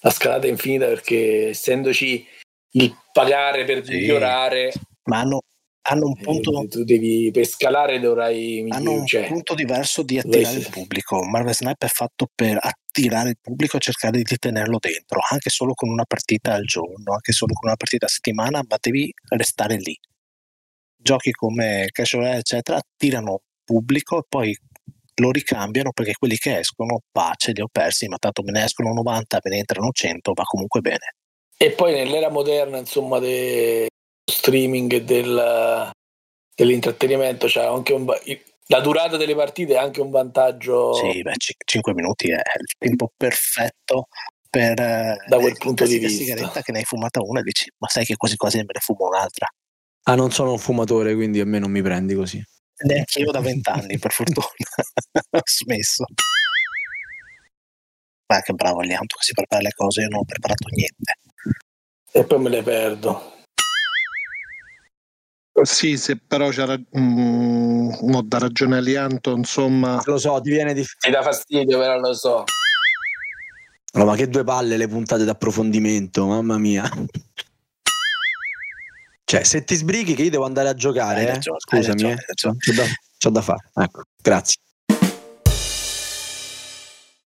la 0.02 0.10
scalata 0.10 0.46
infinita 0.46 0.84
perché 0.88 1.48
essendoci 1.48 2.26
il 2.72 2.94
pagare 3.14 3.64
per 3.64 3.82
sì. 3.82 3.94
migliorare 3.94 4.72
ma 5.04 5.20
hanno, 5.20 5.40
hanno 5.82 6.06
un 6.06 6.14
punto 6.14 6.62
eh, 6.62 6.68
tu 6.68 6.84
devi 6.84 7.30
per 7.32 7.46
scalare 7.46 7.98
dovrai 8.00 8.66
hanno 8.68 8.92
un 8.92 9.06
cioè, 9.06 9.26
punto 9.26 9.54
diverso 9.54 10.02
di 10.02 10.18
attirare 10.18 10.58
il 10.58 10.68
pubblico. 10.70 11.22
Marvel 11.22 11.54
Snipe 11.54 11.86
è 11.86 11.88
fatto 11.88 12.28
per 12.34 12.58
attirare 12.60 13.30
il 13.30 13.38
pubblico 13.40 13.76
e 13.76 13.80
cercare 13.80 14.20
di 14.20 14.36
tenerlo 14.36 14.78
dentro 14.78 15.20
anche 15.30 15.48
solo 15.48 15.72
con 15.74 15.88
una 15.88 16.04
partita 16.04 16.52
al 16.52 16.64
giorno 16.64 17.12
anche 17.12 17.32
solo 17.32 17.54
con 17.54 17.68
una 17.68 17.76
partita 17.76 18.06
a 18.06 18.08
settimana 18.08 18.62
ma 18.68 18.76
devi 18.78 19.12
restare 19.28 19.76
lì. 19.76 19.98
Giochi 20.96 21.30
come 21.30 21.86
Cash 21.90 22.14
Royale 22.14 22.38
eccetera 22.38 22.78
attirano 22.78 23.40
pubblico 23.64 24.18
e 24.18 24.24
poi 24.28 24.58
lo 25.14 25.30
ricambiano 25.30 25.92
perché 25.92 26.14
quelli 26.18 26.36
che 26.36 26.58
escono 26.58 27.00
pace 27.10 27.52
li 27.52 27.60
ho 27.62 27.68
persi 27.70 28.06
ma 28.06 28.16
tanto 28.18 28.42
me 28.42 28.52
ne 28.52 28.64
escono 28.64 28.92
90 28.92 29.38
me 29.44 29.50
ne 29.50 29.58
entrano 29.58 29.90
100 29.92 30.32
va 30.34 30.42
comunque 30.44 30.80
bene. 30.80 31.14
E 31.56 31.72
poi 31.72 31.92
nell'era 31.92 32.30
moderna 32.30 32.78
insomma 32.78 33.18
de 33.18 33.88
streaming 34.24 34.92
e 34.92 35.04
del, 35.04 35.90
dell'intrattenimento, 36.54 37.48
cioè 37.48 37.64
anche 37.64 37.92
un, 37.92 38.06
la 38.66 38.80
durata 38.80 39.16
delle 39.16 39.34
partite 39.34 39.74
è 39.74 39.78
anche 39.78 40.00
un 40.00 40.10
vantaggio. 40.10 40.94
Sì, 40.94 41.22
beh, 41.22 41.36
c- 41.36 41.56
5 41.64 41.92
minuti 41.92 42.30
è 42.30 42.36
il 42.36 42.74
tempo 42.78 43.12
perfetto 43.16 44.06
per 44.48 44.74
da 44.74 45.38
quel 45.38 45.52
eh, 45.52 45.56
punto 45.58 45.84
di 45.84 45.98
vista. 45.98 46.24
sigaretta 46.24 46.62
che 46.62 46.72
ne 46.72 46.78
hai 46.78 46.84
fumata 46.84 47.20
una 47.22 47.40
e 47.40 47.42
dici, 47.42 47.70
ma 47.78 47.88
sai 47.88 48.04
che 48.04 48.16
quasi 48.16 48.36
quasi 48.36 48.58
me 48.58 48.64
ne 48.66 48.80
fumo 48.80 49.06
un'altra. 49.06 49.46
Ah, 50.04 50.14
non 50.14 50.30
sono 50.30 50.52
un 50.52 50.58
fumatore, 50.58 51.14
quindi 51.14 51.40
a 51.40 51.44
me 51.44 51.58
non 51.58 51.70
mi 51.70 51.82
prendi 51.82 52.14
così. 52.14 52.42
Neanche 52.82 53.20
io 53.20 53.30
da 53.30 53.40
vent'anni, 53.40 53.98
per 53.98 54.12
fortuna. 54.12 54.46
ho 54.46 55.40
smesso. 55.44 56.04
Ma 58.26 58.40
che 58.40 58.52
bravo 58.52 58.80
Lianto 58.80 59.16
che 59.16 59.24
si 59.24 59.32
prepara 59.32 59.62
le 59.62 59.72
cose, 59.74 60.02
io 60.02 60.08
non 60.08 60.20
ho 60.20 60.24
preparato 60.24 60.68
niente. 60.70 61.18
E 62.12 62.24
poi 62.24 62.38
me 62.38 62.48
le 62.48 62.62
perdo. 62.62 63.39
Sì, 65.64 65.96
se 65.96 66.16
però 66.16 66.48
c'ha 66.50 66.78
mm, 66.98 67.90
no, 68.02 68.22
da 68.22 68.38
ragione 68.38 68.78
Alianto, 68.78 69.32
insomma. 69.32 70.00
Lo 70.04 70.18
so, 70.18 70.40
ti 70.40 70.50
viene 70.50 70.74
difficile. 70.74 71.12
Ti 71.12 71.18
dà 71.18 71.22
fastidio, 71.22 71.78
però 71.78 71.98
lo 71.98 72.14
so. 72.14 72.44
No, 73.92 74.04
ma 74.04 74.14
che 74.14 74.28
due 74.28 74.44
palle 74.44 74.76
le 74.76 74.86
puntate 74.86 75.24
d'approfondimento, 75.24 76.26
mamma 76.26 76.58
mia. 76.58 76.88
cioè, 79.24 79.42
se 79.42 79.64
ti 79.64 79.74
sbrighi 79.74 80.14
che 80.14 80.22
io 80.22 80.30
devo 80.30 80.44
andare 80.44 80.68
a 80.68 80.74
giocare, 80.74 81.22
eh? 81.22 81.26
ragione, 81.26 81.58
scusami, 81.58 82.10
eh. 82.10 82.16
c'ho, 82.34 82.52
da, 82.72 82.84
c'ho 83.18 83.30
da 83.30 83.42
fare. 83.42 83.70
Ecco, 83.74 84.02
grazie. 84.22 84.60